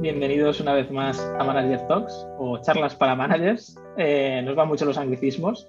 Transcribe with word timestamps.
Bienvenidos 0.00 0.60
una 0.60 0.72
vez 0.72 0.90
más 0.90 1.20
a 1.38 1.44
Manager 1.44 1.86
Talks 1.86 2.26
o 2.38 2.58
charlas 2.62 2.94
para 2.94 3.14
managers. 3.14 3.78
Eh, 3.98 4.40
nos 4.42 4.56
van 4.56 4.66
mucho 4.66 4.86
los 4.86 4.96
anglicismos. 4.96 5.68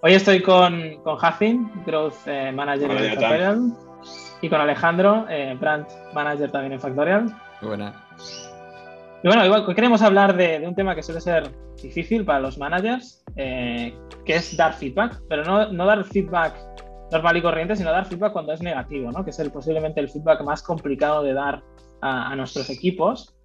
Hoy 0.00 0.14
estoy 0.14 0.40
con, 0.40 1.02
con 1.02 1.16
Jafin, 1.16 1.70
Growth 1.84 2.14
eh, 2.24 2.52
Manager 2.52 2.90
en 2.90 3.10
Factorial, 3.10 3.72
y 4.40 4.48
con 4.48 4.62
Alejandro, 4.62 5.26
eh, 5.28 5.54
Brand 5.60 5.86
Manager 6.14 6.50
también 6.50 6.72
en 6.72 6.80
Factorial. 6.80 7.24
Muy 7.60 7.68
buena. 7.68 8.02
Y 9.22 9.28
bueno, 9.28 9.44
igual 9.44 9.74
queremos 9.74 10.00
hablar 10.00 10.34
de, 10.34 10.66
un 10.66 10.74
tema 10.74 10.94
que 10.94 11.02
suele 11.02 11.20
ser 11.20 11.50
difícil 11.82 12.24
para 12.24 12.40
los 12.40 12.56
managers, 12.56 13.22
que 13.36 13.92
es 14.24 14.56
dar 14.56 14.72
feedback, 14.72 15.20
pero 15.28 15.44
no, 15.44 15.70
no 15.70 15.84
dar 15.84 16.02
feedback 16.04 16.54
normal 17.12 17.36
y 17.36 17.42
corriente, 17.42 17.76
sino 17.76 17.92
dar 17.92 18.06
feedback 18.06 18.32
cuando 18.32 18.54
es 18.54 18.62
negativo, 18.62 19.12
¿no? 19.12 19.22
que 19.22 19.30
es 19.30 19.38
el, 19.38 19.50
posiblemente 19.50 20.00
el 20.00 20.08
feedback 20.08 20.42
más 20.42 20.62
complicado 20.62 21.22
de 21.22 21.34
dar 21.34 21.62
a, 22.00 22.36
nuestros 22.36 22.70
equipos. 22.70 23.35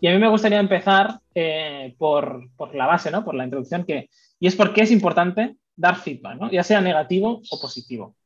Y 0.00 0.08
a 0.08 0.12
mí 0.12 0.18
me 0.18 0.28
gustaría 0.28 0.58
empezar 0.58 1.20
eh, 1.34 1.94
por, 1.98 2.48
por, 2.56 2.74
la 2.74 2.86
base, 2.86 3.10
¿no? 3.10 3.24
por 3.24 3.34
la 3.34 3.44
introducción, 3.44 3.84
que, 3.84 4.08
y 4.38 4.46
es 4.46 4.56
por 4.56 4.72
qué 4.72 4.82
es 4.82 4.90
importante 4.90 5.56
dar 5.76 5.96
feedback, 5.96 6.38
¿no? 6.38 6.50
ya 6.50 6.62
sea 6.62 6.80
negativo 6.80 7.42
o 7.50 7.60
positivo. 7.60 8.16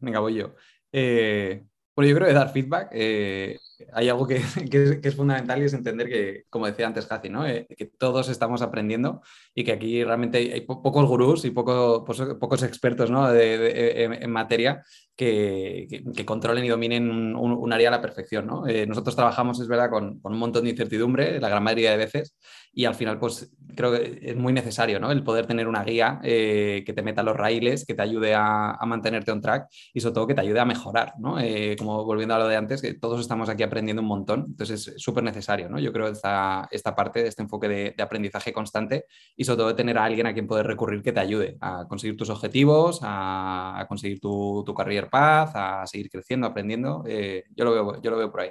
Venga, 0.00 0.20
voy 0.20 0.34
yo. 0.34 0.54
Eh, 0.92 1.64
bueno, 1.96 2.08
yo 2.08 2.16
creo 2.16 2.28
que 2.28 2.34
dar 2.34 2.52
feedback, 2.52 2.88
eh, 2.92 3.58
hay 3.92 4.08
algo 4.08 4.26
que, 4.26 4.36
es 5.02 5.14
fundamental 5.14 5.62
y 5.62 5.64
es 5.64 5.74
entender 5.74 6.08
que, 6.08 6.44
como 6.50 6.66
decía 6.66 6.86
antes 6.86 7.06
Jaci, 7.06 7.28
¿no? 7.28 7.46
Eh, 7.46 7.66
que 7.76 7.86
todos 7.86 8.28
estamos 8.28 8.62
aprendiendo 8.62 9.22
y 9.54 9.64
que 9.64 9.72
aquí 9.72 10.02
realmente 10.02 10.38
hay, 10.38 10.60
pocos 10.62 11.06
gurús 11.06 11.44
y 11.44 11.50
pocos 11.50 12.62
expertos 12.62 13.10
¿no? 13.10 13.32
en, 13.32 14.30
materia 14.30 14.84
que, 15.16 16.04
controlen 16.24 16.64
y 16.64 16.68
dominen 16.68 17.36
un, 17.36 17.72
área 17.72 17.88
a 17.88 17.92
la 17.92 18.00
perfección. 18.00 18.46
¿no? 18.46 18.66
Eh, 18.66 18.86
nosotros 18.86 19.14
trabajamos, 19.14 19.60
es 19.60 19.68
verdad, 19.68 19.90
con, 19.90 20.20
un 20.22 20.38
montón 20.38 20.64
de 20.64 20.70
incertidumbre 20.70 21.40
la 21.40 21.48
gran 21.48 21.62
mayoría 21.62 21.90
de 21.90 21.96
veces 21.96 22.36
y 22.72 22.86
al 22.86 22.94
final 22.94 23.18
pues 23.18 23.52
creo 23.76 23.92
que 23.92 24.18
es 24.20 24.36
muy 24.36 24.52
necesario 24.52 24.98
¿no? 24.98 25.12
el 25.12 25.22
poder 25.22 25.46
tener 25.46 25.68
una 25.68 25.84
guía 25.84 26.18
que 26.22 26.92
te 26.94 27.02
meta 27.02 27.22
los 27.22 27.36
raíles, 27.36 27.84
que 27.84 27.94
te 27.94 28.02
ayude 28.02 28.34
a, 28.34 28.78
mantenerte 28.84 29.32
on 29.32 29.40
track 29.40 29.68
y 29.92 30.00
sobre 30.00 30.14
todo 30.14 30.26
que 30.26 30.34
te 30.34 30.40
ayude 30.40 30.60
a 30.60 30.64
mejorar. 30.64 31.14
¿no? 31.18 31.36
como 31.78 32.04
volviendo 32.04 32.34
a 32.34 32.38
lo 32.38 32.48
de 32.48 32.56
antes, 32.56 32.82
que 32.82 32.94
todos 32.94 33.20
estamos 33.20 33.48
aquí 33.48 33.62
aprendiendo 33.62 34.02
un 34.02 34.08
montón, 34.08 34.44
entonces 34.48 34.88
es 34.88 35.02
súper 35.02 35.24
necesario, 35.24 35.68
¿no? 35.68 35.78
Yo 35.78 35.92
creo 35.92 36.08
esta, 36.08 36.68
esta 36.70 36.94
parte 36.94 37.22
de 37.22 37.28
este 37.28 37.42
enfoque 37.42 37.68
de, 37.68 37.94
aprendizaje 38.02 38.52
constante 38.52 39.06
y 39.36 39.44
sobre 39.44 39.58
todo 39.58 39.68
de 39.68 39.74
tener 39.74 39.98
a 39.98 40.04
alguien 40.04 40.26
a 40.26 40.34
quien 40.34 40.46
poder 40.46 40.66
recurrir 40.66 41.02
que 41.02 41.12
te 41.12 41.20
ayude 41.20 41.56
a 41.60 41.86
conseguir 41.88 42.16
tus 42.16 42.30
objetivos, 42.30 43.00
a, 43.02 43.84
conseguir 43.88 44.20
tu, 44.20 44.62
tu, 44.64 44.74
path, 45.06 45.52
a 45.54 45.86
seguir 45.86 46.10
creciendo, 46.10 46.46
aprendiendo. 46.46 47.04
Eh, 47.06 47.44
yo, 47.54 47.64
lo 47.64 47.72
veo, 47.72 48.02
yo 48.02 48.10
lo 48.10 48.18
veo 48.18 48.30
por 48.30 48.40
ahí. 48.40 48.50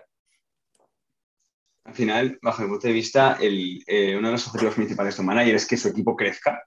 Al 1.86 1.94
final, 1.94 2.40
bajo 2.42 2.62
mi 2.62 2.70
punto 2.70 2.88
de 2.88 2.94
vista, 2.94 3.38
el, 3.42 3.84
eh, 3.88 4.16
uno 4.16 4.30
de 4.30 4.34
los 4.34 4.48
objetivos 4.48 4.76
principales 4.76 5.16
de 5.16 5.22
un 5.22 5.28
manager 5.28 5.56
es 5.56 5.68
que 5.68 5.78
su 5.78 5.90
equipo 5.90 6.16
crezca 6.16 6.64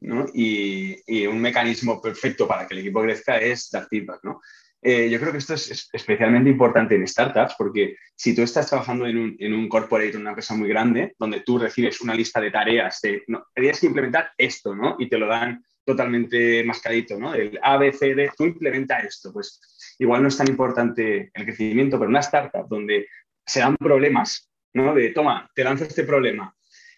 ¿no? 0.00 0.26
y, 0.32 0.96
y, 1.06 1.26
un 1.26 1.40
mecanismo 1.40 2.00
perfecto 2.00 2.46
para 2.46 2.66
que 2.66 2.74
el 2.74 2.80
equipo 2.80 3.02
crezca 3.02 3.38
es 3.38 3.70
dar 3.70 3.86
feedback. 3.88 4.20
¿no? 4.22 4.40
Eh, 4.84 5.08
yo 5.08 5.20
creo 5.20 5.30
que 5.30 5.38
esto 5.38 5.54
es 5.54 5.88
especialmente 5.92 6.50
importante 6.50 6.96
en 6.96 7.06
startups 7.06 7.54
porque 7.56 7.96
si 8.16 8.34
tú 8.34 8.42
estás 8.42 8.68
trabajando 8.68 9.06
en 9.06 9.16
un, 9.16 9.36
en 9.38 9.54
un 9.54 9.68
corporate, 9.68 10.10
en 10.10 10.22
una 10.22 10.30
empresa 10.30 10.56
muy 10.56 10.68
grande, 10.68 11.14
donde 11.18 11.40
tú 11.42 11.56
recibes 11.56 12.00
una 12.00 12.16
lista 12.16 12.40
de 12.40 12.50
tareas, 12.50 13.00
de, 13.00 13.22
no, 13.28 13.46
tienes 13.54 13.78
que 13.78 13.86
implementar 13.86 14.32
esto, 14.36 14.74
¿no? 14.74 14.96
Y 14.98 15.08
te 15.08 15.18
lo 15.18 15.28
dan 15.28 15.64
totalmente 15.84 16.64
mascadito, 16.64 17.18
¿no? 17.18 17.34
El 17.34 17.58
A, 17.62 17.76
B, 17.76 17.92
C, 17.92 18.14
D, 18.14 18.30
tú 18.36 18.44
implementa 18.44 18.98
esto. 18.98 19.32
Pues 19.32 19.60
igual 19.98 20.22
no 20.22 20.28
es 20.28 20.36
tan 20.36 20.48
importante 20.48 21.30
el 21.32 21.44
crecimiento, 21.44 21.98
pero 21.98 22.08
una 22.08 22.20
startup 22.20 22.68
donde 22.68 23.06
se 23.44 23.60
dan 23.60 23.76
problemas, 23.76 24.50
¿no? 24.74 24.94
De, 24.94 25.10
toma, 25.10 25.50
te 25.54 25.64
lanzo 25.64 25.84
este 25.84 26.04
problema. 26.04 26.54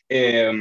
Eh, 0.08 0.52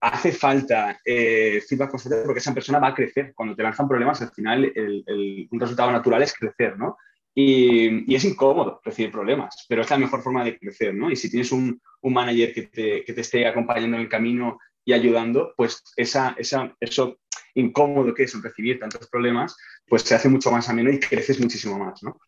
hace 0.00 0.32
falta 0.32 0.98
eh, 1.04 1.62
feedback 1.66 1.90
constante 1.90 2.24
porque 2.24 2.40
esa 2.40 2.54
persona 2.54 2.78
va 2.78 2.88
a 2.88 2.94
crecer. 2.94 3.32
Cuando 3.34 3.54
te 3.54 3.62
lanzan 3.62 3.88
problemas, 3.88 4.20
al 4.22 4.30
final 4.30 4.72
el, 4.74 5.48
un 5.50 5.60
resultado 5.60 5.92
natural 5.92 6.22
es 6.22 6.32
crecer, 6.32 6.78
¿no? 6.78 6.96
Y, 7.34 8.12
es 8.14 8.24
incómodo 8.24 8.80
recibir 8.84 9.12
problemas, 9.12 9.66
pero 9.68 9.82
es 9.82 9.90
la 9.90 9.98
mejor 9.98 10.22
forma 10.22 10.44
de 10.44 10.58
crecer, 10.58 10.94
¿no? 10.94 11.10
Y 11.10 11.16
si 11.16 11.30
tienes 11.30 11.52
un, 11.52 11.80
manager 12.02 12.52
que 12.54 12.62
te, 12.62 13.20
esté 13.20 13.46
acompañando 13.46 13.96
en 13.96 14.02
el 14.02 14.08
camino 14.08 14.58
y 14.84 14.92
ayudando, 14.92 15.52
pues 15.56 15.82
esa, 15.96 16.34
esa, 16.38 16.74
eso 16.80 17.18
incómodo 17.54 18.14
que 18.14 18.24
es 18.24 18.42
recibir 18.42 18.78
tantos 18.78 19.08
problemas, 19.08 19.56
pues 19.88 20.02
se 20.02 20.14
hace 20.14 20.28
mucho 20.28 20.50
más 20.50 20.68
ameno 20.68 20.90
y 20.90 21.00
creces 21.00 21.40
muchísimo 21.40 21.78
más, 21.78 22.02
¿no? 22.02 22.18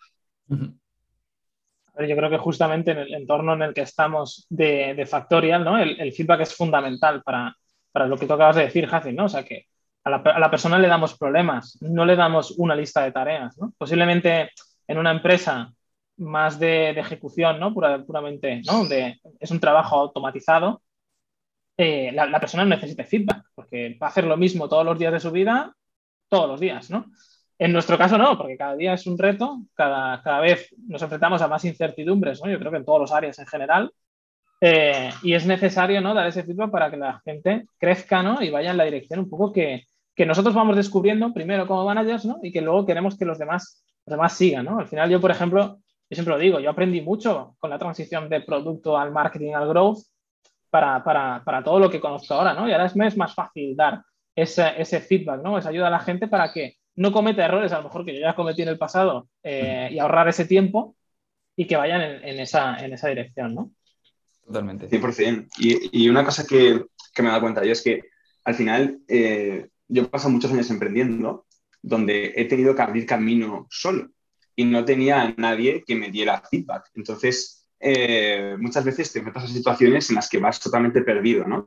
yo 0.48 2.16
creo 2.16 2.30
que 2.30 2.38
justamente 2.38 2.92
en 2.92 2.98
el 2.98 3.14
entorno 3.14 3.52
en 3.52 3.62
el 3.62 3.74
que 3.74 3.82
estamos 3.82 4.46
de, 4.48 5.06
Factorial, 5.08 5.62
¿no? 5.62 5.78
el, 5.78 6.12
feedback 6.12 6.40
es 6.40 6.54
fundamental 6.54 7.22
para, 7.22 7.54
para 7.92 8.06
lo 8.06 8.16
que 8.16 8.26
tú 8.26 8.32
acabas 8.32 8.56
de 8.56 8.64
decir, 8.64 8.86
Jacin, 8.86 9.14
¿no? 9.14 9.26
O 9.26 9.28
sea, 9.28 9.44
que 9.44 9.66
a 10.04 10.10
la, 10.10 10.50
persona 10.50 10.78
le 10.78 10.88
damos 10.88 11.16
problemas, 11.16 11.78
no 11.80 12.04
le 12.04 12.16
damos 12.16 12.52
una 12.52 12.74
lista 12.74 13.04
de 13.04 13.12
tareas, 13.12 13.56
¿no? 13.58 13.72
Posiblemente 13.78 14.50
en 14.88 14.98
una 14.98 15.12
empresa 15.12 15.72
más 16.16 16.58
de, 16.58 16.90
ejecución, 16.90 17.60
¿no? 17.60 17.72
puramente, 17.72 18.62
¿no? 18.66 18.84
De, 18.86 19.20
es 19.38 19.50
un 19.50 19.60
trabajo 19.60 19.96
automatizado, 19.96 20.82
eh, 21.82 22.12
la, 22.12 22.38
persona 22.38 22.64
no 22.64 22.70
necesita 22.70 23.04
feedback, 23.04 23.44
porque 23.54 23.98
va 24.00 24.06
a 24.06 24.10
hacer 24.10 24.24
lo 24.24 24.36
mismo 24.36 24.68
todos 24.68 24.84
los 24.84 24.98
días 24.98 25.12
de 25.12 25.20
su 25.20 25.30
vida, 25.32 25.74
todos 26.28 26.48
los 26.48 26.60
días, 26.60 26.90
¿no? 26.90 27.06
En 27.58 27.72
nuestro 27.72 27.98
caso 27.98 28.18
no, 28.18 28.38
porque 28.38 28.56
cada 28.56 28.76
día 28.76 28.94
es 28.94 29.06
un 29.06 29.18
reto, 29.18 29.62
cada, 29.74 30.22
cada 30.22 30.40
vez 30.40 30.74
nos 30.86 31.02
enfrentamos 31.02 31.42
a 31.42 31.48
más 31.48 31.64
incertidumbres, 31.64 32.40
¿no? 32.42 32.50
Yo 32.50 32.58
creo 32.58 32.70
que 32.70 32.78
en 32.78 32.84
todas 32.84 33.02
las 33.02 33.12
áreas 33.12 33.38
en 33.38 33.46
general, 33.46 33.92
eh, 34.64 35.10
y 35.24 35.34
es 35.34 35.44
necesario 35.44 36.00
¿no? 36.00 36.14
dar 36.14 36.28
ese 36.28 36.44
feedback 36.44 36.70
para 36.70 36.88
que 36.88 36.96
la 36.96 37.20
gente 37.24 37.66
crezca 37.80 38.22
¿no? 38.22 38.40
y 38.40 38.50
vaya 38.50 38.70
en 38.70 38.76
la 38.76 38.84
dirección 38.84 39.18
un 39.18 39.28
poco 39.28 39.52
que, 39.52 39.88
que 40.14 40.24
nosotros 40.24 40.54
vamos 40.54 40.76
descubriendo 40.76 41.34
primero 41.34 41.66
como 41.66 41.84
managers 41.84 42.24
¿no? 42.26 42.38
y 42.44 42.52
que 42.52 42.60
luego 42.60 42.86
queremos 42.86 43.18
que 43.18 43.24
los 43.24 43.40
demás, 43.40 43.84
los 44.06 44.12
demás 44.12 44.34
sigan. 44.34 44.66
¿no? 44.66 44.78
Al 44.78 44.86
final 44.86 45.10
yo, 45.10 45.20
por 45.20 45.32
ejemplo, 45.32 45.78
yo 46.08 46.14
siempre 46.14 46.34
lo 46.34 46.38
digo, 46.38 46.60
yo 46.60 46.70
aprendí 46.70 47.00
mucho 47.00 47.56
con 47.58 47.70
la 47.70 47.78
transición 47.80 48.28
de 48.28 48.40
producto 48.42 48.96
al 48.96 49.10
marketing, 49.10 49.54
al 49.54 49.66
growth, 49.68 49.98
para, 50.72 51.04
para, 51.04 51.44
para 51.44 51.62
todo 51.62 51.78
lo 51.78 51.90
que 51.90 52.00
conozco 52.00 52.32
ahora. 52.32 52.54
¿no? 52.54 52.66
Y 52.66 52.72
ahora 52.72 52.86
es, 52.86 52.96
es 52.96 53.16
más 53.18 53.34
fácil 53.34 53.76
dar 53.76 54.02
ese, 54.34 54.72
ese, 54.78 55.00
feedback, 55.02 55.42
¿no? 55.42 55.58
esa 55.58 55.68
ayuda 55.68 55.88
a 55.88 55.90
la 55.90 56.00
gente 56.00 56.28
para 56.28 56.50
que 56.50 56.78
no 56.96 57.12
cometa 57.12 57.44
errores, 57.44 57.72
a 57.72 57.78
lo 57.78 57.84
mejor 57.84 58.06
que 58.06 58.14
yo 58.14 58.20
ya 58.20 58.34
cometí 58.34 58.62
en 58.62 58.68
el 58.68 58.78
pasado, 58.78 59.28
eh, 59.42 59.90
y 59.92 59.98
ahorrar 59.98 60.28
ese 60.28 60.46
tiempo 60.46 60.96
y 61.54 61.66
que 61.66 61.76
vayan 61.76 62.00
en, 62.00 62.24
en, 62.26 62.40
esa, 62.40 62.78
en 62.82 62.94
esa 62.94 63.08
dirección. 63.08 63.54
¿no? 63.54 63.70
Totalmente. 64.46 64.88
100%. 64.88 65.48
Y, 65.58 66.04
y 66.04 66.08
una 66.08 66.24
cosa 66.24 66.46
que, 66.46 66.86
que, 67.14 67.22
me 67.22 67.28
he 67.28 67.32
dado 67.32 67.42
cuenta 67.42 67.62
yo 67.64 67.72
es 67.72 67.82
que 67.82 68.04
al 68.44 68.54
final 68.54 68.98
eh, 69.08 69.68
yo 69.88 70.02
he 70.04 70.06
pasado 70.06 70.30
muchos 70.30 70.52
años 70.52 70.70
emprendiendo 70.70 71.44
donde 71.82 72.32
he 72.34 72.46
tenido 72.46 72.74
que 72.74 72.80
abrir 72.80 73.04
camino 73.04 73.66
solo 73.68 74.08
y 74.56 74.64
no 74.64 74.86
tenía 74.86 75.20
a 75.20 75.34
nadie 75.36 75.84
que 75.86 75.96
me 75.96 76.10
diera 76.10 76.42
feedback. 76.50 76.88
Entonces, 76.94 77.61
eh, 77.82 78.56
muchas 78.58 78.84
veces 78.84 79.12
te 79.12 79.20
metes 79.20 79.42
a 79.42 79.48
situaciones 79.48 80.08
en 80.08 80.16
las 80.16 80.28
que 80.28 80.38
vas 80.38 80.60
totalmente 80.60 81.02
perdido, 81.02 81.44
¿no? 81.46 81.66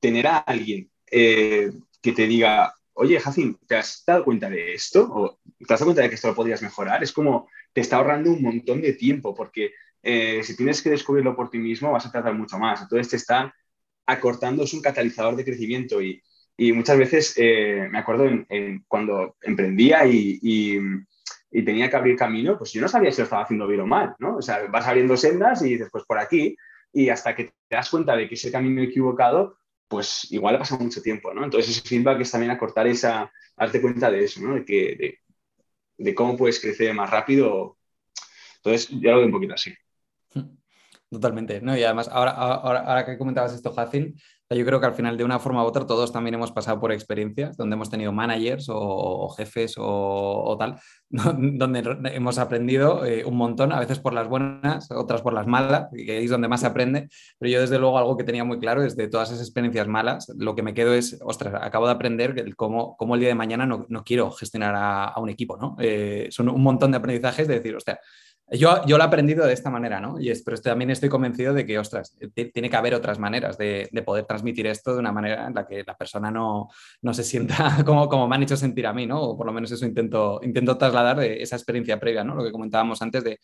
Tener 0.00 0.26
a 0.28 0.38
alguien 0.38 0.90
eh, 1.10 1.72
que 2.00 2.12
te 2.12 2.26
diga, 2.28 2.72
oye, 2.94 3.18
Jacin, 3.18 3.58
¿te 3.66 3.76
has 3.76 4.04
dado 4.06 4.24
cuenta 4.24 4.48
de 4.48 4.72
esto? 4.74 5.08
¿O 5.12 5.40
te 5.58 5.74
has 5.74 5.80
dado 5.80 5.86
cuenta 5.86 6.02
de 6.02 6.08
que 6.08 6.14
esto 6.14 6.28
lo 6.28 6.34
podrías 6.34 6.62
mejorar? 6.62 7.02
Es 7.02 7.12
como, 7.12 7.48
te 7.72 7.80
está 7.80 7.96
ahorrando 7.96 8.30
un 8.30 8.42
montón 8.42 8.80
de 8.80 8.92
tiempo 8.92 9.34
porque 9.34 9.72
eh, 10.02 10.42
si 10.44 10.56
tienes 10.56 10.80
que 10.80 10.90
descubrirlo 10.90 11.34
por 11.34 11.50
ti 11.50 11.58
mismo, 11.58 11.92
vas 11.92 12.06
a 12.06 12.12
tardar 12.12 12.34
mucho 12.34 12.58
más. 12.58 12.82
Entonces 12.82 13.08
te 13.08 13.16
está 13.16 13.52
acortando, 14.06 14.62
es 14.62 14.72
un 14.72 14.80
catalizador 14.80 15.36
de 15.36 15.44
crecimiento 15.44 16.00
y, 16.00 16.22
y 16.56 16.72
muchas 16.72 16.98
veces 16.98 17.34
eh, 17.36 17.88
me 17.90 17.98
acuerdo 17.98 18.26
en, 18.26 18.84
cuando 18.88 19.36
emprendía 19.42 20.06
y, 20.06 20.38
y, 20.42 20.78
tenía 21.50 21.88
que 21.88 21.96
abrir 21.96 22.16
camino, 22.16 22.58
pues 22.58 22.72
yo 22.72 22.80
no 22.80 22.88
sabía 22.88 23.10
si 23.10 23.18
lo 23.18 23.24
estaba 23.24 23.42
haciendo 23.42 23.66
bien 23.66 23.80
o 23.80 23.86
mal, 23.86 24.14
¿no? 24.18 24.36
O 24.36 24.42
sea, 24.42 24.66
vas 24.68 24.86
abriendo 24.86 25.16
sendas 25.16 25.62
y 25.62 25.70
dices, 25.70 25.88
pues 25.90 26.04
por 26.04 26.18
aquí, 26.18 26.56
y 26.92 27.08
hasta 27.08 27.34
que 27.34 27.44
te 27.44 27.76
das 27.76 27.90
cuenta 27.90 28.16
de 28.16 28.28
que 28.28 28.34
ese 28.34 28.52
camino 28.52 28.82
equivocado, 28.82 29.58
pues 29.88 30.30
igual 30.30 30.56
ha 30.56 30.58
pasado 30.58 30.84
mucho 30.84 31.00
tiempo, 31.00 31.32
¿no? 31.32 31.44
Entonces 31.44 31.76
ese 31.76 31.88
feedback 31.88 32.20
es 32.20 32.30
también 32.30 32.50
acortar 32.50 32.86
esa, 32.86 33.30
darte 33.56 33.80
cuenta 33.80 34.10
de 34.10 34.24
eso, 34.24 34.40
¿no? 34.42 34.54
De, 34.54 34.64
que, 34.64 35.18
de 35.98 36.14
cómo 36.14 36.36
puedes 36.36 36.60
crecer 36.60 36.94
más 36.94 37.10
rápido. 37.10 37.76
Entonces, 38.56 38.88
yo 38.88 39.10
lo 39.10 39.16
veo 39.18 39.26
un 39.26 39.32
poquito 39.32 39.54
así. 39.54 39.74
Totalmente, 41.10 41.60
¿no? 41.60 41.76
Y 41.76 41.82
además, 41.82 42.08
ahora, 42.08 42.32
ahora, 42.32 42.80
ahora 42.80 43.06
que 43.06 43.18
comentabas 43.18 43.54
esto, 43.54 43.72
Jacin, 43.72 44.14
yo 44.50 44.64
creo 44.64 44.80
que 44.80 44.86
al 44.86 44.94
final, 44.94 45.18
de 45.18 45.24
una 45.24 45.38
forma 45.38 45.62
u 45.62 45.66
otra, 45.66 45.86
todos 45.86 46.10
también 46.10 46.34
hemos 46.34 46.52
pasado 46.52 46.80
por 46.80 46.90
experiencias 46.90 47.56
donde 47.56 47.74
hemos 47.74 47.90
tenido 47.90 48.12
managers 48.12 48.66
o, 48.70 49.28
jefes 49.36 49.74
o, 49.76 50.56
tal, 50.58 50.80
donde 51.10 51.82
hemos 52.14 52.38
aprendido 52.38 53.04
eh, 53.04 53.26
un 53.26 53.36
montón, 53.36 53.72
a 53.72 53.80
veces 53.80 53.98
por 53.98 54.14
las 54.14 54.26
buenas, 54.26 54.90
otras 54.90 55.20
por 55.20 55.34
las 55.34 55.46
malas, 55.46 55.88
que 55.94 56.24
es 56.24 56.30
donde 56.30 56.48
más 56.48 56.60
se 56.60 56.66
aprende. 56.66 57.08
Pero 57.38 57.52
yo, 57.52 57.60
desde 57.60 57.78
luego, 57.78 57.98
algo 57.98 58.16
que 58.16 58.24
tenía 58.24 58.44
muy 58.44 58.58
claro 58.58 58.82
es 58.82 58.96
de 58.96 59.08
todas 59.08 59.30
esas 59.30 59.42
experiencias 59.42 59.86
malas, 59.86 60.32
lo 60.38 60.54
que 60.54 60.62
me 60.62 60.72
quedo 60.72 60.94
es, 60.94 61.18
ostras, 61.22 61.54
acabo 61.60 61.86
de 61.86 61.92
aprender 61.92 62.54
cómo, 62.56 62.96
cómo 62.96 63.16
el 63.16 63.20
día 63.20 63.28
de 63.28 63.34
mañana 63.34 63.66
no, 63.66 63.86
quiero 64.02 64.30
gestionar 64.30 64.74
a, 64.76 65.14
un 65.18 65.28
equipo, 65.28 65.58
¿no? 65.58 65.76
Eh, 65.78 66.28
son 66.30 66.48
un 66.48 66.62
montón 66.62 66.90
de 66.90 66.96
aprendizajes 66.96 67.46
de 67.48 67.54
decir, 67.54 67.76
ostras, 67.76 67.98
Yo, 68.50 68.82
yo 68.86 68.96
lo 68.96 69.04
he 69.04 69.06
aprendido 69.06 69.46
de 69.46 69.52
esta 69.52 69.68
manera, 69.68 70.00
¿no? 70.00 70.18
Y 70.18 70.32
pero 70.42 70.56
también 70.58 70.90
estoy 70.90 71.10
convencido 71.10 71.52
de 71.52 71.66
que, 71.66 71.78
ostras, 71.78 72.16
tiene 72.32 72.70
que 72.70 72.76
haber 72.76 72.94
otras 72.94 73.18
maneras 73.18 73.58
de, 73.58 73.88
de, 73.92 74.02
poder 74.02 74.24
transmitir 74.24 74.66
esto 74.66 74.94
de 74.94 75.00
una 75.00 75.12
manera 75.12 75.46
en 75.48 75.54
la 75.54 75.66
que 75.66 75.84
la 75.86 75.94
persona 75.94 76.30
no, 76.30 76.68
no 77.02 77.12
se 77.12 77.24
sienta 77.24 77.82
como, 77.84 78.08
como 78.08 78.26
me 78.26 78.36
han 78.36 78.42
hecho 78.42 78.56
sentir 78.56 78.86
a 78.86 78.94
mí, 78.94 79.06
¿no? 79.06 79.20
O 79.20 79.36
por 79.36 79.44
lo 79.44 79.52
menos 79.52 79.70
eso 79.70 79.84
intento, 79.84 80.40
intento 80.42 80.78
trasladar 80.78 81.18
de 81.18 81.42
esa 81.42 81.56
experiencia 81.56 82.00
previa, 82.00 82.24
¿no? 82.24 82.34
Lo 82.34 82.42
que 82.42 82.50
comentábamos 82.52 83.02
antes 83.02 83.22
de, 83.22 83.38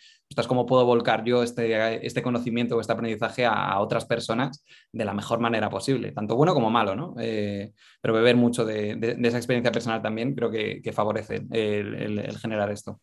¿cómo 0.49 0.65
puedo 0.65 0.87
volcar 0.87 1.23
yo 1.23 1.43
este, 1.43 2.07
este 2.07 2.23
conocimiento 2.23 2.77
o 2.77 2.81
este 2.81 2.93
aprendizaje 2.95 3.45
a, 3.45 3.79
otras 3.81 4.07
personas 4.07 4.65
de 4.93 5.05
la 5.05 5.13
mejor 5.13 5.39
manera 5.41 5.69
posible, 5.69 6.13
tanto 6.13 6.37
bueno 6.37 6.55
como 6.55 6.71
malo, 6.71 6.97
¿no? 6.97 7.15
Eh, 7.19 7.73
pero 8.01 8.15
beber 8.15 8.37
mucho 8.37 8.65
de, 8.65 8.99
esa 9.23 9.37
experiencia 9.37 9.73
personal 9.73 10.01
también 10.01 10.35
creo 10.35 10.51
que, 10.51 10.81
que 10.81 10.93
favorece 10.93 11.47
el, 11.51 11.95
el, 11.95 12.19
el 12.21 12.39
generar 12.39 12.71
esto 12.71 13.01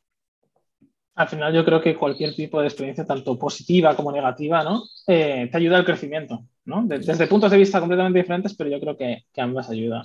al 1.16 1.28
final 1.28 1.54
yo 1.54 1.66
creo 1.66 1.82
que 1.82 1.96
cualquier 1.96 2.34
tipo 2.36 2.62
de 2.62 2.68
experiencia, 2.68 3.06
tanto 3.06 3.38
positiva 3.38 3.96
como 3.96 4.12
negativa, 4.12 4.64
¿no? 4.64 4.84
Eh, 5.08 5.50
te 5.52 5.58
ayuda 5.58 5.78
al 5.78 5.86
crecimiento, 5.86 6.46
¿no? 6.66 6.84
Desde, 6.86 7.28
puntos 7.28 7.52
de 7.52 7.58
vista 7.58 7.80
completamente 7.80 8.20
diferentes, 8.20 8.56
pero 8.56 8.70
yo 8.70 8.80
creo 8.80 8.98
que, 8.98 9.26
que 9.34 9.42
ambas 9.42 9.70
ayudan. 9.70 10.04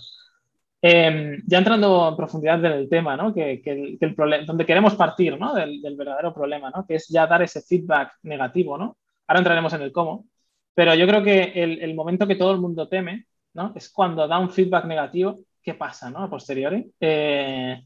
Eh, 0.83 1.39
ya 1.47 1.59
entrando 1.59 2.09
en 2.11 2.17
profundidad 2.17 2.65
en 2.65 2.73
el 2.73 2.89
tema, 2.89 3.17
¿no? 3.17 3.33
Que, 3.33 3.63
que 3.63 3.73
el, 3.73 3.99
el 4.01 4.15
problema, 4.15 4.45
donde 4.45 4.67
queremos 4.67 4.95
partir, 4.95 5.39
¿no? 5.39 5.55
Del, 5.55 5.81
del, 5.81 5.97
verdadero 5.97 6.35
problema, 6.35 6.71
¿no? 6.71 6.87
Que 6.87 6.97
es 6.97 7.09
ya 7.09 7.27
dar 7.27 7.43
ese 7.43 7.63
feedback 7.63 8.13
negativo, 8.23 8.77
¿no? 8.77 8.97
Ahora 9.27 9.41
entraremos 9.41 9.73
en 9.73 9.83
el 9.83 9.93
cómo, 9.93 10.27
pero 10.75 10.95
yo 10.95 11.07
creo 11.07 11.23
que 11.23 11.53
el, 11.55 11.81
el 11.81 11.95
momento 11.95 12.27
que 12.27 12.37
todo 12.37 12.53
el 12.53 12.61
mundo 12.61 12.89
teme, 12.89 13.27
¿no? 13.55 13.73
Es 13.75 13.91
cuando 13.91 14.29
da 14.29 14.39
un 14.39 14.51
feedback 14.51 14.85
negativo, 14.85 15.39
¿qué 15.63 15.75
pasa, 15.75 16.11
¿no? 16.11 16.19
A 16.21 16.31
posteriori. 16.31 16.93
Eh, 17.01 17.83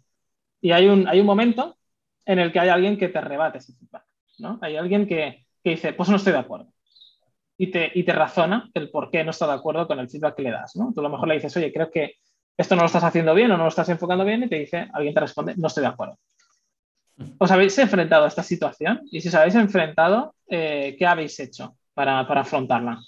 y 0.61 0.73
hay 0.73 0.89
un, 0.89 1.09
hay 1.09 1.21
un 1.21 1.27
momento 1.27 1.77
en 2.31 2.39
el 2.39 2.53
que 2.53 2.61
hay 2.61 2.69
alguien 2.69 2.97
que 2.97 3.09
te 3.09 3.21
rebate 3.21 3.59
ese 3.59 3.73
feedback. 3.73 4.05
¿no? 4.39 4.59
Hay 4.63 4.77
alguien 4.77 5.07
que, 5.07 5.47
que, 5.65 5.71
dice, 5.71 5.93
pues 5.95 6.09
no 6.09 6.17
estoy 6.17 6.33
de 6.33 6.39
acuerdo. 6.39 6.73
Y 7.59 7.73
te, 7.73 7.91
y 7.93 8.05
te 8.05 8.13
razona 8.13 8.71
el 8.73 8.89
por 8.89 9.11
qué 9.11 9.25
no 9.25 9.33
está 9.33 9.49
de 9.49 9.55
acuerdo 9.55 9.89
con 9.89 9.99
el 9.99 10.09
feedback 10.09 10.37
que 10.37 10.43
le 10.43 10.53
das. 10.53 10.77
¿no? 10.77 10.93
Tú 10.95 11.01
a 11.01 11.03
lo 11.03 11.11
mejor 11.11 11.27
le 11.27 11.35
dices, 11.35 11.57
oye, 11.57 11.73
creo 11.73 11.91
que 11.91 12.15
esto 12.57 12.77
no 12.77 12.83
lo 12.83 12.87
estás 12.87 13.03
haciendo 13.03 13.35
bien 13.35 13.51
o 13.51 13.57
no 13.57 13.65
lo 13.65 13.69
estás 13.69 13.89
enfocando 13.89 14.25
bien 14.25 14.45
y 14.45 14.49
te 14.49 14.61
dice, 14.61 14.89
alguien 14.93 15.13
te 15.13 15.21
responde, 15.21 15.55
no 15.57 15.67
estoy 15.67 15.83
de 15.83 15.89
acuerdo. 15.89 16.19
¿Os 17.39 17.51
habéis 17.51 17.77
enfrentado 17.79 18.25
a 18.25 18.29
esta 18.29 18.45
situación? 18.45 19.01
Y 19.11 19.21
si 19.21 19.29
os 19.29 19.35
habéis 19.35 19.57
enfrentado, 19.57 20.37
eh, 20.47 20.95
¿qué 20.97 21.07
habéis 21.07 21.39
hecho 21.41 21.77
para, 21.93 22.27
para 22.29 22.43
afrontarla? 22.43 23.01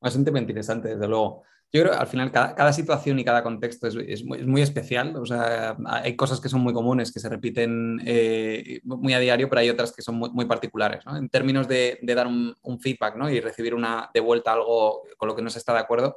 Bastante 0.00 0.36
interesante, 0.36 0.88
desde 0.88 1.06
luego. 1.06 1.44
Yo 1.74 1.80
creo 1.80 1.92
que 1.92 1.98
al 1.98 2.06
final 2.06 2.30
cada, 2.30 2.72
situación 2.72 3.18
y 3.18 3.24
cada 3.24 3.42
contexto 3.42 3.88
es, 3.88 3.96
es, 3.96 4.24
muy, 4.24 4.38
es, 4.38 4.46
muy, 4.46 4.62
especial. 4.62 5.16
O 5.16 5.26
sea, 5.26 5.76
hay 5.86 6.14
cosas 6.14 6.40
que 6.40 6.48
son 6.48 6.60
muy 6.60 6.72
comunes, 6.72 7.10
que 7.10 7.18
se 7.18 7.28
repiten 7.28 8.00
eh, 8.06 8.80
muy 8.84 9.12
a 9.12 9.18
diario, 9.18 9.48
pero 9.48 9.58
hay 9.58 9.70
otras 9.70 9.90
que 9.90 10.00
son 10.00 10.14
muy, 10.14 10.44
particulares. 10.44 11.04
¿no? 11.04 11.16
En 11.16 11.28
términos 11.28 11.66
de, 11.66 11.98
dar 12.00 12.28
un, 12.28 12.54
un, 12.62 12.78
feedback 12.78 13.16
¿no? 13.16 13.28
y 13.28 13.40
recibir 13.40 13.74
una 13.74 14.08
de 14.14 14.20
vuelta 14.20 14.52
algo 14.52 15.02
con 15.16 15.26
lo 15.26 15.34
que 15.34 15.42
no 15.42 15.50
se 15.50 15.58
está 15.58 15.72
de 15.72 15.80
acuerdo, 15.80 16.16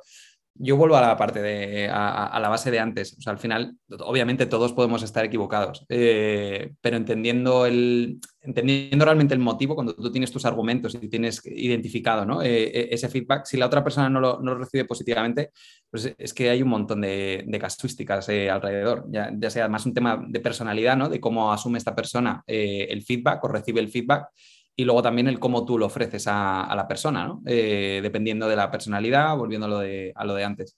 yo 0.60 0.76
vuelvo 0.78 0.98
a 0.98 1.02
la 1.02 1.18
parte 1.18 1.42
de, 1.42 1.90
a, 1.90 2.28
a, 2.28 2.40
la 2.40 2.50
base 2.50 2.72
de 2.72 2.80
antes. 2.80 3.16
O 3.18 3.22
sea, 3.22 3.34
al 3.34 3.40
final, 3.40 3.78
obviamente 4.00 4.46
todos 4.46 4.74
podemos 4.74 5.04
estar 5.04 5.24
equivocados, 5.26 5.86
eh, 5.90 6.74
pero 6.82 6.98
entendiendo, 6.98 7.66
el, 7.66 8.20
entendiendo 8.42 9.06
realmente 9.06 9.34
el 9.34 9.40
motivo, 9.40 9.76
cuando 9.76 9.94
tú 9.94 10.12
tienes 10.12 10.32
tus 10.32 10.46
argumentos 10.46 10.96
y 10.96 11.08
tienes 11.08 11.46
identificado 11.46 12.26
¿no? 12.26 12.42
eh, 12.42 12.94
ese 12.94 13.10
feedback, 13.10 13.46
si 13.46 13.58
la 13.58 13.66
otra 13.66 13.84
persona 13.84 14.10
no 14.10 14.20
lo, 14.20 14.40
no 14.42 14.54
lo, 14.54 14.60
recibe 14.60 14.86
positivamente, 14.86 15.52
pues 15.90 16.14
es 16.18 16.34
que 16.34 16.50
hay 16.50 16.62
un 16.62 16.70
montón 16.70 17.02
de, 17.02 17.44
de 17.46 17.60
casuísticas 17.60 18.30
eh, 18.30 18.50
alrededor, 18.50 19.06
ya, 19.10 19.32
ya, 19.38 19.50
sea 19.50 19.68
más 19.68 19.86
un 19.86 19.94
tema 19.94 20.24
de 20.28 20.40
personalidad, 20.40 20.98
¿no? 20.98 21.10
de 21.10 21.20
cómo 21.20 21.52
asume 21.52 21.78
esta 21.78 21.96
persona 21.96 22.44
eh, 22.48 22.88
el 22.90 23.04
feedback 23.04 23.44
o 23.44 23.48
recibe 23.48 23.80
el 23.80 23.90
feedback 23.90 24.30
y 24.80 24.86
luego 24.86 25.02
también 25.02 25.28
el 25.28 25.40
cómo 25.40 25.66
tú 25.66 25.80
lo 25.80 25.88
ofreces 25.88 26.26
a, 26.28 26.72
la 26.76 26.88
persona, 26.88 27.26
¿no? 27.26 27.42
eh, 27.48 28.00
dependiendo 28.02 28.48
de 28.48 28.56
la 28.56 28.70
personalidad, 28.70 29.36
volviendo 29.36 29.66
a 29.66 29.70
lo 29.70 29.80
de, 29.80 30.44
antes. 30.46 30.78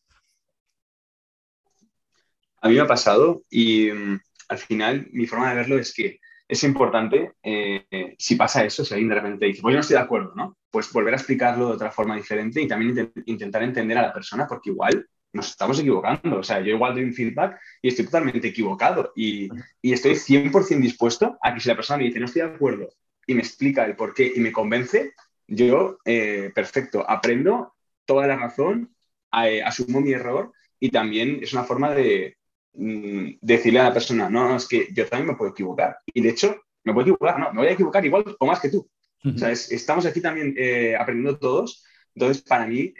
A 2.61 2.69
mí 2.69 2.75
me 2.75 2.81
ha 2.81 2.87
pasado 2.87 3.43
y 3.49 3.91
um, 3.91 4.17
al 4.47 4.57
final 4.57 5.07
mi 5.11 5.27
forma 5.27 5.49
de 5.49 5.55
verlo 5.55 5.77
es 5.77 5.93
que 5.93 6.19
es 6.47 6.63
importante, 6.63 7.33
eh, 7.43 8.15
si 8.17 8.35
pasa 8.35 8.63
eso, 8.63 8.83
si 8.83 8.93
alguien 8.93 9.09
de 9.09 9.15
repente 9.15 9.45
dice, 9.45 9.61
pues 9.61 9.73
yo 9.73 9.77
no 9.77 9.81
estoy 9.81 9.97
de 9.97 10.03
acuerdo, 10.03 10.33
¿no? 10.33 10.57
Pues 10.71 10.91
volver 10.91 11.13
a 11.13 11.17
explicarlo 11.17 11.67
de 11.67 11.73
otra 11.73 11.91
forma 11.91 12.15
diferente 12.15 12.61
y 12.61 12.67
también 12.67 12.97
int 12.97 13.27
intentar 13.27 13.61
entender 13.63 13.97
a 13.97 14.03
la 14.03 14.13
persona, 14.13 14.47
porque 14.47 14.71
igual 14.71 15.05
nos 15.31 15.49
estamos 15.49 15.79
equivocando. 15.79 16.39
O 16.39 16.43
sea, 16.43 16.59
yo 16.61 16.73
igual 16.73 16.95
doy 16.95 17.03
un 17.03 17.13
feedback 17.13 17.59
y 17.81 17.89
estoy 17.89 18.05
totalmente 18.05 18.47
equivocado 18.47 19.11
y, 19.15 19.47
y 19.81 19.93
estoy 19.93 20.13
100% 20.13 20.79
dispuesto 20.81 21.37
a 21.41 21.53
que 21.53 21.59
si 21.59 21.69
la 21.69 21.75
persona 21.75 21.97
me 21.97 22.05
dice, 22.05 22.19
no 22.19 22.25
estoy 22.25 22.41
de 22.41 22.47
acuerdo, 22.47 22.89
y 23.29 23.35
me 23.35 23.41
explica 23.41 23.85
el 23.85 23.95
por 23.95 24.15
qué 24.15 24.31
y 24.35 24.39
me 24.39 24.51
convence, 24.51 25.13
yo, 25.47 25.99
eh, 26.03 26.51
perfecto, 26.53 27.07
aprendo 27.07 27.75
toda 28.05 28.25
la 28.25 28.35
razón, 28.37 28.95
eh, 29.43 29.61
asumo 29.61 30.01
mi 30.01 30.13
error 30.13 30.51
y 30.79 30.89
también 30.89 31.37
es 31.43 31.53
una 31.53 31.63
forma 31.63 31.93
de 31.93 32.37
mm, 32.73 33.33
decirle 33.39 33.81
a 33.81 33.83
la 33.83 33.93
persona, 33.93 34.31
no, 34.31 34.49
no, 34.49 34.55
es 34.55 34.67
que 34.67 34.87
yo 34.91 35.05
también 35.05 35.27
me 35.27 35.35
puedo 35.35 35.51
equivocar. 35.51 35.99
Y 36.11 36.21
de 36.21 36.29
hecho, 36.29 36.59
me 36.83 36.91
puedo 36.91 37.03
equivocar, 37.03 37.39
no, 37.39 37.53
me 37.53 37.59
voy 37.59 37.67
a 37.67 37.73
equivocar 37.73 38.03
igual 38.03 38.35
o 38.39 38.45
más 38.47 38.59
que 38.59 38.69
tú. 38.69 38.89
Uh 39.23 39.29
-huh. 39.29 39.35
O 39.35 39.37
sea, 39.37 39.51
es, 39.51 39.71
estamos 39.71 40.07
aquí 40.07 40.21
también 40.21 40.55
eh, 40.57 40.95
aprendiendo 40.99 41.37
todos. 41.37 41.85
Entonces, 42.15 42.41
para 42.41 42.65
mí, 42.65 42.91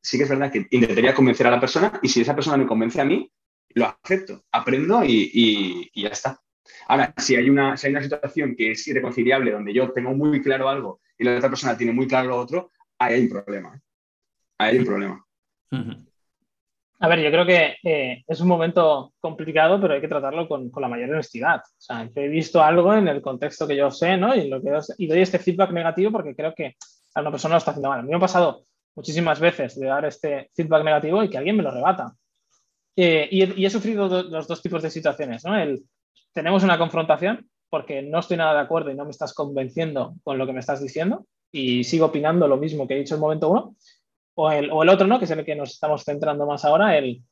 sí 0.00 0.18
que 0.18 0.24
es 0.24 0.28
verdad 0.28 0.50
que 0.50 0.66
intentaría 0.70 1.14
convencer 1.14 1.46
a 1.46 1.52
la 1.52 1.60
persona 1.60 2.00
y 2.02 2.08
si 2.08 2.20
esa 2.20 2.34
persona 2.34 2.56
me 2.56 2.66
convence 2.66 3.00
a 3.00 3.04
mí, 3.04 3.30
lo 3.74 3.86
acepto, 3.86 4.44
aprendo 4.50 5.04
y, 5.04 5.30
y, 5.32 5.90
y 5.94 6.02
ya 6.02 6.08
está. 6.08 6.42
Ahora, 6.88 7.12
si 7.16 7.36
hay, 7.36 7.50
una, 7.50 7.76
si 7.76 7.86
hay 7.86 7.92
una 7.92 8.02
situación 8.02 8.54
que 8.56 8.72
es 8.72 8.86
irreconciliable, 8.86 9.52
donde 9.52 9.74
yo 9.74 9.90
tengo 9.92 10.12
muy 10.14 10.40
claro 10.42 10.68
algo 10.68 11.00
y 11.18 11.24
la 11.24 11.36
otra 11.36 11.48
persona 11.48 11.76
tiene 11.76 11.92
muy 11.92 12.06
claro 12.06 12.28
lo 12.28 12.38
otro, 12.38 12.70
ahí 12.98 13.14
hay 13.14 13.22
un 13.22 13.28
problema. 13.28 13.80
Ahí 14.58 14.72
hay 14.72 14.78
un 14.78 14.86
problema. 14.86 15.26
A 17.00 17.08
ver, 17.08 17.20
yo 17.20 17.30
creo 17.30 17.44
que 17.44 17.76
eh, 17.82 18.22
es 18.26 18.40
un 18.40 18.46
momento 18.46 19.12
complicado, 19.18 19.80
pero 19.80 19.94
hay 19.94 20.00
que 20.00 20.08
tratarlo 20.08 20.46
con, 20.46 20.70
con, 20.70 20.82
la 20.82 20.88
mayor 20.88 21.10
honestidad. 21.10 21.56
O 21.56 21.80
sea, 21.80 22.08
he 22.14 22.28
visto 22.28 22.62
algo 22.62 22.94
en 22.94 23.08
el 23.08 23.20
contexto 23.20 23.66
que 23.66 23.76
yo 23.76 23.90
sé, 23.90 24.16
¿no? 24.16 24.34
Y, 24.34 24.48
lo 24.48 24.62
que, 24.62 24.70
y 24.98 25.08
doy 25.08 25.20
este 25.20 25.40
feedback 25.40 25.72
negativo 25.72 26.12
porque 26.12 26.36
creo 26.36 26.54
que 26.54 26.76
a 27.14 27.20
una 27.20 27.32
persona 27.32 27.54
lo 27.54 27.58
está 27.58 27.72
haciendo 27.72 27.88
mal. 27.88 28.00
A 28.00 28.02
mí 28.02 28.10
me 28.10 28.16
ha 28.16 28.20
pasado 28.20 28.62
muchísimas 28.94 29.40
veces 29.40 29.78
de 29.78 29.86
dar 29.86 30.04
este 30.04 30.50
feedback 30.54 30.84
negativo 30.84 31.24
y 31.24 31.28
que 31.28 31.38
alguien 31.38 31.56
me 31.56 31.62
lo 31.62 31.72
rebata. 31.72 32.12
Eh, 32.94 33.28
y, 33.30 33.64
he, 33.64 33.70
sufrido 33.70 34.08
do, 34.08 34.22
los 34.24 34.46
dos 34.46 34.62
tipos 34.62 34.82
de 34.82 34.90
situaciones, 34.90 35.44
¿no? 35.44 35.54
Tenemos 36.32 36.62
una 36.62 36.78
confrontación 36.78 37.48
porque 37.70 38.02
no 38.02 38.18
estoy 38.18 38.36
nada 38.36 38.54
de 38.54 38.60
acuerdo 38.60 38.90
y 38.90 38.94
no 38.94 39.04
me 39.04 39.10
estás 39.10 39.32
convenciendo 39.32 40.14
con 40.22 40.36
lo 40.36 40.46
que 40.46 40.52
me 40.52 40.60
estás 40.60 40.82
diciendo 40.82 41.26
y 41.50 41.84
sigo 41.84 42.06
opinando 42.06 42.46
lo 42.48 42.56
mismo 42.56 42.86
que 42.86 42.94
he 42.94 42.98
dicho 42.98 43.14
en 43.14 43.18
el 43.18 43.22
momento 43.22 43.48
uno. 43.50 43.76
O 44.34 44.50
el, 44.50 44.70
o 44.70 44.82
el 44.82 44.88
otro, 44.88 45.06
¿no? 45.06 45.18
Que 45.18 45.26
es 45.26 45.30
el 45.30 45.44
que 45.44 45.54
nos 45.54 45.72
estamos 45.72 46.04
centrando 46.04 46.46
más 46.46 46.64
ahora, 46.64 46.96
el, 46.96 47.22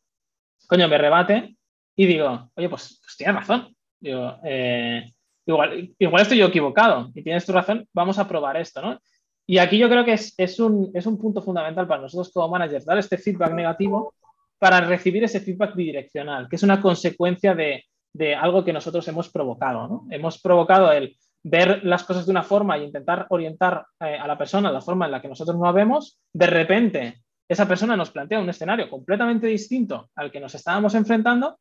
coño, 0.66 0.87
me 0.87 0.99
rebate 0.99 1.57
y 1.97 2.07
digo, 2.07 2.50
oye, 2.54 2.69
pues, 2.69 3.00
pues 3.02 3.16
tienes 3.16 3.37
razón. 3.37 3.75
Digo, 3.99 4.37
eh, 4.45 5.11
igual, 5.47 5.95
igual 5.99 6.23
estoy 6.23 6.38
yo 6.38 6.47
equivocado 6.47 7.11
y 7.14 7.23
tienes 7.23 7.45
tu 7.47 7.52
razón, 7.52 7.88
vamos 7.92 8.19
a 8.19 8.28
probar 8.28 8.57
esto, 8.57 8.83
¿no? 8.83 8.99
Y 9.47 9.59
aquí 9.59 9.78
yo 9.78 9.88
creo 9.88 10.04
que 10.04 10.12
es, 10.12 10.35
es, 10.38 10.61
un, 10.61 10.90
es 10.95 11.07
un 11.07 11.19
punto 11.19 11.42
fundamental 11.42 11.87
para 11.87 12.02
nosotros 12.02 12.30
como 12.33 12.49
managers, 12.49 12.85
dar 12.85 12.99
este 12.99 13.19
feedback 13.19 13.52
negativo 13.52 14.14
para 14.59 14.80
recibir 14.80 15.25
ese 15.25 15.40
feedback 15.40 15.75
bidireccional, 15.75 16.49
que 16.49 16.57
es 16.57 16.62
una 16.62 16.80
consecuencia 16.80 17.54
de, 17.54 17.85
de 18.12 18.35
algo 18.35 18.64
que 18.64 18.73
nosotros 18.73 19.07
hemos 19.09 19.31
provocado. 19.31 20.05
Hemos 20.11 20.40
provocado 20.40 20.93
el 20.93 21.17
ver 21.43 21.85
las 21.85 22.05
cosas 22.05 22.26
de 22.26 22.33
una 22.33 22.43
forma 22.43 22.76
e 22.76 22.85
intentar 22.85 23.26
orientar 23.31 23.87
eh, 24.00 24.19
a 24.19 24.26
la 24.26 24.37
persona 24.37 24.71
la 24.71 24.81
forma 24.81 25.07
en 25.07 25.12
la 25.12 25.23
que 25.23 25.29
nosotros 25.29 25.59
no 25.59 25.73
vemos. 25.73 26.21
De 26.33 26.47
repente, 26.47 27.23
esa 27.49 27.67
persona 27.67 27.97
nos 27.97 28.11
plantea 28.11 28.40
un 28.40 28.50
escenario 28.50 28.90
completamente 28.90 29.47
distinto 29.47 30.11
al 30.14 30.31
que 30.31 30.40
nos 30.40 30.55
estábamos 30.55 30.95
enfrentando 30.95 31.59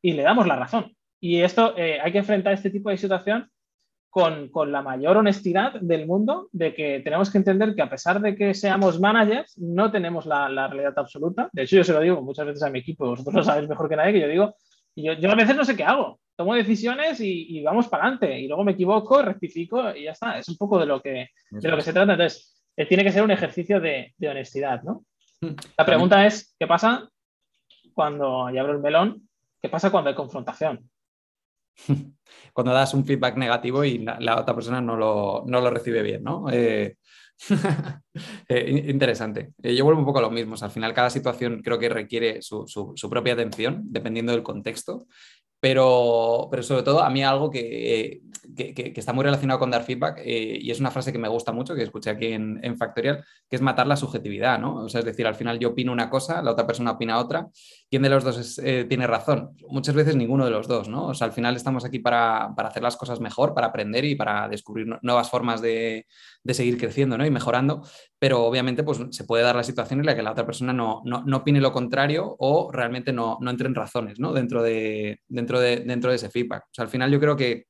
y 0.00 0.12
le 0.12 0.22
damos 0.22 0.46
la 0.46 0.56
razón. 0.56 0.92
Y 1.20 1.40
esto 1.40 1.74
eh, 1.76 2.00
hay 2.02 2.10
que 2.10 2.18
enfrentar 2.18 2.52
este 2.52 2.70
tipo 2.70 2.90
de 2.90 2.96
situación 2.96 3.48
con, 4.10 4.48
con, 4.48 4.72
la 4.72 4.82
mayor 4.82 5.16
honestidad 5.16 5.80
del 5.80 6.06
mundo, 6.06 6.48
de 6.52 6.74
que 6.74 7.00
tenemos 7.00 7.30
que 7.30 7.38
entender 7.38 7.74
que 7.74 7.80
a 7.80 7.88
pesar 7.88 8.20
de 8.20 8.36
que 8.36 8.52
seamos 8.52 9.00
managers, 9.00 9.56
no 9.56 9.90
tenemos 9.90 10.26
la, 10.26 10.50
la 10.50 10.68
realidad 10.68 10.92
absoluta. 10.96 11.48
De 11.52 11.62
hecho, 11.62 11.76
yo 11.76 11.84
se 11.84 11.94
lo 11.94 12.00
digo 12.00 12.20
muchas 12.20 12.44
veces 12.44 12.62
a 12.62 12.68
mi 12.68 12.80
equipo, 12.80 13.06
vosotros 13.06 13.34
lo 13.34 13.42
sabéis 13.42 13.70
mejor 13.70 13.88
que 13.88 13.96
nadie, 13.96 14.12
que 14.12 14.20
yo 14.20 14.28
digo, 14.28 14.56
y 14.94 15.04
yo, 15.04 15.12
yo, 15.14 15.30
a 15.30 15.34
veces 15.34 15.56
no 15.56 15.64
sé 15.64 15.76
qué 15.76 15.84
hago. 15.84 16.20
Tomo 16.36 16.54
decisiones 16.54 17.20
y, 17.20 17.58
y 17.58 17.62
vamos 17.62 17.88
para 17.88 18.04
adelante. 18.04 18.40
Y 18.40 18.48
luego 18.48 18.64
me 18.64 18.72
equivoco, 18.72 19.22
rectifico 19.22 19.94
y 19.94 20.04
ya 20.04 20.12
está. 20.12 20.38
Es 20.38 20.48
un 20.48 20.56
poco 20.56 20.78
de 20.78 20.86
lo 20.86 21.00
que, 21.00 21.28
de 21.50 21.68
lo 21.68 21.76
que 21.76 21.82
se 21.82 21.92
trata. 21.92 22.12
Entonces, 22.12 22.62
eh, 22.76 22.86
tiene 22.86 23.04
que 23.04 23.12
ser 23.12 23.22
un 23.22 23.30
ejercicio 23.30 23.80
de, 23.80 24.14
de, 24.16 24.28
honestidad, 24.28 24.82
¿no? 24.82 25.04
La 25.76 25.84
pregunta 25.84 26.26
es, 26.26 26.54
¿qué 26.58 26.66
pasa 26.66 27.08
cuando, 27.92 28.50
y 28.50 28.58
abro 28.58 28.72
el 28.72 28.80
melón, 28.80 29.28
qué 29.60 29.68
pasa 29.68 29.90
cuando 29.90 30.10
hay 30.10 30.16
confrontación? 30.16 30.88
Cuando 32.52 32.72
das 32.72 32.92
un 32.92 33.06
feedback 33.06 33.36
negativo 33.36 33.82
y 33.82 33.98
la, 33.98 34.20
la 34.20 34.38
otra 34.38 34.54
persona 34.54 34.80
no 34.80 34.94
lo, 34.94 35.44
no 35.46 35.60
lo, 35.60 35.70
recibe 35.70 36.02
bien, 36.02 36.22
¿no? 36.22 36.50
Eh, 36.50 36.98
eh, 38.48 38.84
interesante. 38.88 39.52
Eh, 39.62 39.74
yo 39.74 39.84
vuelvo 39.84 40.00
un 40.00 40.06
poco 40.06 40.18
a 40.18 40.22
lo 40.22 40.30
mismo. 40.30 40.54
O 40.54 40.56
sea, 40.56 40.66
al 40.66 40.72
final, 40.72 40.94
cada 40.94 41.10
situación 41.10 41.62
creo 41.62 41.78
que 41.78 41.88
requiere 41.88 42.42
su, 42.42 42.66
propia 43.10 43.34
atención, 43.34 43.82
dependiendo 43.84 44.32
del 44.32 44.42
contexto. 44.42 45.06
Pero, 45.60 46.48
pero 46.50 46.62
sobre 46.64 46.82
todo, 46.82 47.02
a 47.02 47.10
mí 47.10 47.22
algo 47.22 47.48
que, 47.48 48.20
que, 48.56 48.92
está 48.96 49.12
muy 49.12 49.22
relacionado 49.22 49.60
con 49.60 49.70
dar 49.70 49.84
feedback 49.84 50.18
eh, 50.18 50.58
y 50.60 50.72
es 50.72 50.80
una 50.80 50.90
frase 50.90 51.12
que 51.12 51.20
me 51.20 51.28
gusta 51.28 51.52
mucho, 51.52 51.76
que 51.76 51.84
escuché 51.84 52.10
aquí 52.10 52.32
en, 52.32 52.58
en, 52.64 52.76
Factorial, 52.76 53.24
que 53.48 53.56
es 53.56 53.62
matar 53.62 53.86
la 53.86 53.94
subjetividad, 53.94 54.58
¿no? 54.58 54.74
O 54.74 54.88
sea, 54.88 54.98
es 54.98 55.04
decir, 55.04 55.24
al 55.24 55.36
final 55.36 55.60
yo 55.60 55.68
opino 55.68 55.92
una 55.92 56.10
cosa, 56.10 56.42
la 56.42 56.50
otra 56.50 56.66
persona 56.66 56.90
opina 56.90 57.20
otra. 57.20 57.46
¿Quién 57.92 58.00
de 58.00 58.08
los 58.08 58.24
dos 58.24 58.58
eh, 58.64 58.86
tiene 58.88 59.06
razón? 59.06 59.50
Muchas 59.68 59.94
veces 59.94 60.16
ninguno 60.16 60.46
de 60.46 60.50
los 60.50 60.66
dos, 60.66 60.88
¿no? 60.88 61.08
O 61.08 61.14
sea, 61.14 61.26
al 61.26 61.34
final 61.34 61.56
estamos 61.56 61.84
aquí 61.84 61.98
para, 61.98 62.54
para 62.56 62.70
hacer 62.70 62.82
las 62.82 62.96
cosas 62.96 63.20
mejor, 63.20 63.52
para 63.52 63.66
aprender 63.66 64.06
y 64.06 64.14
para 64.14 64.48
descubrir 64.48 64.86
nuevas 65.02 65.28
formas 65.28 65.60
de, 65.60 66.06
de 66.42 66.54
seguir 66.54 66.78
creciendo 66.78 67.18
¿no? 67.18 67.26
y 67.26 67.30
mejorando, 67.30 67.82
pero 68.18 68.46
obviamente 68.46 68.82
pues, 68.82 68.98
se 69.10 69.24
puede 69.24 69.44
dar 69.44 69.56
la 69.56 69.62
situación 69.62 70.00
en 70.00 70.06
la 70.06 70.16
que 70.16 70.22
la 70.22 70.32
otra 70.32 70.46
persona 70.46 70.72
no, 70.72 71.02
no, 71.04 71.22
no 71.26 71.36
opine 71.36 71.60
lo 71.60 71.70
contrario 71.70 72.34
o 72.38 72.72
realmente 72.72 73.12
no, 73.12 73.36
no 73.42 73.50
entre 73.50 73.68
en 73.68 73.74
razones 73.74 74.18
¿no? 74.18 74.32
dentro, 74.32 74.62
de, 74.62 75.20
dentro, 75.28 75.60
de, 75.60 75.80
dentro 75.80 76.08
de 76.08 76.16
ese 76.16 76.30
feedback. 76.30 76.62
O 76.62 76.72
sea, 76.72 76.84
al 76.84 76.90
final 76.90 77.10
yo 77.10 77.20
creo 77.20 77.36
que 77.36 77.66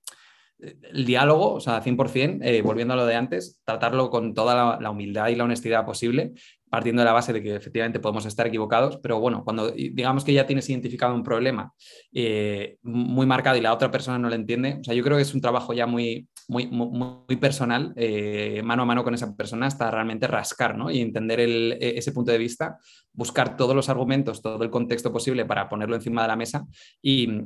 eh, 0.61 0.77
el 0.93 1.05
diálogo, 1.05 1.55
o 1.55 1.61
sea, 1.61 1.83
100%, 1.83 2.39
eh, 2.43 2.63
volviendo 2.63 2.95
a 2.95 2.97
lo 2.97 3.07
de 3.07 3.17
antes, 3.17 3.61
tratarlo 3.65 4.09
con 4.09 4.35
toda 4.35 4.55
la, 4.55 4.79
la, 4.81 4.91
humildad 4.91 5.31
y 5.31 5.35
la 5.35 5.43
honestidad 5.43 5.85
posible 5.85 6.33
partiendo 6.73 7.03
de 7.03 7.05
la 7.05 7.13
base 7.13 7.35
de 7.35 7.43
que 7.43 7.55
efectivamente 7.55 8.01
podemos 8.01 8.25
estar 8.25 8.47
equivocados, 8.47 8.99
pero 9.03 9.21
bueno, 9.21 9.45
cuando 9.45 9.71
digamos 9.73 10.25
que 10.25 10.33
ya 10.33 10.47
tienes 10.47 10.71
identificado 10.71 11.15
un 11.15 11.23
problema 11.23 11.71
eh, 12.15 12.79
muy 12.83 13.27
marcado 13.27 13.59
y 13.59 13.61
la 13.61 13.75
otra 13.75 13.91
persona 13.91 14.19
no 14.19 14.31
lo 14.31 14.35
entiende, 14.35 14.79
o 14.81 14.85
sea, 14.85 14.95
yo 14.95 15.03
creo 15.03 15.19
que 15.19 15.23
es 15.23 15.35
un 15.35 15.43
trabajo 15.43 15.75
ya 15.75 15.87
muy, 15.87 16.29
muy, 16.49 16.69
muy, 16.69 17.37
personal, 17.37 17.93
eh, 17.97 18.63
mano 18.65 18.85
a 18.85 18.87
mano 18.87 19.05
con 19.05 19.13
esa 19.13 19.37
persona, 19.37 19.67
hasta 19.67 19.91
realmente 19.91 20.27
rascar 20.27 20.79
¿no? 20.79 20.91
y 20.91 21.01
entender 21.01 21.41
e, 21.41 21.99
ese 21.99 22.13
punto 22.13 22.33
de 22.33 22.39
vista, 22.39 22.79
buscar 23.13 23.55
todos 23.55 23.77
los 23.77 23.91
argumentos, 23.91 24.41
todo 24.41 24.65
el 24.65 24.71
contexto 24.71 25.13
posible 25.13 25.45
para 25.45 25.69
ponerlo 25.69 25.97
encima 25.97 26.23
de 26.23 26.29
la 26.29 26.37
mesa 26.37 26.65
y, 27.03 27.43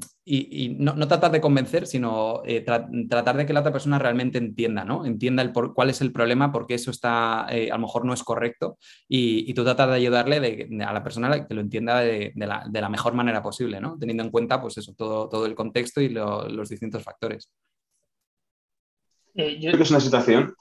no, 0.78 1.08
tratar 1.08 1.32
de 1.32 1.40
convencer, 1.40 1.88
sino 1.88 2.42
eh, 2.44 2.60
tra 2.60 2.88
tratar 3.08 3.36
de 3.36 3.46
que 3.46 3.52
la 3.52 3.60
otra 3.60 3.72
persona 3.72 3.98
realmente 3.98 4.38
entienda, 4.38 4.84
¿no? 4.84 5.04
entienda 5.04 5.42
el 5.42 5.50
por, 5.50 5.74
cuál 5.74 5.90
es 5.90 6.00
el 6.00 6.12
problema, 6.12 6.52
porque 6.52 6.74
eso 6.74 6.92
está, 6.92 7.46
a 7.46 7.54
lo 7.54 7.78
mejor 7.78 8.04
no 8.04 8.12
es 8.12 8.22
correcto 8.22 8.78
tú 9.54 9.64
tratas 9.64 9.88
de 9.88 9.94
ayudarle 9.96 10.68
a 10.84 10.92
la 10.92 11.02
persona 11.02 11.46
que 11.46 11.54
lo 11.54 11.60
entienda 11.60 12.00
de, 12.00 12.32
la, 12.36 12.88
mejor 12.88 13.14
manera 13.14 13.42
posible, 13.42 13.80
¿no? 13.80 13.96
Teniendo 13.98 14.22
en 14.22 14.30
cuenta, 14.30 14.60
pues 14.60 14.78
eso, 14.78 14.94
todo, 14.94 15.28
todo 15.28 15.46
el 15.46 15.54
contexto 15.54 16.00
y 16.00 16.08
los 16.08 16.68
distintos 16.68 17.02
factores. 17.02 17.50
Eh, 19.34 19.58
yo 19.60 19.68
creo 19.68 19.76
que 19.76 19.82
es 19.82 19.90
una 19.90 20.00
situación. 20.00 20.54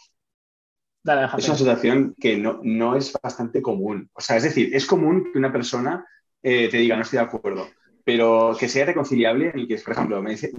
es 1.37 1.47
una 1.47 1.57
situación 1.57 2.15
que 2.19 2.37
no, 2.37 2.59
no, 2.63 2.95
es 2.95 3.13
bastante 3.21 3.61
común. 3.61 4.09
O 4.13 4.21
sea, 4.21 4.37
es 4.37 4.43
decir, 4.43 4.75
es 4.75 4.85
común 4.85 5.31
que 5.31 5.39
una 5.39 5.51
persona 5.51 6.05
eh, 6.43 6.67
te 6.69 6.77
diga 6.77 6.95
no 6.95 7.01
estoy 7.01 7.17
de 7.17 7.25
acuerdo, 7.25 7.67
pero 8.03 8.55
que 8.59 8.69
sea 8.69 8.85
reconciliable 8.85 9.49
en 9.49 9.59
el 9.59 9.67
que, 9.67 9.77
por 9.77 9.93
ejemplo, 9.93 10.21
me 10.21 10.31
dice, 10.31 10.51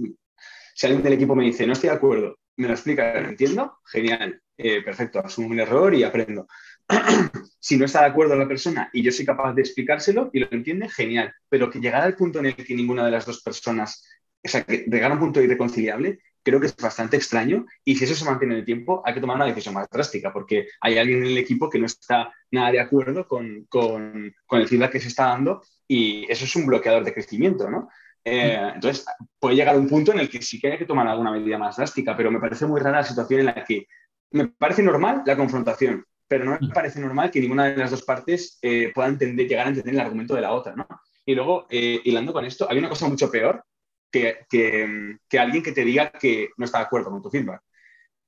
si 0.73 0.85
alguien 0.85 1.03
del 1.03 1.13
equipo 1.13 1.35
me 1.35 1.45
dice 1.45 1.65
no 1.65 1.73
estoy 1.73 1.89
de 1.89 1.95
acuerdo, 1.95 2.39
me 2.57 2.67
lo 2.67 2.73
explica, 2.73 3.19
lo 3.21 3.29
entiendo, 3.29 3.77
genial, 3.85 4.41
eh, 4.57 4.81
perfecto, 4.81 5.19
asumo 5.19 5.47
un 5.47 5.59
error 5.59 5.93
y 5.93 6.03
aprendo. 6.03 6.47
si 7.59 7.77
no 7.77 7.85
está 7.85 8.01
de 8.01 8.07
acuerdo 8.07 8.35
la 8.35 8.47
persona 8.47 8.89
y 8.93 9.03
yo 9.03 9.11
soy 9.11 9.25
capaz 9.25 9.53
de 9.53 9.61
explicárselo 9.61 10.29
y 10.33 10.39
lo 10.39 10.47
entiende, 10.51 10.89
genial. 10.89 11.33
Pero 11.49 11.69
que 11.69 11.79
llegar 11.79 12.03
al 12.03 12.15
punto 12.15 12.39
en 12.39 12.47
el 12.47 12.55
que 12.55 12.75
ninguna 12.75 13.05
de 13.05 13.11
las 13.11 13.25
dos 13.25 13.41
personas, 13.41 14.03
o 14.43 14.47
sea, 14.47 14.63
que 14.63 14.85
llegar 14.87 15.11
a 15.11 15.15
un 15.15 15.19
punto 15.19 15.41
irreconciliable, 15.41 16.19
creo 16.43 16.61
que 16.61 16.67
es 16.67 16.75
bastante 16.77 17.17
extraño 17.17 17.65
y 17.83 17.95
si 17.95 18.05
eso 18.05 18.15
se 18.15 18.23
mantiene 18.23 18.53
en 18.53 18.59
el 18.61 18.65
tiempo, 18.65 19.01
hay 19.05 19.13
que 19.13 19.19
tomar 19.19 19.35
una 19.35 19.45
decisión 19.45 19.73
más 19.73 19.89
drástica 19.89 20.31
porque 20.31 20.67
hay 20.79 20.97
alguien 20.97 21.19
en 21.19 21.31
el 21.31 21.37
equipo 21.37 21.69
que 21.69 21.77
no 21.77 21.85
está 21.85 22.33
nada 22.51 22.71
de 22.71 22.79
acuerdo 22.79 23.27
con, 23.27 23.65
con, 23.67 24.33
con 24.45 24.61
el 24.61 24.67
feedback 24.67 24.93
que 24.93 24.99
se 25.01 25.09
está 25.09 25.25
dando 25.25 25.61
y 25.87 26.25
eso 26.31 26.45
es 26.45 26.55
un 26.55 26.65
bloqueador 26.65 27.03
de 27.03 27.13
crecimiento, 27.13 27.69
¿no? 27.69 27.89
Eh, 28.23 28.71
entonces, 28.75 29.05
puede 29.39 29.55
llegar 29.55 29.75
a 29.75 29.77
un 29.77 29.87
punto 29.87 30.11
en 30.11 30.19
el 30.19 30.29
que 30.29 30.41
sí 30.41 30.59
que 30.59 30.71
hay 30.71 30.77
que 30.77 30.85
tomar 30.85 31.07
alguna 31.07 31.31
medida 31.31 31.57
más 31.57 31.77
drástica, 31.77 32.15
pero 32.15 32.31
me 32.31 32.39
parece 32.39 32.65
muy 32.65 32.79
rara 32.79 32.97
la 32.97 33.03
situación 33.03 33.41
en 33.41 33.45
la 33.47 33.63
que 33.63 33.87
me 34.31 34.47
parece 34.47 34.83
normal 34.83 35.23
la 35.25 35.37
confrontación, 35.37 36.05
pero 36.27 36.45
no 36.45 36.57
me 36.59 36.73
parece 36.73 36.99
normal 36.99 37.31
que 37.31 37.39
ninguna 37.39 37.65
de 37.65 37.77
las 37.77 37.91
dos 37.91 38.03
partes 38.03 38.59
eh, 38.61 38.91
pueda 38.93 39.07
entender, 39.07 39.47
llegar 39.47 39.65
a 39.65 39.69
entender 39.69 39.93
el 39.93 39.99
argumento 39.99 40.35
de 40.35 40.41
la 40.41 40.51
otra, 40.51 40.75
¿no? 40.75 40.87
Y 41.25 41.35
luego, 41.35 41.67
eh, 41.69 42.01
hilando 42.03 42.33
con 42.33 42.45
esto, 42.45 42.67
hay 42.69 42.77
una 42.77 42.89
cosa 42.89 43.07
mucho 43.07 43.29
peor 43.29 43.63
que, 44.11 44.45
que, 44.49 45.39
alguien 45.39 45.63
que 45.63 45.71
te 45.71 45.83
diga 45.83 46.11
que 46.11 46.49
no 46.57 46.65
está 46.65 46.79
de 46.79 46.85
acuerdo 46.85 47.11
con 47.11 47.21
tu 47.21 47.29
feedback. 47.29 47.61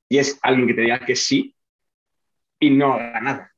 Y 0.10 0.18
es 0.18 0.38
alguien 0.42 0.68
que 0.68 0.74
te 0.74 0.82
diga 0.82 1.00
que 1.00 1.16
sí 1.16 1.56
y 2.60 2.70
no 2.72 2.94
haga 2.94 3.22
nada. 3.22 3.54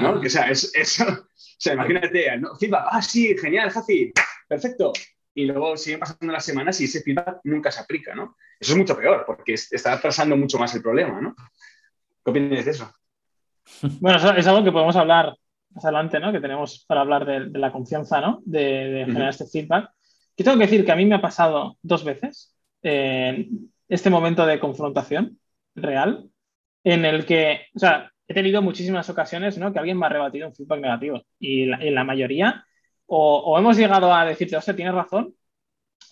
¿no? 0.00 0.10
o 0.20 0.28
sea, 0.28 0.50
es, 0.50 0.72
o 1.00 1.26
sea, 1.58 1.74
imagínate, 1.74 2.36
¿no? 2.38 2.54
feedback, 2.56 2.86
ah, 2.90 3.02
sí, 3.02 3.36
genial, 3.38 3.70
fácil, 3.70 4.12
perfecto. 4.48 4.92
Y 5.34 5.44
luego 5.44 5.76
siguen 5.76 6.00
pasando 6.00 6.32
las 6.32 6.44
semanas 6.44 6.80
y 6.80 6.84
ese 6.84 7.02
feedback 7.02 7.40
nunca 7.44 7.70
se 7.70 7.80
aplica, 7.80 8.14
¿no? 8.14 8.36
Eso 8.58 8.72
es 8.72 8.78
mucho 8.78 8.96
peor, 8.96 9.24
porque 9.26 9.52
está 9.54 9.92
atrasando 9.92 10.36
mucho 10.36 10.58
más 10.58 10.74
el 10.74 10.82
problema, 10.82 11.20
¿no? 11.20 11.34
¿Qué 12.24 12.30
opinas 12.30 12.64
de 12.64 12.70
eso? 12.70 12.90
Bueno, 14.00 14.18
es 14.36 14.46
algo 14.46 14.64
que 14.64 14.72
podemos 14.72 14.96
hablar 14.96 15.34
más 15.70 15.84
adelante, 15.84 16.20
¿no? 16.20 16.32
Que 16.32 16.40
tenemos 16.40 16.84
para 16.86 17.02
hablar 17.02 17.26
de, 17.26 17.58
la 17.58 17.72
confianza, 17.72 18.20
¿no? 18.20 18.42
De, 18.44 19.04
generar 19.06 19.30
este 19.30 19.46
feedback. 19.46 19.90
Que 20.34 20.44
tengo 20.44 20.56
que 20.56 20.64
decir 20.64 20.84
que 20.84 20.92
a 20.92 20.96
mí 20.96 21.04
me 21.04 21.16
ha 21.16 21.20
pasado 21.20 21.76
dos 21.82 22.04
veces 22.04 22.54
eh, 22.82 23.48
este 23.88 24.10
momento 24.10 24.46
de 24.46 24.60
confrontación 24.60 25.38
real, 25.74 26.28
en 26.84 27.04
el 27.04 27.26
que, 27.26 27.66
o 27.74 27.78
sea, 27.78 28.10
he 28.28 28.34
tenido 28.34 28.62
muchísimas 28.62 29.08
ocasiones, 29.10 29.58
¿no? 29.58 29.72
Que 29.72 29.78
alguien 29.78 29.98
me 29.98 30.06
ha 30.06 30.10
rebatido 30.10 30.48
un 30.48 30.54
feedback 30.54 30.80
negativo. 30.80 31.22
Y 31.38 31.62
en 31.62 31.94
la 31.94 32.04
mayoría, 32.04 32.64
o, 33.06 33.58
hemos 33.58 33.76
llegado 33.76 34.12
a 34.12 34.24
decirte, 34.24 34.56
o 34.56 34.60
sea, 34.60 34.76
tienes 34.76 34.94
razón, 34.94 35.34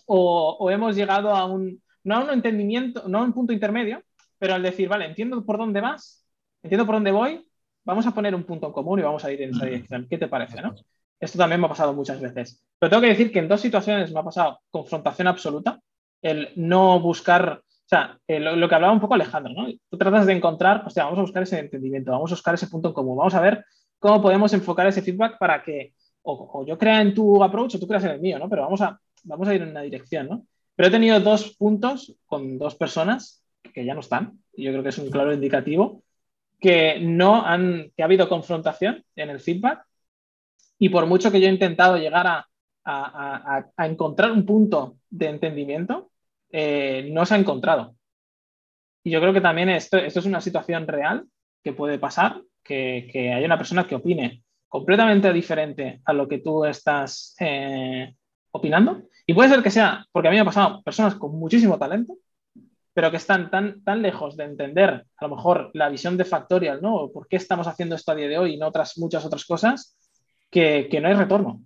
o, 0.07 0.57
o, 0.61 0.71
hemos 0.71 0.97
llegado 0.97 1.31
a 1.31 1.47
un, 1.47 1.83
no 2.05 2.17
a 2.17 2.25
un 2.25 2.31
entendimiento, 2.31 3.09
no 3.09 3.19
a 3.19 3.25
un 3.25 3.33
punto 3.33 3.53
intermedio, 3.53 4.03
pero 4.39 4.55
al 4.55 4.63
decir, 4.63 4.89
vale, 4.89 5.07
entiendo 5.07 5.45
por 5.45 5.59
dónde 5.59 5.81
vas, 5.81 6.24
entiendo 6.65 6.87
por 6.87 6.97
dónde 6.97 7.13
voy, 7.13 7.47
vamos 7.85 8.07
a 8.07 8.11
poner 8.13 8.35
un 8.35 8.45
punto 8.45 8.67
en 8.67 8.73
común 8.73 8.99
y 8.99 9.03
vamos 9.03 9.25
a 9.25 9.31
ir 9.31 9.43
en 9.43 9.51
esa 9.51 9.67
dirección. 9.67 10.07
¿Qué 10.09 10.19
te 10.19 10.29
parece? 10.29 10.61
¿no? 10.61 10.75
Esto 11.21 11.39
también 11.39 11.61
me 11.61 11.67
ha 11.67 11.71
pasado 11.71 11.93
muchas 11.93 12.21
veces. 12.21 12.65
Pero 12.79 12.91
tengo 12.91 13.03
que 13.03 13.09
decir 13.09 13.31
que 13.31 13.39
en 13.39 13.49
dos 13.49 13.61
situaciones 13.61 14.13
me 14.13 14.21
ha 14.21 14.25
pasado 14.25 14.61
confrontación 14.71 15.29
absoluta, 15.29 15.81
el 16.23 16.51
no 16.57 16.99
buscar, 17.01 17.63
o 17.63 17.89
sea, 17.89 18.19
lo, 18.27 18.69
que 18.69 18.75
hablaba 18.75 18.95
un 18.95 19.01
poco 19.01 19.15
Alejandro, 19.15 19.53
¿no? 19.53 19.69
Tú 19.91 19.99
tratas 19.99 20.27
de 20.27 20.33
encontrar, 20.33 20.85
o 20.87 20.91
sea, 20.91 21.05
vamos 21.05 21.19
a 21.19 21.23
buscar 21.23 21.43
ese 21.43 21.59
entendimiento, 21.59 22.11
vamos 22.11 22.33
a 22.33 22.35
buscar 22.35 22.55
ese 22.55 22.67
punto 22.67 22.89
en 22.89 22.95
común, 22.95 23.19
vamos 23.19 23.35
a 23.35 23.41
ver 23.41 23.65
cómo 23.99 24.23
podemos 24.23 24.53
enfocar 24.55 24.87
ese 24.87 25.03
feedback 25.03 25.39
para 25.39 25.63
que 25.63 25.93
o, 26.23 26.65
yo 26.67 26.79
crea 26.79 27.03
en 27.03 27.15
tu 27.15 27.45
approach 27.45 27.75
o 27.75 27.79
tú 27.79 27.87
creas 27.87 28.05
en 28.05 28.13
el 28.13 28.21
mío, 28.21 28.39
¿no? 28.39 28.49
Pero 28.49 28.63
vamos 28.63 28.81
a, 28.81 28.99
vamos 29.25 29.47
a 29.49 29.55
ir 29.55 29.61
en 29.61 29.69
una 29.69 29.83
dirección, 29.83 30.29
¿no? 30.29 30.47
Pero 30.75 30.89
he 30.89 30.91
tenido 30.91 31.21
dos 31.21 31.55
puntos 31.57 32.17
con 32.25 32.59
dos 32.59 32.75
personas 32.75 33.43
que 33.75 33.85
ya 33.85 33.93
no 33.93 34.01
están, 34.01 34.39
y 34.55 34.65
yo 34.65 34.71
creo 34.71 34.83
que 34.83 34.89
es 34.89 34.99
un 34.99 35.11
claro 35.11 35.33
indicativo 35.33 36.04
que 36.61 36.99
no 37.01 37.45
han, 37.45 37.93
que 37.97 38.03
ha 38.03 38.07
habido 38.07 38.29
confrontación 38.29 39.05
en 39.17 39.31
el 39.31 39.41
feedback 39.41 39.85
y 40.79 40.89
por 40.89 41.07
mucho 41.07 41.31
que 41.31 41.41
yo 41.41 41.47
he 41.47 41.53
intentado 41.53 41.97
llegar 41.97 42.27
a, 42.27 42.49
encontrar 43.79 44.31
un 44.31 44.45
punto 44.45 44.99
de 45.09 45.29
entendimiento, 45.29 46.11
eh, 46.51 47.09
no 47.13 47.25
se 47.25 47.35
ha 47.35 47.39
encontrado. 47.39 47.97
Y 49.03 49.11
yo 49.11 49.21
creo 49.21 49.33
que 49.33 49.41
también 49.41 49.71
esto, 49.71 49.97
esto 49.97 50.21
es 50.21 50.27
una 50.27 50.43
situación 50.43 50.87
real 50.87 51.27
que 51.63 51.73
puede 51.73 51.99
pasar, 51.99 52.43
que, 52.63 53.09
que 53.11 53.33
hay 53.33 53.45
una 53.45 53.57
persona 53.57 53.87
que 53.87 53.95
opine 53.95 54.45
completamente 54.69 55.33
diferente 55.33 56.01
a 56.05 56.13
lo 56.13 56.27
que 56.27 56.39
tú 56.39 56.65
estás 56.65 57.37
eh, 57.39 58.13
opinando. 58.51 59.03
Y 59.25 59.33
puede 59.33 59.49
ser 59.49 59.63
que 59.63 59.71
sea, 59.71 60.05
porque 60.11 60.27
a 60.27 60.31
mí 60.33 60.37
me 60.37 60.41
ha 60.41 60.45
pasado, 60.45 60.83
personas 60.83 61.15
con 61.15 61.39
muchísimo 61.39 61.79
talento 61.79 62.17
pero 62.95 63.11
que 63.11 63.17
están 63.17 63.51
tan, 63.51 63.83
tan 63.83 64.01
lejos 64.03 64.37
de 64.37 64.45
entender 64.45 65.05
a 65.17 65.27
lo 65.27 65.35
mejor 65.35 65.71
la 65.75 65.89
visión 65.89 66.17
de 66.17 66.25
Factorial, 66.25 66.81
¿no? 66.81 67.11
¿Por 67.13 67.27
qué 67.27 67.37
estamos 67.37 67.67
haciendo 67.67 67.97
esto 67.97 68.13
a 68.13 68.15
día 68.15 68.29
de 68.29 68.39
hoy 68.39 68.55
y 68.55 68.57
no 68.57 68.69
otras 68.69 68.97
muchas 68.99 69.25
otras 69.25 69.45
cosas? 69.45 69.99
Que, 70.49 70.89
que 70.89 71.01
no 71.01 71.09
hay 71.09 71.15
retorno. 71.15 71.61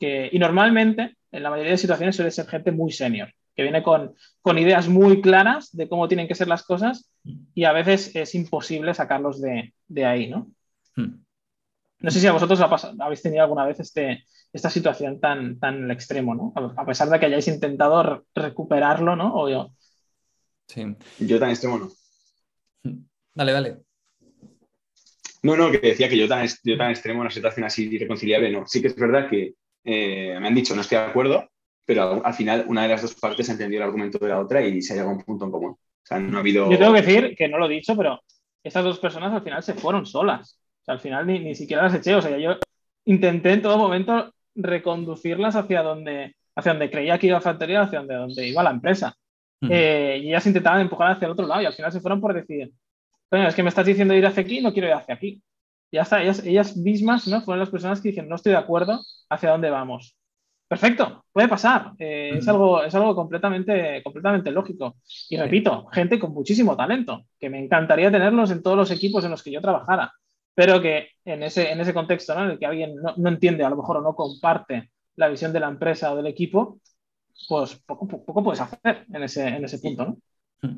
Que, 0.00 0.28
y 0.32 0.38
normalmente, 0.40 1.16
en 1.30 1.42
la 1.44 1.50
mayoría 1.50 1.70
de 1.70 1.78
situaciones, 1.78 2.16
suele 2.16 2.32
ser 2.32 2.48
gente 2.48 2.72
muy 2.72 2.90
senior, 2.90 3.32
que 3.54 3.62
viene 3.62 3.84
con, 3.84 4.14
con, 4.42 4.58
ideas 4.58 4.88
muy 4.88 5.22
claras 5.22 5.70
de 5.70 5.88
cómo 5.88 6.08
tienen 6.08 6.26
que 6.26 6.34
ser 6.34 6.48
las 6.48 6.64
cosas 6.64 7.08
y 7.54 7.64
a 7.64 7.72
veces 7.72 8.14
es 8.16 8.34
imposible 8.34 8.92
sacarlos 8.94 9.40
de, 9.40 9.72
de 9.86 10.04
ahí, 10.04 10.28
¿no? 10.28 10.50
Hmm. 10.96 11.24
No 12.00 12.10
sé 12.10 12.18
si 12.18 12.26
a 12.26 12.32
vosotros 12.32 12.60
habéis 12.98 13.22
tenido 13.22 13.44
alguna 13.44 13.64
vez 13.64 13.78
este, 13.78 14.24
esta 14.52 14.68
situación 14.68 15.20
tan, 15.20 15.58
tan 15.60 15.90
extremo, 15.90 16.34
¿no? 16.34 16.52
A 16.76 16.84
pesar 16.84 17.08
de 17.08 17.18
que 17.18 17.26
hayáis 17.26 17.48
intentado 17.48 18.24
recuperarlo, 18.34 19.14
¿no? 19.16 19.34
O, 19.34 19.74
Sí. 20.66 20.96
Yo 21.20 21.38
tan 21.38 21.50
extremo 21.50 21.78
no. 21.78 21.90
Dale, 23.34 23.52
dale. 23.52 23.78
No, 25.42 25.56
no, 25.56 25.70
que 25.70 25.78
decía 25.78 26.08
que 26.08 26.16
yo 26.16 26.26
tan, 26.26 26.46
yo 26.62 26.78
tan 26.78 26.90
extremo 26.90 27.18
en 27.18 27.22
una 27.22 27.30
situación 27.30 27.66
así 27.66 27.92
irreconciliable, 27.92 28.50
no. 28.50 28.66
Sí 28.66 28.80
que 28.80 28.88
es 28.88 28.96
verdad 28.96 29.28
que 29.28 29.54
eh, 29.84 30.38
me 30.40 30.46
han 30.46 30.54
dicho 30.54 30.74
no 30.74 30.80
estoy 30.80 30.98
de 30.98 31.04
acuerdo, 31.04 31.50
pero 31.84 32.24
al 32.24 32.32
final 32.32 32.64
una 32.68 32.82
de 32.82 32.88
las 32.88 33.02
dos 33.02 33.14
partes 33.16 33.48
ha 33.48 33.52
entendido 33.52 33.82
el 33.82 33.88
argumento 33.88 34.18
de 34.18 34.28
la 34.28 34.40
otra 34.40 34.64
y 34.64 34.80
se 34.80 34.92
ha 34.92 34.96
llegado 34.96 35.12
a 35.12 35.16
un 35.16 35.22
punto 35.22 35.44
en 35.44 35.50
común. 35.50 35.72
O 35.72 36.06
sea, 36.06 36.18
no 36.18 36.38
ha 36.38 36.40
habido... 36.40 36.70
Yo 36.70 36.78
tengo 36.78 36.94
que 36.94 37.02
decir 37.02 37.34
que 37.36 37.48
no 37.48 37.58
lo 37.58 37.66
he 37.66 37.74
dicho, 37.74 37.96
pero 37.96 38.22
estas 38.62 38.84
dos 38.84 38.98
personas 38.98 39.32
al 39.32 39.42
final 39.42 39.62
se 39.62 39.74
fueron 39.74 40.06
solas. 40.06 40.58
O 40.82 40.84
sea, 40.84 40.94
al 40.94 41.00
final 41.00 41.26
ni, 41.26 41.38
ni 41.40 41.54
siquiera 41.54 41.82
las 41.82 41.94
eché. 41.94 42.14
O 42.14 42.22
sea, 42.22 42.38
yo 42.38 42.56
intenté 43.04 43.52
en 43.52 43.62
todo 43.62 43.76
momento 43.76 44.32
reconducirlas 44.54 45.56
hacia 45.56 45.82
donde, 45.82 46.36
hacia 46.54 46.72
donde 46.72 46.90
creía 46.90 47.18
que 47.18 47.26
iba 47.26 47.38
a 47.38 47.42
Factoría, 47.42 47.82
hacia 47.82 47.98
donde, 47.98 48.14
donde 48.14 48.48
iba 48.48 48.62
la 48.62 48.70
empresa. 48.70 49.16
Eh, 49.70 50.20
y 50.22 50.28
ellas 50.28 50.46
intentaban 50.46 50.80
empujar 50.80 51.12
hacia 51.12 51.26
el 51.26 51.32
otro 51.32 51.46
lado 51.46 51.62
y 51.62 51.66
al 51.66 51.74
final 51.74 51.92
se 51.92 52.00
fueron 52.00 52.20
por 52.20 52.34
decir, 52.34 52.72
bueno, 53.30 53.48
es 53.48 53.54
que 53.54 53.62
me 53.62 53.68
estás 53.68 53.86
diciendo 53.86 54.14
ir 54.14 54.26
hacia 54.26 54.42
aquí, 54.42 54.60
no 54.60 54.72
quiero 54.72 54.88
ir 54.88 54.94
hacia 54.94 55.14
aquí. 55.14 55.42
Y 55.90 55.96
ya 55.96 56.02
está, 56.02 56.22
ellas, 56.22 56.44
ellas 56.44 56.76
mismas 56.76 57.26
¿no? 57.28 57.40
fueron 57.42 57.60
las 57.60 57.70
personas 57.70 58.00
que 58.00 58.08
dijeron, 58.10 58.28
no 58.28 58.36
estoy 58.36 58.52
de 58.52 58.58
acuerdo 58.58 59.00
hacia 59.28 59.50
dónde 59.50 59.70
vamos. 59.70 60.16
Perfecto, 60.66 61.24
puede 61.32 61.48
pasar. 61.48 61.92
Eh, 61.98 62.32
es 62.38 62.48
algo, 62.48 62.82
es 62.82 62.94
algo 62.94 63.14
completamente, 63.14 64.02
completamente 64.02 64.50
lógico. 64.50 64.96
Y 65.28 65.36
repito, 65.36 65.86
gente 65.92 66.18
con 66.18 66.32
muchísimo 66.32 66.76
talento, 66.76 67.26
que 67.38 67.50
me 67.50 67.62
encantaría 67.62 68.10
tenerlos 68.10 68.50
en 68.50 68.62
todos 68.62 68.76
los 68.76 68.90
equipos 68.90 69.24
en 69.24 69.30
los 69.30 69.42
que 69.42 69.52
yo 69.52 69.60
trabajara, 69.60 70.12
pero 70.54 70.80
que 70.80 71.10
en 71.24 71.42
ese, 71.42 71.70
en 71.70 71.80
ese 71.80 71.94
contexto 71.94 72.34
¿no? 72.34 72.44
en 72.44 72.50
el 72.52 72.58
que 72.58 72.66
alguien 72.66 72.96
no, 72.96 73.14
no, 73.16 73.28
entiende 73.28 73.64
a 73.64 73.70
lo 73.70 73.76
mejor 73.76 73.98
o 73.98 74.00
no 74.00 74.14
comparte 74.14 74.90
la 75.16 75.28
visión 75.28 75.52
de 75.52 75.60
la 75.60 75.68
empresa 75.68 76.12
o 76.12 76.16
del 76.16 76.26
equipo, 76.26 76.80
pues 77.48 77.76
poco, 77.86 78.06
poco 78.08 78.44
puedes 78.44 78.60
hacer 78.60 79.06
en 79.12 79.22
ese, 79.22 79.46
en 79.48 79.64
ese 79.64 79.78
punto. 79.78 80.04
¿no? 80.06 80.18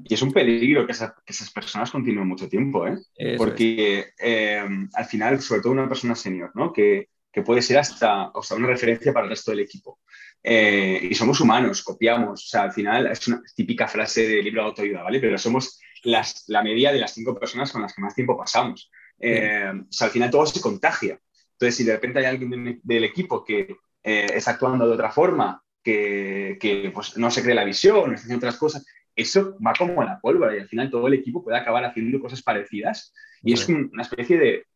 Y 0.05 0.15
es 0.15 0.23
un 0.23 0.33
peligro 0.33 0.85
que, 0.85 0.93
esa, 0.93 1.15
que 1.25 1.33
esas 1.33 1.51
personas 1.51 1.91
continúen 1.91 2.27
mucho 2.27 2.49
tiempo, 2.49 2.87
¿eh? 2.87 2.99
porque 3.37 4.07
eh, 4.19 4.65
al 4.93 5.05
final, 5.05 5.41
sobre 5.41 5.61
todo 5.61 5.73
una 5.73 5.89
persona 5.89 6.15
senior, 6.15 6.51
¿no? 6.55 6.73
que 6.73 7.09
que 7.37 7.43
puede 7.43 7.61
ser 7.61 7.77
hasta, 7.77 8.31
o 8.31 8.43
sea, 8.43 8.57
una 8.57 8.69
referencia 8.69 9.13
para 9.13 9.25
el 9.25 9.31
resto 9.31 9.51
del 9.51 9.61
equipo. 9.61 10.01
Eh, 10.43 11.09
y 11.11 11.15
somos 11.15 11.39
humanos, 11.39 11.83
copiamos, 11.83 12.43
o 12.43 12.49
sea, 12.49 12.63
al 12.63 12.73
final 12.73 13.09
es 13.09 13.29
una 13.29 13.43
típica 13.55 13.87
frase 13.87 14.27
de 14.27 14.43
libro 14.43 14.63
de 14.63 14.69
autoayuda, 14.69 15.03
¿vale? 15.03 15.21
Pero 15.21 15.37
somos 15.37 15.79
las, 16.05 16.45
la 16.47 16.63
media 16.63 16.93
de 16.93 16.99
las 16.99 17.13
cinco 17.13 17.39
personas 17.39 17.71
con 17.71 17.83
las 17.83 17.95
que 17.95 18.01
más 18.01 18.15
tiempo 18.15 18.39
pasamos. 18.39 18.91
Eh, 19.19 19.71
o 19.71 19.93
sea, 19.93 20.07
al 20.07 20.13
final 20.15 20.31
todo 20.31 20.47
se 20.47 20.63
contagia. 20.63 21.21
Entonces, 21.53 21.77
si 21.77 21.85
de 21.85 21.93
repente 21.93 22.21
hay 22.21 22.25
alguien 22.25 22.81
del 22.83 23.05
equipo 23.05 23.45
que 23.45 23.77
eh, 24.03 24.27
está 24.33 24.53
actuando 24.53 24.87
de 24.87 24.95
otra 24.95 25.11
forma, 25.11 25.63
que, 25.87 26.59
que 26.61 26.91
pues, 26.93 27.17
no 27.17 27.31
se 27.31 27.43
cree 27.43 27.55
la 27.55 27.63
visión, 27.63 28.09
no 28.09 28.15
está 28.15 28.25
haciendo 28.25 28.39
otras 28.39 28.57
cosas, 28.57 28.85
eso 29.15 29.57
va 29.65 29.73
como 29.73 30.03
la 30.03 30.21
pólvora 30.21 30.57
y 30.57 30.59
al 30.59 30.69
final 30.69 30.91
todo 30.91 31.07
el 31.07 31.15
equipo 31.15 31.45
puede 31.45 31.57
acabar 31.57 31.85
haciendo 31.85 32.21
cosas 32.21 32.43
parecidas. 32.43 33.15
Y 33.43 33.53
es 33.53 33.69
una 33.69 34.03
especie 34.03 34.37
de, 34.37 34.67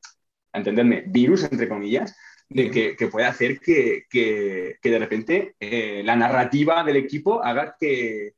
entendedme, 0.52 1.02
virus, 1.08 1.42
entre 1.44 1.68
comillas, 1.68 2.16
de 2.48 2.70
que, 2.96 3.06
puede 3.08 3.26
hacer 3.26 3.58
que, 3.58 4.06
de 4.82 4.98
repente 4.98 5.56
eh, 5.58 6.02
la 6.04 6.14
narrativa 6.14 6.84
del 6.84 6.96
equipo 6.96 7.42
haga 7.42 7.76
que, 7.78 8.34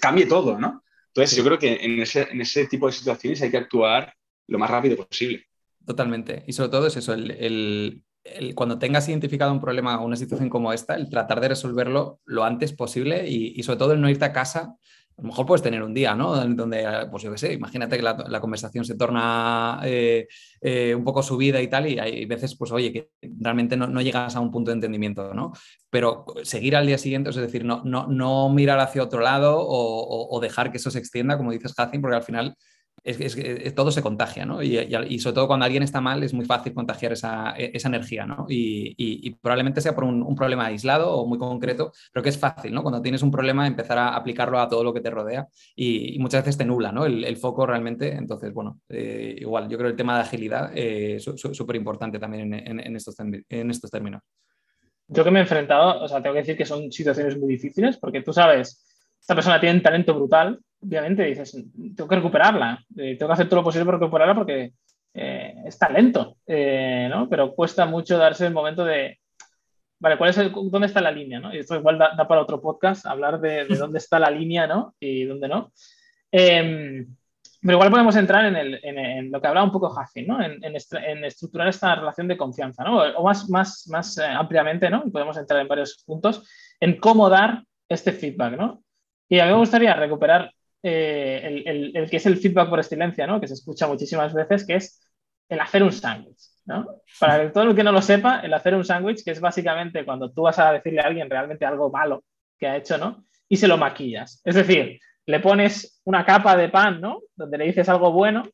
cambie 0.00 0.26
todo, 0.26 0.58
¿no? 0.58 0.82
Entonces, 1.08 1.36
yo 1.36 1.44
creo 1.44 1.58
que 1.58 1.78
en 1.82 2.00
ese, 2.00 2.66
tipo 2.66 2.86
de 2.86 2.92
situaciones 2.92 3.42
hay 3.42 3.50
que 3.50 3.58
actuar 3.58 4.14
lo 4.48 4.58
más 4.58 4.70
rápido 4.70 4.96
posible. 4.96 5.46
Totalmente. 5.84 6.44
Y 6.46 6.52
sobre 6.52 6.70
todo 6.70 6.86
es 6.86 6.96
eso, 6.96 7.14
el, 7.14 8.02
cuando 8.54 8.78
tengas 8.78 9.08
identificado 9.08 9.52
un 9.52 9.60
problema 9.60 10.00
o 10.00 10.06
una 10.06 10.16
situación 10.16 10.48
como 10.48 10.72
esta, 10.72 10.94
el 10.94 11.08
tratar 11.08 11.40
de 11.40 11.48
resolverlo 11.48 12.20
lo 12.24 12.44
antes 12.44 12.72
posible 12.72 13.28
y, 13.28 13.60
sobre 13.62 13.78
todo 13.78 13.92
el 13.92 14.00
no 14.00 14.08
irte 14.08 14.24
a 14.24 14.32
casa 14.32 14.76
a 15.18 15.22
lo 15.22 15.28
mejor 15.28 15.44
puedes 15.44 15.62
tener 15.62 15.82
un 15.82 15.92
día, 15.92 16.14
¿no? 16.14 16.34
Donde, 16.34 17.06
pues 17.10 17.22
yo 17.22 17.30
qué 17.30 17.38
sé, 17.38 17.52
imagínate 17.52 17.96
que 17.96 18.02
la, 18.02 18.40
conversación 18.40 18.84
se 18.84 18.96
torna 18.96 19.80
eh, 19.84 20.26
eh, 20.60 20.94
un 20.94 21.04
poco 21.04 21.22
subida 21.22 21.60
y 21.60 21.68
tal, 21.68 21.86
y 21.86 21.98
hay 21.98 22.24
veces, 22.24 22.56
pues 22.56 22.72
oye, 22.72 22.92
que 22.92 23.10
realmente 23.38 23.76
no, 23.76 24.00
llegas 24.00 24.34
a 24.34 24.40
un 24.40 24.50
punto 24.50 24.70
de 24.70 24.76
entendimiento, 24.76 25.34
¿no? 25.34 25.52
Pero 25.90 26.24
seguir 26.44 26.76
al 26.76 26.86
día 26.86 26.96
siguiente, 26.96 27.28
es 27.28 27.36
decir, 27.36 27.64
no, 27.64 27.82
no, 27.84 28.06
no 28.06 28.48
mirar 28.48 28.80
hacia 28.80 29.02
otro 29.02 29.20
lado 29.20 29.58
o, 29.58 30.40
dejar 30.40 30.70
que 30.70 30.78
eso 30.78 30.90
se 30.90 30.98
extienda, 30.98 31.36
como 31.36 31.52
dices, 31.52 31.74
Hacin, 31.76 32.00
porque 32.00 32.16
al 32.16 32.22
final 32.22 32.56
es, 33.04 33.34
que 33.34 33.70
todo 33.72 33.90
se 33.90 34.02
contagia, 34.02 34.46
¿no? 34.46 34.62
Y, 34.62 35.18
sobre 35.18 35.34
todo 35.34 35.46
cuando 35.46 35.66
alguien 35.66 35.82
está 35.82 36.00
mal 36.00 36.22
es 36.22 36.32
muy 36.32 36.44
fácil 36.44 36.72
contagiar 36.72 37.12
esa, 37.12 37.54
e, 37.56 37.72
energía, 37.84 38.26
¿no? 38.26 38.46
Y, 38.48 39.30
probablemente 39.42 39.80
sea 39.80 39.94
por 39.94 40.04
un, 40.04 40.34
problema 40.36 40.66
aislado 40.66 41.12
o 41.12 41.26
muy 41.26 41.38
concreto, 41.38 41.92
pero 42.12 42.22
que 42.22 42.30
es 42.30 42.38
fácil, 42.38 42.72
¿no? 42.72 42.82
Cuando 42.82 43.02
tienes 43.02 43.22
un 43.22 43.30
problema 43.30 43.66
empezar 43.66 43.98
a 43.98 44.14
aplicarlo 44.16 44.58
a 44.58 44.68
todo 44.68 44.84
lo 44.84 44.94
que 44.94 45.00
te 45.00 45.10
rodea 45.10 45.46
y, 45.74 46.18
muchas 46.18 46.42
veces 46.42 46.58
te 46.58 46.64
nubla, 46.64 46.92
¿no? 46.92 47.04
El, 47.04 47.36
foco 47.36 47.66
realmente, 47.66 48.12
entonces, 48.12 48.52
bueno, 48.52 48.80
eh, 48.88 49.34
igual, 49.38 49.68
yo 49.68 49.76
creo 49.76 49.90
el 49.90 49.96
tema 49.96 50.14
de 50.14 50.22
agilidad 50.22 50.70
es 50.76 51.26
eh, 51.26 51.34
súper 51.36 51.76
importante 51.76 52.18
también 52.20 52.54
en, 52.54 52.96
estos, 52.96 53.16
en 53.18 53.70
estos 53.70 53.90
términos. 53.90 54.22
Yo 55.08 55.24
que 55.24 55.30
me 55.30 55.40
he 55.40 55.42
enfrentado, 55.42 56.02
o 56.02 56.08
sea, 56.08 56.22
tengo 56.22 56.34
que 56.34 56.40
decir 56.40 56.56
que 56.56 56.64
son 56.64 56.92
situaciones 56.92 57.36
muy 57.36 57.48
difíciles 57.48 57.98
porque 57.98 58.22
tú 58.22 58.32
sabes, 58.32 58.84
esta 59.20 59.34
persona 59.34 59.60
tiene 59.60 59.76
un 59.76 59.82
talento 59.82 60.14
brutal, 60.14 60.60
obviamente 60.84 61.24
dices, 61.24 61.56
tengo 61.96 62.08
que 62.08 62.16
recuperarla, 62.16 62.84
eh, 62.96 63.16
tengo 63.16 63.28
que 63.28 63.34
hacer 63.34 63.48
todo 63.48 63.60
lo 63.60 63.64
posible 63.64 63.84
por 63.84 63.94
recuperarla 63.94 64.34
porque 64.34 64.72
eh, 65.14 65.54
es 65.64 65.78
talento, 65.78 66.36
eh, 66.46 67.06
¿no? 67.10 67.28
Pero 67.28 67.54
cuesta 67.54 67.86
mucho 67.86 68.18
darse 68.18 68.46
el 68.46 68.52
momento 68.52 68.84
de, 68.84 69.18
vale, 70.00 70.18
¿cuál 70.18 70.30
es 70.30 70.38
el, 70.38 70.52
¿dónde 70.52 70.86
está 70.86 71.00
la 71.00 71.12
línea? 71.12 71.38
¿no? 71.38 71.54
Y 71.54 71.58
esto 71.58 71.76
igual 71.76 71.98
da, 71.98 72.16
para 72.26 72.40
otro 72.42 72.60
podcast, 72.60 73.06
hablar 73.06 73.40
de, 73.40 73.64
dónde 73.66 73.98
está 73.98 74.18
la 74.18 74.30
línea, 74.30 74.66
¿no? 74.66 74.94
Y 74.98 75.24
dónde 75.24 75.48
no. 75.48 75.72
Em, 76.30 77.06
pero 77.60 77.74
igual 77.74 77.90
podemos 77.90 78.16
entrar 78.16 78.44
en, 78.44 79.30
lo 79.30 79.40
que 79.40 79.46
hablaba 79.46 79.64
un 79.64 79.72
poco 79.72 79.90
Jaci, 79.90 80.22
¿no? 80.22 80.42
En, 80.42 80.74
estructurar 81.24 81.68
esta 81.68 81.94
relación 81.94 82.26
de 82.26 82.36
confianza, 82.36 82.82
¿no? 82.82 82.98
O 82.98 83.24
más, 83.24 83.48
más, 83.48 83.86
más 83.88 84.18
ampliamente, 84.18 84.90
¿no? 84.90 85.04
Podemos 85.12 85.36
entrar 85.36 85.60
en 85.60 85.68
varios 85.68 86.02
puntos 86.04 86.48
en 86.80 86.98
cómo 86.98 87.28
dar 87.28 87.62
este 87.88 88.10
feedback, 88.10 88.56
¿no? 88.56 88.82
Y 89.28 89.38
a 89.38 89.44
mí 89.44 89.52
me 89.52 89.58
gustaría 89.58 89.94
recuperar 89.94 90.52
eh, 90.82 91.62
el, 91.64 92.10
que 92.10 92.16
es 92.16 92.26
el 92.26 92.36
feedback 92.36 92.68
por 92.68 92.78
excelencia, 92.78 93.26
¿no? 93.26 93.40
que 93.40 93.48
se 93.48 93.54
escucha 93.54 93.86
muchísimas 93.86 94.34
veces, 94.34 94.66
que 94.66 94.76
es 94.76 95.00
el 95.48 95.60
hacer 95.60 95.82
un 95.82 95.92
sándwich. 95.92 96.52
¿no? 96.64 97.02
Para 97.18 97.52
todo 97.52 97.64
el 97.64 97.76
que 97.76 97.84
no 97.84 97.92
lo 97.92 98.02
sepa, 98.02 98.40
el 98.40 98.54
hacer 98.54 98.74
un 98.74 98.84
sándwich, 98.84 99.24
que 99.24 99.32
es 99.32 99.40
básicamente 99.40 100.04
cuando 100.04 100.30
tú 100.32 100.42
vas 100.42 100.58
a 100.58 100.72
decirle 100.72 101.00
a 101.00 101.06
alguien 101.06 101.28
realmente 101.28 101.64
algo 101.64 101.90
malo 101.90 102.24
que 102.58 102.66
ha 102.66 102.76
hecho, 102.76 102.98
¿no? 102.98 103.24
Y 103.48 103.56
se 103.56 103.66
lo 103.66 103.76
maquillas. 103.76 104.40
Es 104.44 104.54
decir, 104.54 105.00
le 105.26 105.40
pones 105.40 106.00
una 106.04 106.24
capa 106.24 106.56
de 106.56 106.68
pan, 106.68 107.00
¿no? 107.00 107.22
Donde 107.34 107.58
le 107.58 107.64
dices 107.64 107.88
algo 107.88 108.12
bueno, 108.12 108.44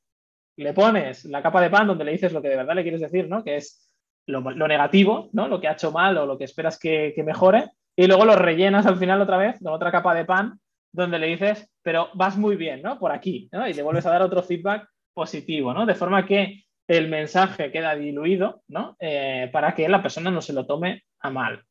le 0.57 0.73
pones 0.73 1.25
la 1.27 1.43
capa 1.43 1.61
de 1.61 1.71
pan 1.71 1.87
donde 1.87 2.05
le 2.05 2.13
dices 2.13 2.33
lo 2.33 2.43
que 2.43 2.49
de 2.49 2.57
verdad 2.57 2.75
le 2.75 2.83
quieres 2.83 3.01
decir, 3.01 3.29
¿no? 3.29 3.45
Que 3.45 3.57
es 3.57 3.95
lo, 4.27 4.41
negativo, 4.41 5.29
¿no? 5.33 5.49
Lo 5.49 5.61
que 5.61 5.69
ha 5.69 5.73
hecho 5.73 5.93
mal 5.93 6.17
o 6.19 6.27
lo 6.27 6.39
que 6.39 6.45
esperas 6.45 6.79
que, 6.79 7.13
que 7.15 7.23
mejore. 7.23 7.71
Y 7.95 8.07
luego 8.07 8.25
lo 8.25 8.37
rellenas 8.37 8.87
al 8.87 8.99
final 8.99 9.21
otra 9.21 9.37
vez 9.37 9.59
con 9.63 9.73
otra 9.73 9.93
capa 9.93 10.15
de 10.15 10.25
pan 10.25 10.59
donde 10.93 11.19
le 11.19 11.27
dices, 11.29 11.69
pero 11.89 12.11
vas 12.13 12.37
muy 12.37 12.57
bien, 12.57 12.83
¿no? 12.83 12.99
Por 12.99 13.13
aquí, 13.13 13.49
¿no? 13.51 13.67
Y 13.67 13.73
le 13.73 13.83
vuelves 13.83 14.05
a 14.05 14.11
dar 14.11 14.21
otro 14.21 14.43
feedback 14.43 14.87
positivo, 15.15 15.73
¿no? 15.73 15.87
De 15.87 15.95
forma 15.95 16.27
que 16.27 16.67
el 16.87 17.09
mensaje 17.09 17.73
queda 17.73 17.97
diluido, 17.97 18.63
¿no? 18.69 18.95
Eh, 19.01 19.49
para 19.51 19.75
que 19.75 19.89
la 19.89 20.03
persona 20.03 20.31
no 20.31 20.43
se 20.43 20.53
lo 20.53 20.67
tome 20.67 21.05
a 21.21 21.31
mal. 21.31 21.65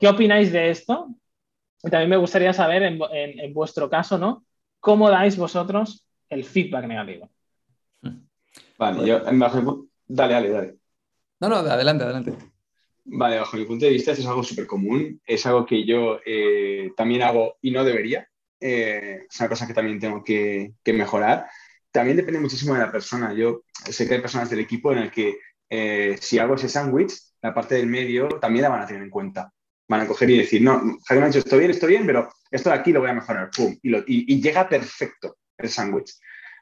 ¿Qué 0.00 0.08
opináis 0.08 0.50
de 0.50 0.70
esto? 0.70 1.14
También 1.80 2.10
me 2.10 2.16
gustaría 2.16 2.52
saber, 2.52 2.82
en, 2.82 3.54
vuestro 3.54 3.88
caso, 3.88 4.18
¿no? 4.18 4.44
¿Cómo 4.80 5.08
dais 5.10 5.36
vosotros 5.36 6.04
el 6.28 6.42
feedback 6.42 6.86
negativo? 6.86 7.30
Vale, 8.76 9.06
yo, 9.06 9.20
dale, 9.20 9.78
dale, 10.08 10.48
dale. 10.50 10.74
No, 11.38 11.48
no, 11.48 11.54
adelante, 11.54 12.02
adelante. 12.02 12.32
Vale, 13.04 13.38
bajo 13.38 13.56
mi 13.56 13.64
punto 13.64 13.84
de 13.84 13.92
vista, 13.92 14.10
esto 14.10 14.22
es 14.22 14.28
algo 14.28 14.42
súper 14.42 14.66
común, 14.66 15.20
es 15.24 15.46
algo 15.46 15.64
que 15.64 15.84
yo 15.84 16.18
eh, 16.26 16.90
también 16.96 17.22
hago 17.22 17.58
y 17.62 17.70
no 17.70 17.84
debería, 17.84 18.28
eh, 18.60 19.26
es 19.30 19.40
una 19.40 19.48
cosa 19.48 19.66
que 19.66 19.74
también 19.74 19.98
tengo 19.98 20.22
que, 20.22 20.74
mejorar. 20.86 21.46
También 21.90 22.16
depende 22.16 22.40
muchísimo 22.40 22.74
de 22.74 22.80
la 22.80 22.92
persona. 22.92 23.32
Yo 23.32 23.62
sé 23.90 24.06
que 24.06 24.14
hay 24.14 24.20
personas 24.20 24.50
del 24.50 24.60
equipo 24.60 24.92
en 24.92 24.98
el 24.98 25.10
que 25.10 25.38
eh, 25.68 26.16
si 26.20 26.38
hago 26.38 26.54
ese 26.54 26.68
sándwich, 26.68 27.12
la 27.42 27.54
parte 27.54 27.74
del 27.76 27.86
medio 27.86 28.28
también 28.40 28.64
la 28.64 28.68
van 28.68 28.82
a 28.82 28.86
tener 28.86 29.02
en 29.02 29.10
cuenta. 29.10 29.52
Van 29.88 30.00
a 30.00 30.06
coger 30.06 30.30
y 30.30 30.38
decir, 30.38 30.62
no, 30.62 30.80
Javier 31.06 31.20
me 31.20 31.24
ha 31.24 31.26
dicho, 31.26 31.38
estoy 31.38 31.60
bien, 31.60 31.70
estoy 31.70 31.90
bien, 31.90 32.06
pero 32.06 32.28
esto 32.50 32.70
de 32.70 32.76
aquí 32.76 32.92
lo 32.92 33.00
voy 33.00 33.10
a 33.10 33.14
mejorar. 33.14 33.50
¡Pum! 33.56 33.76
Y, 33.82 34.40
llega 34.40 34.68
perfecto 34.68 35.38
el 35.56 35.68
sándwich. 35.68 36.12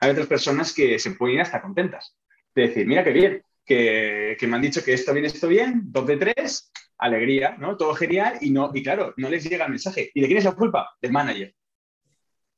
Hay 0.00 0.11
otras 0.11 0.26
personas 0.26 0.72
que 0.74 0.98
se 0.98 1.12
pueden 1.12 1.37
ir 1.37 1.40
hasta 1.40 1.62
contentas. 1.62 2.16
De 2.54 2.68
decir, 2.68 2.87
mira 2.87 3.02
qué 3.02 3.12
bien, 3.12 3.42
que, 3.64 4.37
me 4.42 4.57
han 4.57 4.62
dicho 4.62 4.85
que 4.85 4.92
esto 4.92 5.12
bien, 5.12 5.24
esto 5.24 5.48
bien, 5.48 5.83
dos 5.87 6.07
de 6.07 6.18
tres, 6.18 6.70
alegría, 6.98 7.57
¿no? 7.59 7.76
Todo 7.76 7.94
genial 7.94 8.37
y, 8.40 8.50
no, 8.50 8.70
y 8.74 8.83
claro, 8.83 9.14
no 9.16 9.30
les 9.30 9.48
llega 9.48 9.64
el 9.64 9.70
mensaje. 9.70 10.11
¿Y 10.12 10.20
de 10.20 10.26
quién 10.26 10.38
es 10.38 10.44
la 10.44 10.52
culpa? 10.52 10.90
Del 11.00 11.12
manager 11.12 11.54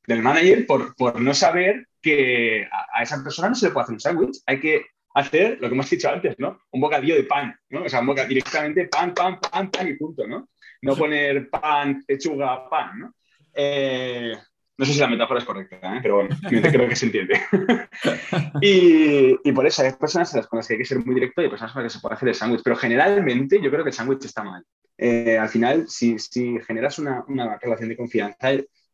del 0.07 0.23
manager 0.23 0.65
por, 0.65 0.95
por 0.95 1.21
no 1.21 1.33
saber 1.33 1.87
que 2.01 2.67
a, 2.71 3.03
esa 3.03 3.21
persona 3.21 3.49
no 3.49 3.55
se 3.55 3.67
le 3.67 3.71
puede 3.73 3.83
hacer 3.83 3.93
un 3.93 3.99
sándwich. 3.99 4.37
Hay 4.45 4.59
que 4.59 4.85
hacer 5.13 5.57
lo 5.59 5.67
que 5.67 5.75
hemos 5.75 5.89
dicho 5.89 6.09
antes, 6.09 6.35
¿no? 6.39 6.59
Un 6.71 6.81
bocadillo 6.81 7.15
de 7.15 7.23
pan, 7.23 7.55
¿no? 7.69 7.83
O 7.83 7.89
sea, 7.89 7.99
un 7.99 8.07
bocadillo 8.07 8.29
directamente 8.29 8.87
pan, 8.87 9.13
pan, 9.13 9.39
pan, 9.39 9.69
pan 9.69 9.87
y 9.87 9.93
punto, 9.93 10.25
¿no? 10.25 10.49
No 10.81 10.95
poner 10.95 11.49
pan, 11.49 12.03
lechuga, 12.07 12.69
pan, 12.69 12.99
¿no? 12.99 13.13
Eh, 13.53 14.33
no 14.77 14.85
sé 14.85 14.93
si 14.93 14.99
la 14.99 15.07
metáfora 15.07 15.39
es 15.39 15.45
correcta, 15.45 15.75
¿eh? 15.75 15.99
pero 16.03 16.17
bueno, 16.17 16.37
creo 16.41 16.87
que 16.87 16.95
se 16.95 17.07
entiende. 17.07 17.41
y, 18.61 19.35
y, 19.43 19.51
por 19.51 19.65
eso 19.65 19.81
hay 19.81 19.91
personas 19.93 20.31
con 20.47 20.57
las 20.57 20.67
que 20.67 20.75
hay 20.75 20.77
que 20.77 20.85
ser 20.85 21.03
muy 21.03 21.15
directo 21.15 21.41
y 21.41 21.45
hay 21.45 21.49
personas 21.49 21.73
con 21.73 21.81
las 21.81 21.91
que 21.91 21.97
se 21.97 22.01
puede 22.01 22.13
hacer 22.13 22.29
el 22.29 22.35
sándwich, 22.35 22.61
pero 22.63 22.75
generalmente 22.75 23.59
yo 23.59 23.71
creo 23.71 23.83
que 23.83 23.89
el 23.89 23.95
sándwich 23.95 24.25
está 24.25 24.43
mal. 24.43 24.63
Eh, 24.95 25.37
al 25.37 25.49
final, 25.49 25.89
si, 25.89 26.19
si 26.19 26.59
generas 26.59 26.99
una, 26.99 27.25
una, 27.27 27.57
relación 27.57 27.89
de 27.89 27.97
confianza, 27.97 28.51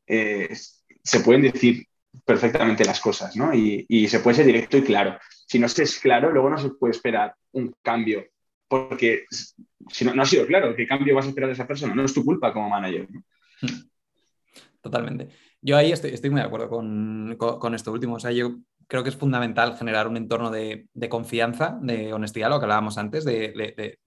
eh, 0.08 0.50
se 1.04 1.20
pueden 1.20 1.42
decir 1.42 1.86
perfectamente 2.26 2.86
las 2.86 3.00
cosas, 3.00 3.36
¿no? 3.36 3.54
Y, 3.54 4.08
se 4.08 4.20
puede 4.20 4.38
ser 4.38 4.46
directo 4.46 4.78
y 4.78 4.84
claro. 4.84 5.18
Si 5.48 5.60
no 5.60 5.68
se 5.68 5.84
es 5.84 6.00
claro, 6.00 6.32
luego 6.32 6.50
no 6.50 6.58
se 6.58 6.70
puede 6.70 6.92
esperar 6.92 7.36
un 7.52 7.74
cambio, 7.82 8.26
porque 8.68 9.26
si 9.90 10.06
no, 10.06 10.14
no 10.14 10.22
ha 10.22 10.26
sido 10.26 10.46
claro, 10.46 10.76
¿qué 10.76 10.88
cambio 10.88 11.16
vas 11.16 11.26
a 11.26 11.30
esperar 11.30 11.50
de 11.50 11.54
esa 11.54 11.68
persona? 11.68 11.94
No 11.94 12.06
es 12.06 12.14
tu 12.14 12.24
culpa 12.24 12.54
como 12.54 12.70
manager. 12.70 13.08
Totalmente. 14.82 15.30
Yo 15.62 15.78
ahí 15.78 15.92
estoy, 15.92 16.12
estoy 16.12 16.30
muy 16.30 16.42
de 16.42 16.48
acuerdo 16.48 16.70
con, 16.70 17.36
con, 17.38 17.74
esto 17.74 17.92
último. 17.92 18.16
O 18.16 18.20
sea, 18.20 18.32
yo 18.32 18.58
creo 18.88 19.04
que 19.04 19.10
es 19.10 19.16
fundamental 19.16 19.78
generar 19.78 20.08
un 20.08 20.18
entorno 20.18 20.52
de, 20.52 20.88
confianza, 21.10 21.78
de 21.82 22.14
honestidad, 22.14 22.50
lo 22.50 22.60
que 22.60 22.66
hablábamos 22.66 22.98
antes, 22.98 23.26
de, 23.26 23.98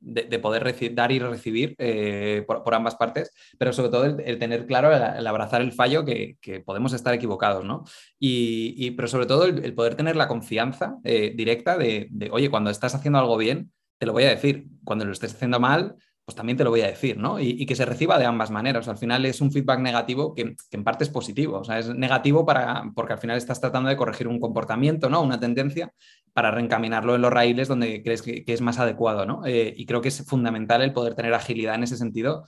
poder 0.43 0.95
dar 0.95 1.13
y 1.13 1.19
recibir 1.19 1.75
eh, 1.79 2.45
por, 2.47 2.75
ambas 2.75 2.97
partes, 2.97 3.33
pero 3.59 3.73
sobre 3.73 3.91
todo 3.91 4.05
el, 4.05 4.39
tener 4.39 4.67
claro, 4.67 4.93
el, 4.93 5.27
abrazar 5.27 5.63
el 5.63 5.73
fallo 5.73 6.05
que, 6.05 6.37
podemos 6.65 6.93
estar 6.93 7.15
equivocados, 7.15 7.65
¿no? 7.65 7.85
Y, 8.19 8.91
pero 8.93 9.09
sobre 9.09 9.27
todo 9.27 9.45
el, 9.45 9.75
poder 9.75 9.95
tener 9.95 10.17
la 10.17 10.29
confianza 10.29 10.97
eh, 11.05 11.33
directa 11.35 11.77
de, 11.77 12.09
oye, 12.31 12.51
cuando 12.51 12.71
estás 12.71 12.95
haciendo 12.95 13.19
algo 13.19 13.37
bien, 13.37 13.73
te 13.99 14.07
lo 14.07 14.13
voy 14.13 14.25
a 14.25 14.31
decir, 14.31 14.67
cuando 14.85 15.05
lo 15.05 15.13
estés 15.13 15.35
haciendo 15.35 15.61
mal, 15.61 15.97
pues 16.27 16.35
también 16.35 16.59
te 16.59 16.65
lo 16.65 16.71
voy 16.71 16.81
a 16.81 16.89
decir, 16.89 17.17
¿no? 17.19 17.39
Y, 17.39 17.65
que 17.67 17.77
se 17.77 17.85
reciba 17.85 18.19
de 18.19 18.25
ambas 18.25 18.51
maneras. 18.51 18.89
Al 18.89 18.99
final 18.99 19.25
es 19.27 19.41
un 19.41 19.53
feedback 19.53 19.79
negativo 19.79 20.35
que, 20.35 20.57
en 20.73 20.85
parte 20.85 21.05
es 21.05 21.11
positivo. 21.11 21.61
O 21.61 21.65
sea, 21.65 21.79
es 21.79 21.89
negativo 21.89 22.45
para, 22.45 22.83
porque 22.97 23.13
al 23.13 23.21
final 23.21 23.37
estás 23.37 23.61
tratando 23.61 23.89
de 23.89 23.97
corregir 23.97 24.27
un 24.27 24.41
comportamiento, 24.41 25.09
¿no? 25.09 25.23
Una 25.23 25.39
tendencia 25.39 25.93
para 26.37 26.51
reencaminarlo 26.51 27.15
en 27.15 27.23
los 27.23 27.33
raíles 27.33 27.67
donde 27.67 28.03
crees 28.03 28.21
que, 28.21 28.45
es 28.47 28.61
más 28.61 28.79
adecuado, 28.79 29.25
¿no? 29.25 29.41
Eh, 29.47 29.73
y 29.75 29.87
creo 29.87 30.03
que 30.03 30.09
es 30.09 30.23
fundamental 30.27 30.83
el 30.83 30.93
poder 30.93 31.15
tener 31.15 31.33
agilidad 31.33 31.77
en 31.77 31.85
ese 31.85 31.97
sentido 31.97 32.45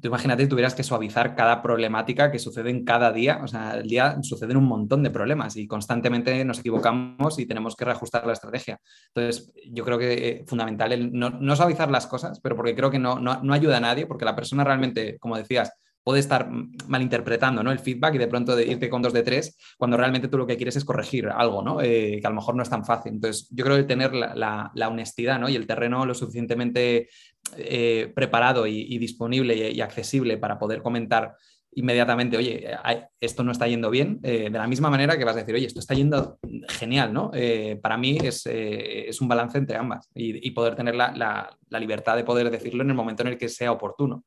tú 0.00 0.08
imagínate, 0.08 0.46
tuvieras 0.46 0.74
que 0.74 0.82
suavizar 0.82 1.34
cada 1.34 1.62
problemática 1.62 2.30
que 2.30 2.38
sucede 2.38 2.70
en 2.70 2.84
cada 2.84 3.12
día. 3.12 3.40
O 3.42 3.48
sea, 3.48 3.74
el 3.74 3.88
día 3.88 4.16
suceden 4.22 4.56
un 4.56 4.64
montón 4.64 5.02
de 5.02 5.10
problemas 5.10 5.56
y 5.56 5.66
constantemente 5.66 6.44
nos 6.44 6.60
equivocamos 6.60 7.38
y 7.38 7.46
tenemos 7.46 7.76
que 7.76 7.84
reajustar 7.84 8.26
la 8.26 8.32
estrategia. 8.32 8.78
Entonces, 9.14 9.52
yo 9.70 9.84
creo 9.84 9.98
que 9.98 10.28
es 10.28 10.48
fundamental 10.48 10.92
el 10.92 11.12
no, 11.12 11.56
suavizar 11.56 11.90
las 11.90 12.06
cosas, 12.06 12.40
pero 12.40 12.56
porque 12.56 12.74
creo 12.74 12.90
que 12.90 12.98
no, 12.98 13.18
no, 13.18 13.52
ayuda 13.52 13.78
a 13.78 13.80
nadie, 13.80 14.06
porque 14.06 14.24
la 14.24 14.36
persona 14.36 14.64
realmente, 14.64 15.18
como 15.18 15.36
decías, 15.36 15.72
puede 16.04 16.20
estar 16.20 16.48
malinterpretando 16.88 17.62
¿no? 17.62 17.70
el 17.70 17.78
feedback 17.78 18.16
y 18.16 18.18
de 18.18 18.26
pronto 18.26 18.56
de 18.56 18.66
irte 18.66 18.88
con 18.90 19.02
dos 19.02 19.12
de 19.12 19.22
tres 19.22 19.56
cuando 19.78 19.96
realmente 19.96 20.28
tú 20.28 20.38
lo 20.38 20.46
que 20.46 20.56
quieres 20.56 20.76
es 20.76 20.84
corregir 20.84 21.28
algo, 21.28 21.62
¿no? 21.62 21.80
Eh, 21.80 22.18
que 22.20 22.26
a 22.26 22.30
lo 22.30 22.36
mejor 22.36 22.56
no 22.56 22.62
es 22.62 22.70
tan 22.70 22.84
fácil. 22.84 23.12
Entonces, 23.12 23.48
yo 23.50 23.64
creo 23.64 23.76
que 23.76 23.84
tener 23.84 24.12
la, 24.12 24.70
la, 24.74 24.88
honestidad 24.88 25.38
¿no? 25.38 25.48
y 25.48 25.56
el 25.56 25.66
terreno 25.66 26.04
lo 26.04 26.14
suficientemente 26.14 27.08
eh, 27.56 28.12
preparado 28.14 28.66
y, 28.66 28.98
disponible 28.98 29.70
y, 29.70 29.80
accesible 29.80 30.38
para 30.38 30.58
poder 30.58 30.82
comentar 30.82 31.34
inmediatamente, 31.74 32.36
oye, 32.36 32.68
esto 33.18 33.42
no 33.42 33.50
está 33.50 33.66
yendo 33.66 33.88
bien, 33.88 34.20
eh, 34.22 34.50
de 34.50 34.58
la 34.58 34.66
misma 34.66 34.90
manera 34.90 35.16
que 35.16 35.24
vas 35.24 35.36
a 35.36 35.38
decir, 35.38 35.54
oye, 35.54 35.66
esto 35.66 35.80
está 35.80 35.94
yendo 35.94 36.38
genial, 36.68 37.14
¿no? 37.14 37.30
para 37.80 37.96
mí 37.96 38.18
es, 38.22 38.44
es, 38.44 39.18
un 39.22 39.28
balance 39.28 39.56
entre 39.56 39.78
ambas 39.78 40.10
y, 40.14 40.50
poder 40.50 40.74
tener 40.74 40.94
la, 40.94 41.56
la 41.70 41.80
libertad 41.80 42.16
de 42.16 42.24
poder 42.24 42.50
decirlo 42.50 42.82
en 42.82 42.90
el 42.90 42.96
momento 42.96 43.22
en 43.22 43.30
el 43.30 43.38
que 43.38 43.48
sea 43.48 43.72
oportuno. 43.72 44.24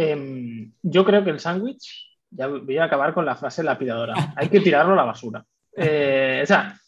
Em, 0.00 0.72
yo 0.80 1.04
creo 1.04 1.24
que 1.24 1.30
el 1.30 1.40
sándwich, 1.40 2.06
ya 2.30 2.46
voy 2.46 2.78
a 2.78 2.84
acabar 2.84 3.12
con 3.12 3.26
la 3.26 3.34
frase 3.34 3.64
lapidadora, 3.64 4.14
hay 4.36 4.48
que 4.48 4.60
tirarlo 4.60 4.92
a 4.92 4.96
la 4.96 5.02
basura. 5.02 5.44
Eh, 5.76 6.38
o 6.40 6.46
sea, 6.46 6.80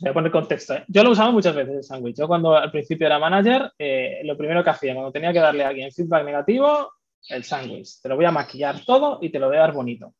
voy 0.00 0.10
a 0.10 0.12
poner 0.12 0.32
contexto. 0.32 0.74
¿eh? 0.74 0.84
Yo 0.88 1.04
lo 1.04 1.12
usaba 1.12 1.30
muchas 1.30 1.54
veces 1.54 1.76
el 1.76 1.84
sándwich. 1.84 2.16
Yo 2.16 2.26
cuando 2.26 2.56
al 2.56 2.72
principio 2.72 3.06
era 3.06 3.20
manager, 3.20 3.72
eh, 3.78 4.20
lo 4.24 4.36
primero 4.36 4.64
que 4.64 4.70
hacía 4.70 4.94
cuando 4.94 5.12
tenía 5.12 5.32
que 5.32 5.38
darle 5.38 5.62
a 5.62 5.68
alguien 5.68 5.92
feedback 5.92 6.24
negativo, 6.24 6.94
el 7.28 7.44
sándwich. 7.44 8.00
Te 8.02 8.08
lo 8.08 8.16
voy 8.16 8.24
a 8.24 8.32
maquillar 8.32 8.84
todo 8.84 9.20
y 9.22 9.28
te 9.28 9.38
lo 9.38 9.46
voy 9.46 9.56
a 9.56 9.60
dar 9.60 9.72
bonito. 9.72 10.14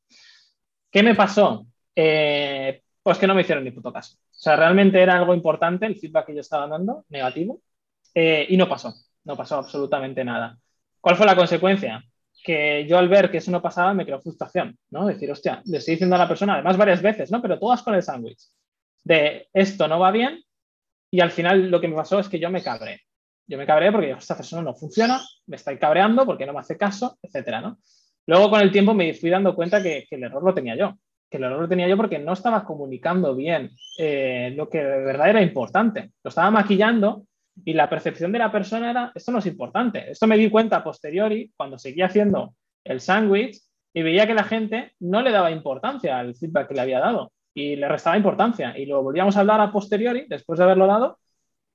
¿Qué 0.93 1.03
me 1.03 1.17
pasó? 1.17 1.67
pues 3.03 3.19
que 3.19 3.27
no 3.27 3.35
me 3.35 3.43
hicieron 3.43 3.65
ni 3.65 3.71
puto 3.73 3.93
caso. 3.93 4.17
O 4.17 4.27
sea, 4.31 4.57
realmente 4.57 5.01
era 5.01 5.17
algo 5.17 5.35
importante 5.35 5.85
el 5.87 5.97
feedback 5.97 6.27
que 6.27 6.35
yo 6.35 6.41
estaba 6.41 6.67
dando, 6.67 7.05
negativo, 7.09 7.61
y 8.15 8.57
no 8.57 8.69
pasó. 8.69 8.95
No 9.25 9.37
pasó 9.37 9.59
absolutamente 9.59 10.25
nada. 10.25 10.59
¿Cuál 11.05 11.17
fue 11.17 11.27
la 11.27 11.37
consecuencia? 11.37 12.03
Que 12.43 12.87
yo 12.89 12.97
al 12.97 13.11
ver 13.11 13.31
que 13.31 13.37
eso 13.37 13.51
no 13.51 13.61
pasaba 13.61 13.93
me 13.93 14.07
creó 14.07 14.23
frustración, 14.23 14.79
¿no? 14.89 15.05
Decir, 15.05 15.31
hostia, 15.31 15.61
le 15.67 15.77
estoy 15.77 15.97
diciendo 15.97 16.17
a 16.17 16.19
la 16.19 16.27
persona, 16.27 16.55
además 16.55 16.79
varias 16.79 17.03
veces, 17.03 17.31
¿no? 17.31 17.43
Pero 17.43 17.59
todas 17.59 17.83
con 17.83 17.95
el 17.95 18.03
sándwich, 18.03 18.43
de 19.03 19.47
esto 19.53 19.87
no 19.87 19.99
va 19.99 20.11
bien 20.11 20.43
y 21.11 21.21
al 21.21 21.31
final 21.31 21.71
lo 21.71 21.79
que 21.79 21.89
me 21.89 21.95
pasó 21.95 22.21
es 22.21 22.31
que 22.31 22.39
yo 22.39 22.49
me 22.49 22.63
cabré. 22.63 23.03
Yo 23.47 23.59
me 23.59 23.67
cabré 23.67 23.93
porque 23.93 24.13
esta 24.13 24.35
persona 24.35 24.63
no 24.63 24.73
funciona, 24.73 25.21
me 25.47 25.57
está 25.57 25.79
cabreando 25.79 26.25
porque 26.25 26.47
no 26.47 26.55
me 26.55 26.61
hace 26.61 26.79
caso, 26.79 27.19
etcétera, 27.21 27.61
¿no? 27.61 27.77
Luego 28.25 28.49
con 28.49 28.63
el 28.63 28.73
tiempo 28.73 28.95
me 28.95 29.13
fui 29.13 29.29
dando 29.29 29.55
cuenta 29.55 29.83
que, 29.83 30.07
el 30.11 30.23
error 30.23 30.43
lo 30.43 30.55
tenía 30.55 30.75
yo, 30.75 30.95
que 31.29 31.37
el 31.37 31.45
error 31.45 31.61
lo 31.61 31.69
tenía 31.69 31.87
yo 31.87 31.99
porque 31.99 32.19
no 32.19 32.33
estaba 32.33 32.65
comunicando 32.65 33.35
bien 33.35 33.73
eh, 33.99 34.55
lo 34.57 34.71
que 34.71 34.79
de 34.79 35.05
verdad 35.05 35.29
era 35.29 35.43
importante. 35.43 36.13
Lo 36.23 36.31
estaba 36.31 36.51
maquillando 36.51 37.27
y 37.65 37.73
la 37.73 37.89
percepción 37.89 38.33
de 38.33 38.39
la 38.39 38.51
persona 38.51 38.91
era, 38.91 39.13
esto 39.15 39.33
no 39.33 39.39
es 39.39 39.47
importante. 39.47 40.11
Esto 40.11 40.27
me 40.27 40.37
di 40.37 40.51
cuenta 40.51 40.77
a 40.77 40.85
posteriori 40.85 41.53
cuando 41.57 41.79
seguía 41.79 42.07
haciendo 42.07 42.55
el 42.83 43.01
sándwich 43.01 43.61
y 43.93 44.03
veía 44.03 44.27
que 44.27 44.35
la 44.35 44.45
gente 44.45 44.93
no 45.01 45.23
le 45.23 45.31
daba 45.31 45.51
importancia 45.51 46.19
al 46.19 46.35
feedback 46.35 46.69
que 46.69 46.75
le 46.75 46.81
había 46.81 47.01
dado 47.01 47.33
y 47.55 47.77
le 47.77 47.89
restaba 47.89 48.17
importancia. 48.17 48.77
Y 48.77 48.87
lo 48.87 49.03
volvíamos 49.03 49.37
a 49.37 49.41
hablar 49.41 49.61
a 49.61 49.71
posteriori, 49.71 50.27
después 50.29 50.59
de 50.59 50.65
haberlo 50.65 50.87
dado, 50.87 51.19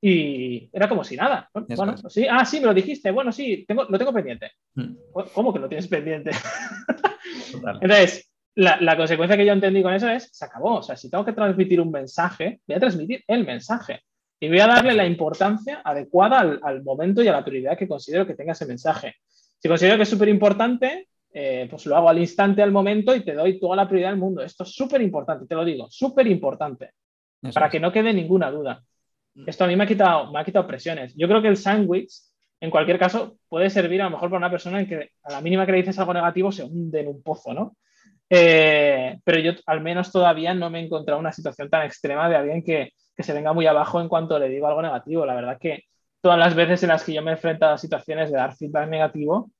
y 0.02 0.70
era 0.74 0.88
como 0.88 1.04
si 1.04 1.16
nada. 1.16 1.50
Bueno, 1.54 1.98
sí, 2.10 2.28
ah, 2.30 2.46
sí, 2.46 2.60
me 2.60 2.68
lo 2.68 2.74
dijiste. 2.74 3.12
Bueno, 3.12 3.32
sí, 3.32 3.66
tengo, 3.68 3.86
lo 3.86 3.98
tengo 3.98 4.14
pendiente. 4.14 4.52
Hmm. 4.76 4.96
¿Cómo 5.34 5.54
que 5.54 5.60
lo 5.60 5.70
tienes 5.70 5.88
pendiente? 5.88 6.32
Entonces, 7.82 8.32
la, 8.56 8.80
la, 8.82 8.98
consecuencia 8.98 9.38
que 9.38 9.46
yo 9.46 9.54
entendí 9.54 9.82
con 9.82 9.94
eso 9.94 10.10
es, 10.10 10.30
se 10.32 10.46
acabó. 10.46 10.78
O 10.78 10.84
sea, 10.84 10.96
si 10.96 11.10
tengo 11.10 11.26
que 11.26 11.34
transmitir 11.34 11.82
un 11.82 11.92
mensaje, 11.92 12.62
voy 12.68 12.76
a 12.76 12.80
transmitir 12.80 13.24
el 13.28 13.46
mensaje. 13.46 14.02
Y 14.40 14.48
voy 14.48 14.60
a 14.60 14.68
darle 14.68 14.94
la 14.94 15.06
importancia 15.06 15.82
adecuada 15.84 16.60
al, 16.62 16.84
momento 16.84 17.22
y 17.22 17.28
a 17.28 17.34
la 17.34 17.44
prioridad 17.44 17.78
que 17.78 17.88
considero 17.88 18.26
que 18.26 18.36
tenga 18.36 18.54
ese 18.54 18.66
mensaje. 18.66 19.16
Si 19.58 19.68
considero 19.68 19.98
que 19.98 20.04
es 20.04 20.10
súper 20.10 20.30
importante, 20.30 21.10
eh, 21.34 21.68
pues 21.70 21.86
lo 21.86 21.98
hago 21.98 22.10
al 22.10 22.20
instante, 22.20 22.62
al 22.62 22.72
momento 22.72 23.14
y 23.14 23.22
te 23.22 23.34
doy 23.34 23.60
toda 23.60 23.76
la 23.76 23.88
prioridad 23.88 24.12
del 24.12 24.20
mundo. 24.20 24.42
Esto 24.42 24.64
es 24.64 24.74
súper 24.74 25.02
importante, 25.02 25.46
te 25.46 25.56
lo 25.56 25.66
digo, 25.66 25.88
súper 25.90 26.28
importante, 26.28 26.92
para 27.54 27.70
que 27.70 27.82
no 27.82 27.92
quede 27.92 28.14
ninguna 28.14 28.50
duda. 28.50 28.82
Esto 29.46 29.66
a 29.66 29.68
mí 29.68 29.76
me 29.76 29.84
ha, 29.84 29.88
quitado, 29.88 30.32
me 30.32 30.40
ha 30.40 30.46
quitado 30.46 30.66
presiones. 30.66 31.14
Yo 31.16 31.28
creo 31.28 31.42
que 31.42 31.50
el 31.50 31.58
sándwich, 31.58 32.12
en 32.62 32.72
cualquier 32.72 32.98
caso, 32.98 33.38
puede 33.48 33.70
servir 33.70 34.02
a 34.02 34.06
lo 34.06 34.12
mejor 34.12 34.30
para 34.30 34.38
una 34.38 34.52
persona 34.52 34.80
en 34.80 34.88
que 34.88 35.12
a 35.24 35.32
la 35.32 35.42
mínima 35.42 35.66
que 35.66 35.74
le 35.74 35.78
dices 35.80 36.00
algo 36.00 36.14
negativo 36.14 36.52
se 36.52 36.64
hunde 36.64 37.02
en 37.02 37.08
un 37.08 37.22
pozo, 37.22 37.54
¿no? 37.54 37.76
Eh, 38.30 39.20
pero 39.24 39.40
yo 39.40 39.52
al 39.66 39.82
menos 39.82 40.12
todavía 40.12 40.54
no 40.54 40.70
me 40.70 40.80
he 40.80 40.86
encontrado 40.86 41.20
una 41.20 41.32
situación 41.32 41.70
tan 41.70 41.86
extrema 41.86 42.30
de 42.30 42.36
alguien 42.36 42.64
que, 42.64 42.92
que 43.20 43.24
se 43.24 43.34
venga 43.34 43.52
muy 43.52 43.68
abajo 43.68 44.00
en 44.00 44.08
cuanto 44.08 44.40
le 44.40 44.48
digo 44.48 44.66
algo 44.66 44.82
negativo. 44.82 45.26
La 45.26 45.36
verdad 45.36 45.60
que 45.60 45.84
todas 46.22 46.40
las 46.40 46.56
veces 46.56 46.84
en 46.84 46.88
las 46.88 47.04
que 47.04 47.12
yo 47.12 47.22
me 47.22 47.32
he 47.32 47.34
enfrentado 47.34 47.74
a 47.74 47.78
situaciones 47.78 48.32
de 48.32 48.38
dar 48.38 48.56
feedback 48.56 48.88
negativo, 48.88 49.52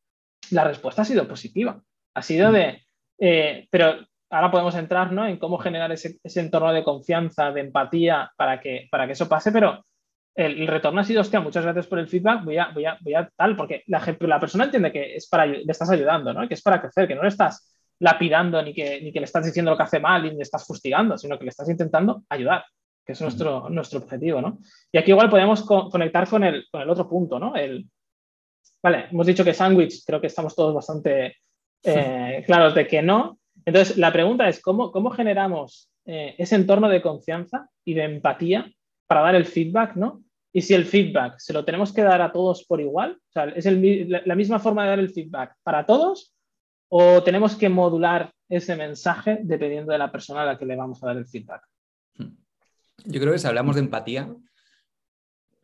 la 0.52 0.64
respuesta 0.64 1.02
ha 1.02 1.06
sido 1.06 1.28
positiva. 1.28 1.78
Ha 2.14 2.22
sido 2.22 2.54
de, 2.54 2.86
eh, 3.20 3.68
pero 3.70 3.96
ahora 4.30 4.50
podemos 4.50 4.76
entrar 4.76 5.12
¿no? 5.12 5.28
en 5.28 5.36
cómo 5.36 5.58
generar 5.58 5.92
ese, 5.92 6.22
entorno 6.24 6.72
de 6.72 6.86
confianza, 6.86 7.52
de 7.52 7.60
empatía 7.60 8.32
para 8.38 8.62
que, 8.62 8.88
para 8.90 9.08
que 9.08 9.12
eso 9.12 9.28
pase, 9.28 9.52
pero 9.52 9.86
el, 10.36 10.66
retorno 10.66 11.02
ha 11.02 11.04
sido, 11.04 11.20
hostia, 11.20 11.42
muchas 11.42 11.66
gracias 11.66 11.88
por 11.88 12.00
el 12.00 12.08
feedback, 12.08 12.46
voy 12.46 12.60
a, 12.60 12.70
voy 12.70 12.86
a, 12.86 12.98
voy 13.02 13.14
a 13.14 13.30
tal, 13.36 13.58
porque 13.58 13.84
la, 13.88 14.02
la 14.22 14.40
persona 14.40 14.64
entiende 14.64 14.94
que 14.94 15.18
es 15.18 15.28
para, 15.28 15.46
le 15.46 15.66
estás 15.68 15.90
ayudando, 15.90 16.34
¿no? 16.34 16.48
que 16.48 16.54
es 16.54 16.62
para 16.62 16.80
crecer, 16.80 17.10
que 17.10 17.16
no 17.16 17.24
le 17.24 17.28
estás 17.28 17.76
lapidando 18.00 18.62
ni 18.62 18.74
que, 18.74 19.02
ni 19.02 19.12
que 19.12 19.20
le 19.20 19.26
estás 19.26 19.44
diciendo 19.44 19.72
lo 19.72 19.76
que 19.76 19.84
hace 19.84 20.00
mal 20.00 20.26
y 20.26 20.32
le 20.32 20.44
estás 20.44 20.66
fustigando, 20.66 21.18
sino 21.18 21.38
que 21.38 21.44
le 21.44 21.50
estás 21.50 21.68
intentando 21.68 22.24
ayudar 22.30 22.64
que 23.10 23.14
es 23.14 23.22
nuestro, 23.22 23.72
nuestro 23.72 24.02
objetivo, 24.02 24.40
¿no? 24.40 24.60
Y 24.92 25.00
aquí 25.00 25.10
igual 25.10 25.32
podemos 25.32 25.64
conectar 25.64 26.30
con 26.30 26.44
el, 26.44 26.68
con 26.70 26.82
el 26.82 26.90
otro 26.92 27.10
punto, 27.10 27.40
¿no? 27.40 27.56
El, 27.56 27.90
vale, 28.84 29.08
hemos 29.10 29.26
dicho 29.26 29.44
que 29.44 29.56
sándwich, 29.56 30.06
creo 30.06 30.22
que 30.22 30.28
estamos 30.28 30.56
todos 30.56 30.76
bastante 30.76 31.38
eh, 31.82 32.44
claros 32.46 32.76
de 32.76 32.86
que 32.86 33.02
no. 33.02 33.40
Entonces, 33.66 33.98
la 33.98 34.14
pregunta 34.14 34.48
es, 34.48 34.62
¿cómo, 34.62 34.92
cómo 34.92 35.10
generamos 35.10 35.90
eh, 36.06 36.36
ese 36.38 36.54
entorno 36.54 36.88
de 36.88 37.02
confianza 37.02 37.68
y 37.84 37.96
de 37.96 38.04
empatía 38.04 38.72
para 39.08 39.22
dar 39.22 39.34
el 39.34 39.46
feedback, 39.48 39.96
¿no? 39.96 40.22
Y 40.54 40.62
si 40.62 40.76
el 40.76 40.86
feedback 40.86 41.40
se 41.40 41.54
lo 41.54 41.66
tenemos 41.66 41.92
que 41.92 42.04
dar 42.04 42.22
a 42.22 42.32
todos 42.32 42.64
por 42.66 42.80
igual, 42.80 43.14
o 43.14 43.32
sea, 43.32 43.46
¿es 43.46 43.66
la 43.66 44.36
misma 44.36 44.60
forma 44.60 44.84
de 44.84 44.90
dar 44.90 45.00
el 45.00 45.10
feedback 45.10 45.56
para 45.64 45.84
todos 45.84 46.36
o 46.90 47.24
tenemos 47.24 47.56
que 47.56 47.70
modular 47.70 48.32
ese 48.48 48.76
mensaje 48.76 49.40
dependiendo 49.42 49.94
de 49.94 49.98
la 49.98 50.12
persona 50.12 50.44
a 50.44 50.46
la 50.46 50.60
que 50.60 50.68
le 50.68 50.76
vamos 50.76 51.04
a 51.04 51.08
dar 51.08 51.18
el 51.18 51.26
feedback? 51.26 51.64
Yo 53.06 53.20
creo 53.20 53.34
que 53.34 53.40
si 53.40 53.48
hablamos 53.48 53.76
de 53.76 53.82
empatía, 53.82 54.34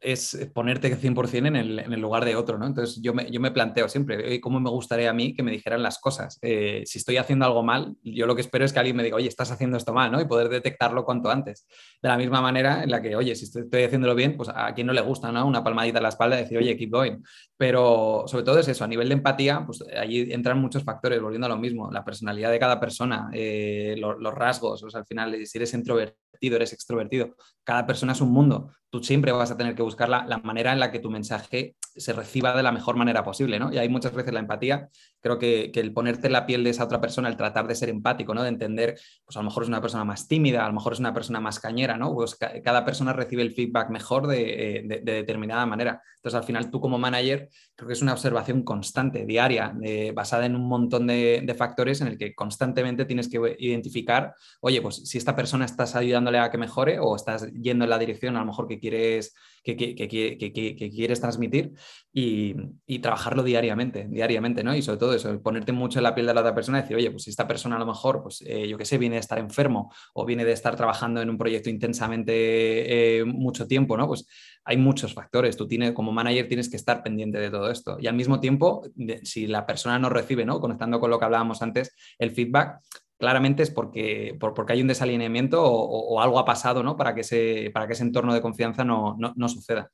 es 0.06 0.50
ponerte 0.54 0.96
100% 0.96 1.48
en 1.48 1.56
el, 1.56 1.80
en 1.80 1.92
el 1.92 2.00
lugar 2.00 2.24
de 2.26 2.36
otro, 2.36 2.58
¿no? 2.58 2.68
Entonces 2.68 3.02
yo 3.02 3.14
me, 3.14 3.30
yo 3.32 3.42
me 3.42 3.52
planteo 3.52 3.90
siempre, 3.90 4.40
¿cómo 4.40 4.60
me 4.60 4.70
gustaría 4.70 5.10
a 5.10 5.14
mí 5.14 5.34
que 5.34 5.42
me 5.42 5.52
dijeran 5.52 5.82
las 5.82 5.98
cosas? 5.98 6.38
Eh, 6.42 6.84
si 6.86 7.00
estoy 7.00 7.18
haciendo 7.18 7.46
algo 7.46 7.64
mal, 7.64 7.96
yo 8.04 8.28
lo 8.28 8.36
que 8.36 8.42
espero 8.42 8.66
es 8.66 8.72
que 8.72 8.80
alguien 8.80 8.96
me 8.96 9.04
diga, 9.04 9.16
oye, 9.16 9.28
estás 9.28 9.52
haciendo 9.52 9.78
esto 9.78 9.94
mal, 9.94 10.12
¿no? 10.12 10.22
Y 10.22 10.26
poder 10.26 10.50
detectarlo 10.50 11.04
cuanto 11.06 11.32
antes. 11.32 11.68
De 12.02 12.10
la 12.10 12.18
misma 12.18 12.40
manera 12.40 12.84
en 12.84 12.92
la 12.92 13.02
que, 13.02 13.16
oye, 13.16 13.36
si 13.36 13.46
estoy, 13.46 13.84
haciéndolo 13.84 14.14
bien, 14.14 14.38
pues 14.38 14.50
a 14.54 14.74
quien 14.76 14.86
no 14.86 14.94
le 14.94 15.02
gusta, 15.02 15.32
¿no? 15.32 15.46
Una 15.46 15.64
palmadita 15.64 15.98
en 15.98 16.04
la 16.04 16.10
espalda 16.10 16.40
y 16.40 16.44
decir, 16.44 16.58
oye, 16.60 16.78
keep 16.78 16.92
going. 16.92 17.18
Pero 17.58 18.26
sobre 18.28 18.44
todo 18.44 18.60
es 18.60 18.68
eso, 18.68 18.84
a 18.84 18.88
nivel 18.88 19.10
de 19.10 19.16
empatía, 19.16 19.66
pues 19.66 19.84
allí 19.98 20.32
entran 20.32 20.60
muchos 20.60 20.84
factores, 20.84 21.20
volviendo 21.20 21.48
a 21.48 21.50
lo 21.50 21.58
mismo, 21.58 21.90
la 21.92 22.06
personalidad 22.06 22.52
de 22.52 22.60
cada 22.60 22.80
persona, 22.80 23.30
eh, 23.34 23.96
los 23.98 24.34
rasgos, 24.34 24.84
o 24.84 24.90
sea, 24.90 25.00
al 25.00 25.06
final, 25.08 25.46
si 25.46 25.58
eres 25.58 25.74
introvertido, 25.74 26.16
eres 26.42 26.74
extrovertido. 26.74 27.36
Cada 27.64 27.86
persona 27.86 28.14
es 28.14 28.22
un 28.22 28.32
mundo. 28.32 28.72
Tú 28.90 29.04
siempre 29.04 29.32
vas 29.32 29.52
a 29.52 29.58
tener 29.58 29.76
que 29.76 29.82
buscar 29.82 29.95
la, 29.98 30.26
la 30.28 30.38
manera 30.40 30.74
en 30.74 30.80
la 30.80 30.92
que 30.92 31.00
tu 31.00 31.10
mensaje 31.10 31.76
se 31.96 32.14
reciba 32.14 32.56
de 32.56 32.64
la 32.64 32.72
mejor 32.72 32.96
manera 32.96 33.24
posible, 33.24 33.58
¿no? 33.60 33.72
Y 33.72 33.78
hay 33.78 33.90
muchas 33.90 34.14
veces 34.14 34.34
la 34.34 34.40
empatía, 34.42 34.90
creo 35.26 35.40
que, 35.40 35.72
que, 35.72 35.80
el 35.80 35.92
ponerte 35.92 36.30
la 36.30 36.46
piel 36.46 36.64
de 36.64 36.70
esa 36.70 36.84
otra 36.84 37.02
persona, 37.02 37.28
el 37.28 37.36
tratar 37.36 37.68
de 37.68 37.74
ser 37.74 37.90
empático, 37.90 38.36
¿no? 38.36 38.44
De 38.44 38.50
entender, 38.50 39.00
pues 39.26 39.36
a 39.36 39.40
lo 39.40 39.46
mejor 39.46 39.64
es 39.64 39.70
una 39.70 39.82
persona 39.82 40.06
más 40.06 40.28
tímida, 40.28 40.64
a 40.64 40.68
lo 40.68 40.76
mejor 40.76 40.94
es 40.94 41.00
una 41.00 41.16
persona 41.16 41.42
más 41.42 41.60
cañera, 41.60 41.98
¿no? 41.98 42.14
Pues 42.14 42.36
ca 42.36 42.62
cada 42.62 42.86
persona 42.86 43.12
recibe 43.12 43.42
el 43.42 43.52
feedback 43.52 43.90
mejor 43.90 44.28
de, 44.28 44.84
de, 44.86 45.02
de, 45.04 45.12
determinada 45.14 45.66
manera. 45.66 46.00
Entonces, 46.18 46.38
al 46.38 46.44
final, 46.44 46.70
tú 46.70 46.80
como 46.80 47.00
manager, 47.00 47.50
creo 47.76 47.88
que 47.88 47.94
es 47.94 48.04
una 48.04 48.14
observación 48.14 48.62
constante, 48.62 49.26
diaria, 49.26 49.74
basada 50.14 50.46
en 50.46 50.56
un 50.56 50.68
montón 50.68 51.08
de, 51.08 51.56
factores 51.58 52.02
en 52.02 52.08
el 52.08 52.18
que 52.20 52.36
constantemente 52.36 53.06
tienes 53.06 53.28
que 53.28 53.56
identificar, 53.58 54.36
oye, 54.62 54.80
pues 54.82 54.98
si 55.08 55.18
esta 55.18 55.36
persona 55.36 55.66
estás 55.66 55.96
ayudándole 55.96 56.38
a 56.38 56.52
que 56.52 56.60
mejore 56.60 57.00
o 57.00 57.16
estás 57.16 57.52
yendo 57.52 57.86
en 57.86 57.90
la 57.90 57.98
dirección 57.98 58.36
a 58.36 58.42
lo 58.42 58.46
mejor 58.46 58.68
que 58.68 58.80
quieres 58.80 59.34
que, 59.64 59.76
que, 59.76 59.96
que 59.96 60.90
quieres 60.92 61.20
transmitir 61.20 61.74
y, 62.14 62.56
y, 62.86 63.00
trabajarlo 63.00 63.42
diariamente, 63.42 64.08
diariamente, 64.08 64.64
¿no? 64.64 64.76
Y 64.76 64.84
sobre 64.84 65.00
todo 65.00 65.15
eso, 65.16 65.42
ponerte 65.42 65.72
mucho 65.72 66.00
en 66.00 66.04
la 66.04 66.14
piel 66.14 66.28
de 66.28 66.34
la 66.34 66.42
otra 66.42 66.54
persona 66.54 66.80
y 66.80 66.82
decir, 66.82 66.98
oye, 66.98 67.12
pues 67.12 67.24
si 67.24 67.30
esta 67.30 67.48
persona 67.48 67.76
a 67.76 67.80
lo 67.80 67.86
mejor, 67.86 68.22
pues 68.22 68.44
eh, 68.46 68.68
yo 68.68 68.78
qué 68.78 68.86
sé, 68.86 68.98
viene 68.98 69.16
de 69.16 69.22
estar 69.22 69.40
enfermo 69.40 69.92
o 70.14 70.26
viene 70.26 70.46
de 70.46 70.52
estar 70.52 70.76
trabajando 70.76 71.22
en 71.22 71.30
un 71.30 71.38
proyecto 71.38 71.70
intensamente 71.70 73.20
eh, 73.20 73.26
mucho 73.26 73.68
tiempo, 73.68 73.98
¿no? 73.98 74.08
Pues 74.08 74.28
hay 74.64 74.78
muchos 74.78 75.14
factores. 75.14 75.58
Tú 75.58 75.68
tienes, 75.68 75.94
como 75.94 76.12
manager 76.12 76.48
tienes 76.48 76.70
que 76.70 76.76
estar 76.76 77.04
pendiente 77.04 77.40
de 77.40 77.50
todo 77.50 77.70
esto. 77.72 77.98
Y 78.00 78.08
al 78.08 78.16
mismo 78.16 78.40
tiempo, 78.40 78.84
si 79.24 79.48
la 79.48 79.66
persona 79.66 80.00
no 80.00 80.10
recibe, 80.10 80.46
¿no? 80.46 80.60
Conectando 80.60 81.00
con 81.00 81.10
lo 81.10 81.20
que 81.20 81.26
hablábamos 81.26 81.62
antes, 81.62 81.96
el 82.18 82.32
feedback, 82.32 82.80
claramente 83.18 83.64
es 83.64 83.72
porque, 83.72 84.36
por, 84.40 84.54
porque 84.54 84.74
hay 84.74 84.82
un 84.82 84.88
desalineamiento 84.88 85.64
o, 85.64 86.20
algo 86.20 86.40
ha 86.40 86.46
pasado 86.46 86.84
¿no? 86.84 86.98
para, 86.98 87.14
que 87.14 87.22
ese, 87.22 87.72
para 87.74 87.88
que 87.88 87.94
ese 87.94 88.04
entorno 88.04 88.34
de 88.34 88.42
confianza 88.42 88.84
no, 88.84 89.16
no, 89.18 89.50
suceda. 89.50 89.92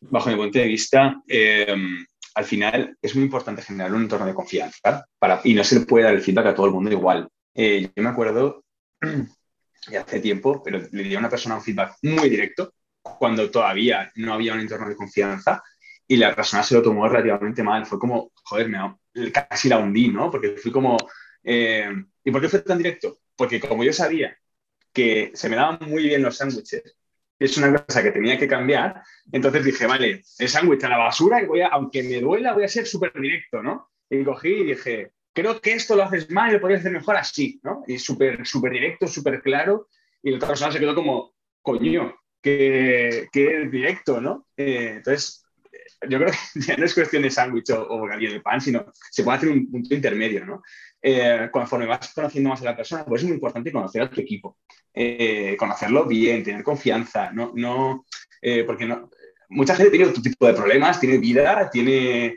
Bajo 0.00 0.30
mi 0.30 0.36
punto 0.36 0.58
de 0.58 0.66
vista, 0.66 1.22
eh, 1.28 1.74
al 2.34 2.44
final 2.44 2.96
es 3.00 3.14
muy 3.14 3.24
importante 3.24 3.62
generar 3.62 3.92
un 3.92 4.02
entorno 4.02 4.26
de 4.26 4.34
confianza 4.34 5.06
para, 5.18 5.40
y 5.44 5.54
no 5.54 5.64
se 5.64 5.80
le 5.80 5.86
puede 5.86 6.04
dar 6.04 6.14
el 6.14 6.22
feedback 6.22 6.46
a 6.46 6.54
todo 6.54 6.66
el 6.66 6.72
mundo 6.72 6.90
igual. 6.90 7.28
Eh, 7.54 7.90
yo 7.94 8.02
me 8.02 8.10
acuerdo, 8.10 8.64
ya 9.90 10.02
hace 10.02 10.20
tiempo, 10.20 10.62
pero 10.62 10.80
le 10.90 11.02
di 11.02 11.14
a 11.14 11.18
una 11.18 11.30
persona 11.30 11.56
un 11.56 11.62
feedback 11.62 11.96
muy 12.02 12.28
directo 12.28 12.74
cuando 13.02 13.50
todavía 13.50 14.10
no 14.16 14.34
había 14.34 14.54
un 14.54 14.60
entorno 14.60 14.88
de 14.88 14.96
confianza 14.96 15.62
y 16.06 16.16
la 16.16 16.34
persona 16.34 16.62
se 16.62 16.74
lo 16.74 16.82
tomó 16.82 17.08
relativamente 17.08 17.62
mal. 17.62 17.86
Fue 17.86 17.98
como, 17.98 18.32
joder, 18.44 18.70
casi 19.32 19.68
la 19.68 19.78
hundí, 19.78 20.08
¿no? 20.08 20.30
Porque 20.30 20.56
fui 20.56 20.72
como... 20.72 20.96
Eh, 21.42 21.88
¿Y 22.24 22.30
por 22.30 22.40
qué 22.40 22.48
fue 22.48 22.58
tan 22.60 22.78
directo? 22.78 23.18
Porque 23.36 23.60
como 23.60 23.84
yo 23.84 23.92
sabía 23.92 24.36
que 24.92 25.30
se 25.34 25.48
me 25.48 25.56
daban 25.56 25.78
muy 25.88 26.02
bien 26.02 26.22
los 26.22 26.36
sándwiches, 26.36 26.96
es 27.40 27.56
una 27.56 27.74
cosa 27.74 28.02
que 28.02 28.12
tenía 28.12 28.38
que 28.38 28.46
cambiar, 28.46 29.02
entonces 29.32 29.64
dije, 29.64 29.86
vale, 29.86 30.22
el 30.38 30.48
sándwich 30.48 30.84
a 30.84 30.90
la 30.90 30.98
basura 30.98 31.42
y 31.42 31.46
voy 31.46 31.62
a, 31.62 31.68
aunque 31.68 32.02
me 32.02 32.20
duela, 32.20 32.52
voy 32.52 32.64
a 32.64 32.68
ser 32.68 32.86
súper 32.86 33.12
directo, 33.18 33.62
¿no? 33.62 33.90
Y 34.10 34.22
cogí 34.24 34.48
y 34.48 34.64
dije, 34.64 35.12
creo 35.32 35.60
que 35.60 35.72
esto 35.72 35.96
lo 35.96 36.02
haces 36.02 36.30
mal 36.30 36.52
lo 36.52 36.60
podrías 36.60 36.80
hacer 36.80 36.92
mejor 36.92 37.16
así, 37.16 37.58
¿no? 37.62 37.82
Y 37.86 37.98
súper, 37.98 38.46
súper 38.46 38.72
directo, 38.72 39.06
súper 39.06 39.40
claro. 39.40 39.88
Y 40.22 40.30
la 40.30 40.36
otra 40.36 40.48
persona 40.48 40.70
se 40.70 40.78
quedó 40.78 40.94
como, 40.94 41.34
coño, 41.62 42.14
que, 42.42 43.28
que 43.32 43.68
directo, 43.70 44.20
¿no? 44.20 44.46
Eh, 44.56 44.94
entonces, 44.96 45.44
yo 46.08 46.18
creo 46.18 46.30
que 46.30 46.60
ya 46.66 46.76
no 46.76 46.84
es 46.84 46.94
cuestión 46.94 47.22
de 47.22 47.30
sándwich 47.30 47.70
o, 47.70 47.86
o 47.88 48.06
de 48.06 48.40
pan, 48.40 48.60
sino 48.60 48.84
se 49.10 49.22
puede 49.22 49.38
hacer 49.38 49.48
un 49.48 49.70
punto 49.70 49.94
intermedio, 49.94 50.44
¿no? 50.44 50.62
Eh, 51.02 51.48
conforme 51.50 51.86
vas 51.86 52.12
conociendo 52.12 52.50
más 52.50 52.60
a 52.60 52.66
la 52.66 52.76
persona, 52.76 53.06
pues 53.06 53.22
es 53.22 53.28
muy 53.28 53.34
importante 53.34 53.72
conocer 53.72 54.02
a 54.02 54.10
tu 54.10 54.20
equipo, 54.20 54.58
eh, 54.92 55.56
conocerlo 55.58 56.04
bien, 56.04 56.42
tener 56.42 56.62
confianza, 56.62 57.32
no, 57.32 57.52
no 57.54 58.04
eh, 58.42 58.64
porque 58.64 58.84
no, 58.84 59.08
mucha 59.48 59.74
gente 59.74 59.90
tiene 59.90 60.06
otro 60.06 60.20
tipo 60.20 60.46
de 60.46 60.52
problemas, 60.52 61.00
tiene 61.00 61.16
vida, 61.16 61.70
tiene 61.70 62.36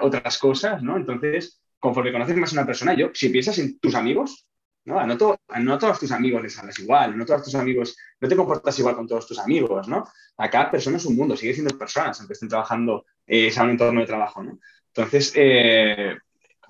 otras 0.00 0.36
cosas, 0.36 0.82
¿no? 0.82 0.98
Entonces, 0.98 1.62
conforme 1.78 2.12
conoces 2.12 2.36
más 2.36 2.52
a 2.52 2.56
una 2.56 2.66
persona, 2.66 2.92
yo, 2.92 3.10
si 3.14 3.30
piensas 3.30 3.58
en 3.58 3.78
tus 3.78 3.94
amigos, 3.94 4.46
¿no? 4.84 4.98
A 4.98 5.06
no, 5.06 5.16
to 5.16 5.38
a 5.48 5.60
no 5.60 5.78
todos 5.78 5.98
tus 5.98 6.12
amigos 6.12 6.42
les 6.42 6.58
hablas 6.58 6.78
igual, 6.78 7.16
no 7.16 7.24
todos 7.24 7.44
tus 7.44 7.54
amigos, 7.54 7.96
no 8.20 8.28
te 8.28 8.36
comportas 8.36 8.78
igual 8.80 8.96
con 8.96 9.06
todos 9.06 9.26
tus 9.26 9.38
amigos, 9.38 9.88
¿no? 9.88 10.04
A 10.36 10.50
cada 10.50 10.70
persona 10.70 10.98
es 10.98 11.06
un 11.06 11.16
mundo, 11.16 11.36
sigue 11.36 11.54
siendo 11.54 11.78
personas, 11.78 12.18
aunque 12.18 12.34
estén 12.34 12.50
trabajando 12.50 13.06
en 13.26 13.62
un 13.62 13.70
entorno 13.70 14.00
de 14.00 14.06
trabajo, 14.06 14.42
¿no? 14.42 14.58
Entonces, 14.88 15.32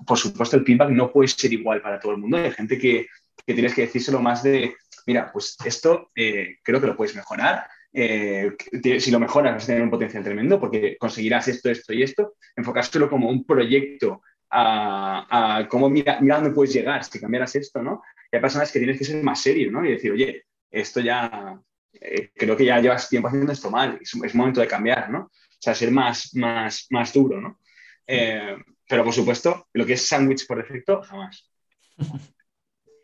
por 0.05 0.17
supuesto, 0.17 0.57
el 0.57 0.65
feedback 0.65 0.89
no 0.89 1.11
puede 1.11 1.27
ser 1.27 1.53
igual 1.53 1.81
para 1.81 1.99
todo 1.99 2.13
el 2.13 2.17
mundo. 2.17 2.37
Hay 2.37 2.51
gente 2.51 2.77
que, 2.77 3.07
que 3.45 3.53
tienes 3.53 3.73
que 3.73 3.81
decírselo 3.81 4.19
más 4.19 4.43
de, 4.43 4.75
mira, 5.05 5.31
pues 5.31 5.57
esto 5.65 6.11
eh, 6.15 6.57
creo 6.63 6.79
que 6.79 6.87
lo 6.87 6.95
puedes 6.95 7.15
mejorar. 7.15 7.65
Eh, 7.93 8.51
si 8.99 9.11
lo 9.11 9.19
mejoras 9.19 9.53
vas 9.53 9.63
a 9.63 9.67
tener 9.67 9.81
un 9.81 9.89
potencial 9.89 10.23
tremendo 10.23 10.59
porque 10.59 10.97
conseguirás 10.97 11.47
esto, 11.47 11.69
esto 11.69 11.93
y 11.93 12.03
esto. 12.03 12.35
Enfocárselo 12.55 13.09
como 13.09 13.29
un 13.29 13.45
proyecto 13.45 14.21
a, 14.49 15.57
a 15.59 15.67
cómo 15.67 15.89
mira, 15.89 16.19
mira 16.21 16.35
dónde 16.35 16.51
puedes 16.51 16.73
llegar 16.73 17.03
si 17.03 17.19
cambiaras 17.19 17.55
esto, 17.55 17.81
¿no? 17.81 18.01
Y 18.31 18.35
hay 18.35 18.41
personas 18.41 18.71
que 18.71 18.79
tienes 18.79 18.97
que 18.97 19.05
ser 19.05 19.21
más 19.23 19.41
serio, 19.41 19.71
¿no? 19.71 19.85
Y 19.85 19.91
decir, 19.91 20.11
oye, 20.11 20.45
esto 20.69 20.99
ya, 20.99 21.59
eh, 21.93 22.31
creo 22.35 22.55
que 22.55 22.65
ya 22.65 22.79
llevas 22.79 23.09
tiempo 23.09 23.27
haciendo 23.27 23.51
esto 23.51 23.69
mal, 23.69 23.97
es, 24.01 24.13
es, 24.13 24.35
momento 24.35 24.61
de 24.61 24.67
cambiar, 24.67 25.09
¿no? 25.09 25.19
O 25.19 25.63
sea, 25.63 25.75
ser 25.75 25.91
más, 25.91 26.33
más, 26.35 26.87
más 26.89 27.13
duro, 27.13 27.39
¿no? 27.39 27.59
Pero 28.91 29.05
por 29.05 29.13
supuesto, 29.13 29.67
lo 29.71 29.85
que 29.85 29.93
es 29.93 30.05
sándwich 30.05 30.45
por 30.45 30.57
defecto, 30.57 31.01
jamás. 31.01 31.49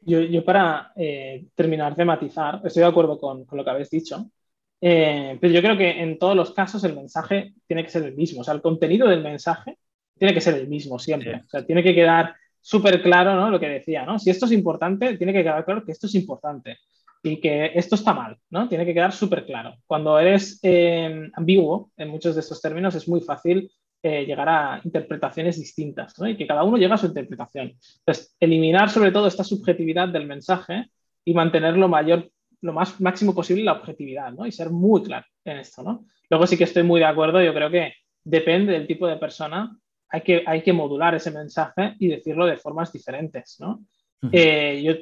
Yo, 0.01 0.21
yo 0.21 0.45
para 0.45 0.93
eh, 0.95 1.47
terminar 1.53 1.93
de 1.93 2.05
matizar, 2.05 2.61
estoy 2.63 2.79
de 2.79 2.87
acuerdo 2.87 3.19
con, 3.19 3.43
con 3.43 3.57
lo 3.57 3.65
que 3.65 3.69
habéis 3.69 3.89
dicho, 3.89 4.31
eh, 4.79 5.37
pero 5.41 5.53
yo 5.53 5.61
creo 5.61 5.77
que 5.77 6.01
en 6.01 6.17
todos 6.17 6.33
los 6.33 6.53
casos 6.53 6.81
el 6.85 6.95
mensaje 6.95 7.55
tiene 7.67 7.83
que 7.83 7.89
ser 7.89 8.03
el 8.03 8.15
mismo. 8.15 8.39
O 8.39 8.43
sea, 8.45 8.53
el 8.53 8.61
contenido 8.61 9.09
del 9.09 9.21
mensaje 9.21 9.77
tiene 10.17 10.33
que 10.33 10.39
ser 10.39 10.55
el 10.55 10.69
mismo 10.69 10.97
siempre. 10.97 11.33
Sí. 11.33 11.41
O 11.45 11.49
sea, 11.49 11.65
tiene 11.65 11.83
que 11.83 11.93
quedar 11.93 12.35
súper 12.61 13.01
claro 13.01 13.35
¿no? 13.35 13.49
lo 13.49 13.59
que 13.59 13.67
decía, 13.67 14.05
¿no? 14.05 14.17
Si 14.17 14.29
esto 14.29 14.45
es 14.45 14.53
importante, 14.53 15.17
tiene 15.17 15.33
que 15.33 15.43
quedar 15.43 15.65
claro 15.65 15.83
que 15.83 15.91
esto 15.91 16.07
es 16.07 16.15
importante 16.15 16.77
y 17.21 17.41
que 17.41 17.71
esto 17.75 17.95
está 17.95 18.13
mal, 18.13 18.37
¿no? 18.49 18.69
Tiene 18.69 18.85
que 18.85 18.93
quedar 18.93 19.11
súper 19.11 19.45
claro. 19.45 19.75
Cuando 19.85 20.17
eres 20.17 20.57
eh, 20.63 21.29
ambiguo 21.33 21.91
en 21.97 22.07
muchos 22.07 22.33
de 22.33 22.39
estos 22.39 22.61
términos 22.61 22.95
es 22.95 23.09
muy 23.09 23.19
fácil 23.19 23.69
eh, 24.03 24.25
llegar 24.25 24.47
a 24.47 24.81
interpretaciones 24.83 25.59
distintas 25.59 26.17
¿no? 26.19 26.27
y 26.27 26.37
que 26.37 26.45
cada 26.45 26.63
uno 26.63 26.77
lleva 26.77 26.95
a 26.95 26.97
su 26.97 27.07
interpretación. 27.07 27.73
Entonces, 27.99 28.35
eliminar 28.39 28.89
sobre 28.89 29.11
todo 29.11 29.27
esta 29.27 29.43
subjetividad 29.43 30.07
del 30.09 30.27
mensaje 30.27 30.91
y 31.25 31.33
mantener 31.33 31.77
lo 31.77 31.87
mayor, 31.87 32.29
lo 32.61 32.73
más 32.73 33.01
máximo 33.01 33.33
posible 33.33 33.63
la 33.63 33.73
objetividad 33.73 34.31
¿no? 34.31 34.45
y 34.45 34.51
ser 34.51 34.69
muy 34.69 35.03
claro 35.03 35.25
en 35.45 35.57
esto. 35.57 35.83
¿no? 35.83 36.05
Luego 36.29 36.45
sí 36.45 36.57
que 36.57 36.65
estoy 36.65 36.83
muy 36.83 36.99
de 36.99 37.07
acuerdo, 37.07 37.41
yo 37.41 37.53
creo 37.53 37.71
que 37.71 37.93
depende 38.23 38.73
del 38.73 38.87
tipo 38.87 39.07
de 39.07 39.17
persona, 39.17 39.75
hay 40.09 40.21
que, 40.21 40.43
hay 40.45 40.61
que 40.61 40.73
modular 40.73 41.15
ese 41.15 41.31
mensaje 41.31 41.95
y 41.99 42.07
decirlo 42.07 42.45
de 42.45 42.57
formas 42.57 42.93
diferentes. 42.93 43.57
¿no? 43.59 43.83
Uh 44.21 44.27
-huh. 44.27 44.29
eh, 44.31 44.83
yo 44.83 44.93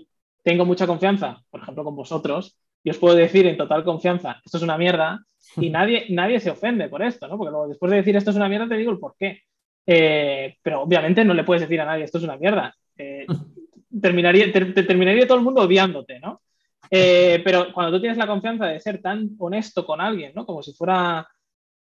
tengo 0.42 0.64
mucha 0.64 0.88
confianza, 0.88 1.42
por 1.50 1.62
ejemplo, 1.62 1.84
con 1.84 1.96
vosotros, 1.96 2.58
y 2.86 2.92
os 2.92 3.00
puedo 3.00 3.16
decir 3.16 3.48
en 3.48 3.58
total 3.58 3.84
confianza, 3.84 4.40
esto 4.46 4.58
es 4.58 4.64
una 4.64 4.78
mierda, 4.78 5.20
y 5.58 5.72
nadie, 5.72 6.06
nadie 6.10 6.40
se 6.40 6.52
ofende 6.52 6.88
por 6.88 7.02
esto, 7.02 7.28
¿no? 7.28 7.36
Porque 7.36 7.50
luego 7.50 7.68
después 7.68 7.90
de 7.90 7.98
decir 7.98 8.16
esto 8.16 8.30
es 8.30 8.38
una 8.38 8.48
mierda, 8.48 8.70
te 8.70 8.78
digo 8.78 8.92
el 8.92 9.00
por 9.00 9.16
qué. 9.18 9.42
Eh, 9.88 10.56
pero 10.62 10.82
obviamente 10.82 11.26
no 11.26 11.34
le 11.34 11.44
puedes 11.44 11.62
decir 11.62 11.82
a 11.82 11.86
nadie 11.86 12.04
esto 12.04 12.20
es 12.20 12.24
una 12.24 12.38
mierda. 12.38 12.76
Eh, 12.96 13.26
terminaría, 14.02 14.52
te, 14.52 14.66
te, 14.66 14.84
terminaría 14.84 15.28
todo 15.28 15.40
el 15.40 15.44
mundo 15.44 15.64
odiándote, 15.64 16.20
¿no? 16.20 16.42
Eh, 16.92 17.42
pero 17.44 17.74
cuando 17.74 17.94
tú 17.94 18.02
tienes 18.02 18.20
la 18.20 18.28
confianza 18.28 18.68
de 18.68 18.80
ser 18.80 19.02
tan 19.02 19.32
honesto 19.40 19.84
con 19.84 20.00
alguien, 20.00 20.32
¿no? 20.36 20.46
Como 20.46 20.62
si 20.62 20.72
fuera, 20.74 21.28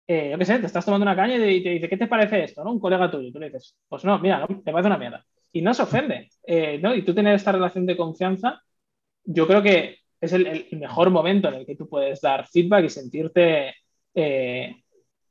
yo 0.08 0.38
qué 0.38 0.44
sé, 0.44 0.58
te 0.58 0.66
estás 0.66 0.86
tomando 0.86 1.04
una 1.04 1.16
caña 1.16 1.36
y 1.36 1.62
te 1.62 1.68
dice, 1.68 1.88
¿qué 1.88 1.98
te 1.98 2.06
parece 2.06 2.44
esto? 2.44 2.64
¿no? 2.64 2.72
Un 2.72 2.80
colega 2.80 3.10
tuyo, 3.10 3.28
y 3.28 3.32
tú 3.32 3.38
le 3.38 3.46
dices, 3.46 3.76
pues 3.86 4.04
no, 4.06 4.18
mira, 4.18 4.38
no, 4.38 4.46
te 4.46 4.72
parece 4.72 4.86
una 4.86 4.98
mierda. 4.98 5.22
Y 5.52 5.60
no 5.60 5.74
se 5.74 5.82
ofende, 5.82 6.30
¿no? 6.80 6.94
Y 6.94 7.02
tú 7.02 7.14
tener 7.14 7.34
esta 7.34 7.52
relación 7.52 7.84
de 7.84 7.96
confianza, 7.96 8.62
yo 9.24 9.46
creo 9.46 9.62
que 9.62 10.03
es 10.24 10.32
el, 10.32 10.46
el, 10.46 10.78
mejor 10.78 11.10
momento 11.10 11.48
en 11.48 11.54
el 11.54 11.66
que 11.66 11.76
tú 11.76 11.88
puedes 11.88 12.20
dar 12.20 12.46
feedback 12.46 12.84
y 12.84 12.90
sentirte 12.90 13.74
eh, 14.14 14.76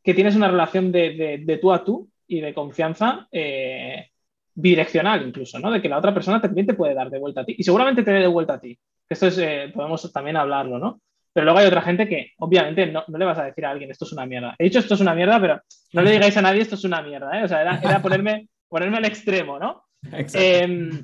que 0.03 0.13
tienes 0.13 0.35
una 0.35 0.49
relación 0.49 0.91
de, 0.91 1.13
de, 1.13 1.37
de, 1.39 1.57
tú 1.57 1.71
a 1.71 1.83
tú 1.83 2.09
y 2.27 2.41
de 2.41 2.53
confianza 2.53 3.27
eh, 3.31 4.09
bidireccional 4.53 5.25
incluso, 5.27 5.59
¿no? 5.59 5.71
De 5.71 5.81
que 5.81 5.89
la 5.89 5.97
otra 5.97 6.13
persona 6.13 6.41
también 6.41 6.67
te 6.67 6.73
puede 6.73 6.93
dar 6.93 7.09
de 7.09 7.19
vuelta 7.19 7.41
a 7.41 7.45
ti 7.45 7.55
y 7.57 7.63
seguramente 7.63 8.03
te 8.03 8.11
dé 8.11 8.19
de 8.21 8.27
vuelta 8.27 8.53
a 8.53 8.59
ti. 8.59 8.77
Esto 9.09 9.27
es, 9.27 9.37
eh, 9.37 9.71
podemos 9.73 10.11
también 10.11 10.37
hablarlo, 10.37 10.79
¿no? 10.79 11.01
Pero 11.31 11.45
luego 11.45 11.59
hay 11.59 11.67
otra 11.67 11.81
gente 11.81 12.07
que 12.07 12.31
obviamente 12.37 12.85
no, 12.85 13.03
no, 13.07 13.17
le 13.17 13.25
vas 13.25 13.39
a 13.39 13.45
decir 13.45 13.65
a 13.65 13.71
alguien 13.71 13.89
esto 13.89 14.05
es 14.05 14.11
una 14.11 14.25
mierda. 14.25 14.55
He 14.59 14.65
dicho 14.65 14.79
esto 14.79 14.93
es 14.93 15.01
una 15.01 15.15
mierda, 15.15 15.39
pero 15.39 15.61
no 15.93 16.01
le 16.01 16.11
digáis 16.11 16.37
a 16.37 16.41
nadie 16.41 16.61
esto 16.61 16.75
es 16.75 16.83
una 16.83 17.01
mierda, 17.01 17.39
¿eh? 17.39 17.43
O 17.43 17.47
sea, 17.47 17.61
era, 17.61 17.79
era 17.83 18.01
ponerme, 18.01 18.49
ponerme 18.67 18.97
al 18.97 19.05
extremo, 19.05 19.59
¿no? 19.59 19.83
Eh, 20.35 21.01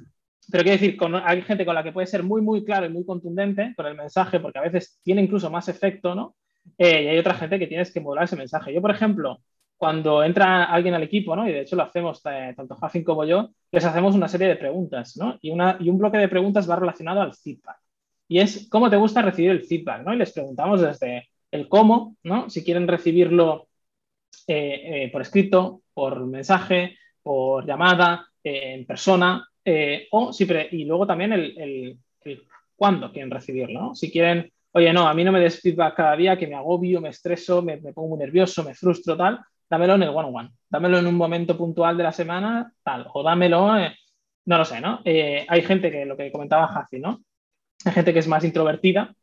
pero 0.52 0.64
quiero 0.64 0.80
decir, 0.80 0.98
hay 1.24 1.42
gente 1.42 1.66
con 1.66 1.76
la 1.76 1.84
que 1.84 1.92
puede 1.92 2.08
ser 2.08 2.24
muy, 2.24 2.42
muy 2.42 2.64
claro 2.64 2.86
y 2.86 2.90
muy 2.90 3.06
contundente 3.06 3.74
con 3.76 3.86
el 3.86 3.96
mensaje, 3.96 4.40
porque 4.40 4.60
a 4.60 4.64
veces 4.64 5.00
tiene 5.04 5.22
incluso 5.22 5.50
más 5.50 5.68
efecto, 5.70 6.16
¿no? 6.16 6.36
Eh, 6.78 7.04
y 7.04 7.08
hay 7.08 7.18
otra 7.18 7.36
gente 7.36 7.60
que 7.60 7.68
tienes 7.68 7.94
que 7.94 8.00
modular 8.00 8.26
ese 8.26 8.36
mensaje. 8.36 8.74
Yo, 8.74 8.82
por 8.82 8.92
ejemplo, 8.92 9.42
cuando 9.78 10.24
entra 10.24 10.66
alguien 10.66 10.94
al 10.94 11.04
equipo, 11.04 11.36
¿no? 11.36 11.48
Y 11.48 11.52
de 11.52 11.62
hecho 11.62 11.76
lo 11.76 11.84
hacemos 11.84 12.22
eh, 12.26 12.54
tanto 12.56 12.76
Jafin 12.76 13.04
como 13.04 13.26
yo, 13.26 13.50
les 13.72 13.86
hacemos 13.86 14.16
una 14.16 14.28
serie 14.28 14.48
de 14.48 14.56
preguntas, 14.56 15.18
¿no? 15.18 15.38
Y, 15.42 15.52
una, 15.52 15.78
y 15.80 15.90
un 15.90 15.98
bloque 15.98 16.18
de 16.18 16.28
preguntas 16.28 16.70
va 16.70 16.76
relacionado 16.76 17.22
al 17.22 17.34
feedback. 17.34 17.78
y 18.28 18.40
es 18.40 18.68
cómo 18.70 18.90
te 18.90 18.98
gusta 18.98 19.22
recibir 19.22 19.52
el 19.52 19.64
feedback, 19.64 20.04
¿no? 20.06 20.14
Y 20.14 20.18
les 20.18 20.32
preguntamos 20.34 20.82
desde 20.82 21.30
el 21.52 21.68
cómo, 21.68 22.16
¿no? 22.24 22.50
Si 22.50 22.64
quieren 22.64 22.88
recibirlo 22.88 23.68
eh, 24.48 25.10
por 25.12 25.22
escrito, 25.22 25.82
por 25.94 26.26
mensaje, 26.28 26.98
por 27.24 27.66
llamada, 27.66 28.28
en 28.44 28.86
persona, 28.86 29.49
o 30.12 30.34
si 30.34 30.48
y 30.72 30.86
luego 30.86 31.06
también 31.06 31.34
el, 31.34 31.98
cuándo 32.76 33.12
quieren 33.12 33.32
recibirlo. 33.32 33.94
Si 33.94 34.12
quieren, 34.12 34.52
oye, 34.72 34.94
no, 34.94 35.08
a 35.08 35.14
mí 35.14 35.24
no 35.24 35.32
me 35.32 35.40
des 35.40 35.62
feedback 35.62 35.96
cada 35.96 36.16
día, 36.16 36.38
que 36.38 36.48
me 36.48 36.56
agobio, 36.56 37.02
me 37.02 37.10
estreso, 37.10 37.62
me, 37.62 37.78
me 37.78 37.94
pongo 37.94 38.10
muy 38.10 38.20
nervioso, 38.20 38.64
me 38.64 38.74
frustro, 38.74 39.18
tal, 39.18 39.40
dámelo 39.70 39.96
en 39.96 40.04
el 40.04 40.10
one-on-one, 40.10 40.52
dámelo 40.70 41.00
en 41.00 41.08
un 41.08 41.16
momento 41.16 41.58
puntual 41.58 41.98
de 41.98 42.04
la 42.04 42.12
semana, 42.12 42.74
tal, 42.84 43.08
o 43.14 43.22
dámelo, 43.22 43.76
no 44.46 44.58
lo 44.58 44.66
sé, 44.66 44.82
¿no? 44.82 45.02
hay 45.06 45.62
gente 45.62 45.92
que, 45.92 46.06
lo 46.06 46.18
que 46.18 46.32
comentaba 46.32 46.68
Jaci, 46.68 47.00
¿no? 47.00 47.22
Hay 47.86 47.94
gente 47.94 48.14
que 48.14 48.20
es 48.20 48.28
más 48.28 48.44
introvertida, 48.44 49.14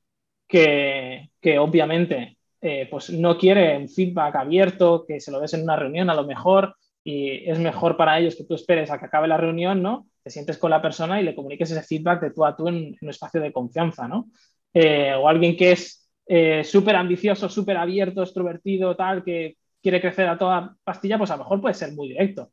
que, 0.47 1.31
que 1.41 1.59
obviamente 1.59 2.37
eh, 2.61 2.89
pues 2.91 3.11
no 3.11 3.37
quiere 3.37 3.77
un 3.77 3.89
feedback 3.89 4.37
abierto, 4.37 5.05
que 5.07 5.21
se 5.21 5.31
lo 5.31 5.41
des 5.41 5.55
en 5.55 5.63
una 5.63 5.77
reunión 5.77 6.09
a 6.11 6.15
lo 6.15 6.25
mejor, 6.27 6.77
y 7.09 7.49
es 7.49 7.61
mejor 7.61 7.97
para 7.97 8.19
ellos 8.19 8.35
que 8.35 8.43
tú 8.43 8.57
esperes 8.57 8.91
a 8.91 8.99
que 8.99 9.05
acabe 9.05 9.29
la 9.29 9.37
reunión, 9.37 9.81
¿no? 9.81 10.09
Te 10.25 10.31
sientes 10.31 10.59
con 10.59 10.73
la 10.73 10.83
persona 10.83 11.21
y 11.21 11.25
le 11.25 11.37
comuniques 11.37 11.71
ese 11.71 11.85
feedback 11.85 12.21
de 12.21 12.33
tú 12.33 12.45
a 12.45 12.57
tú 12.57 12.67
en, 12.67 12.97
un 13.01 13.09
espacio 13.09 13.41
de 13.41 13.53
confianza, 13.53 14.09
¿no? 14.09 14.29
Eh, 14.75 15.15
o 15.15 15.29
alguien 15.29 15.57
que 15.57 15.71
es 15.71 16.11
eh, 16.27 16.65
súper 16.65 16.97
ambicioso, 16.97 17.49
súper 17.49 17.77
abierto, 17.77 18.25
extrovertido, 18.25 18.97
tal, 18.97 19.23
que 19.23 19.57
quiere 19.81 20.01
crecer 20.01 20.27
a 20.29 20.37
toda 20.37 20.75
pastilla, 20.83 21.17
pues 21.17 21.31
a 21.31 21.37
lo 21.37 21.45
mejor 21.45 21.61
puede 21.61 21.75
ser 21.75 21.93
muy 21.93 22.09
directo. 22.09 22.51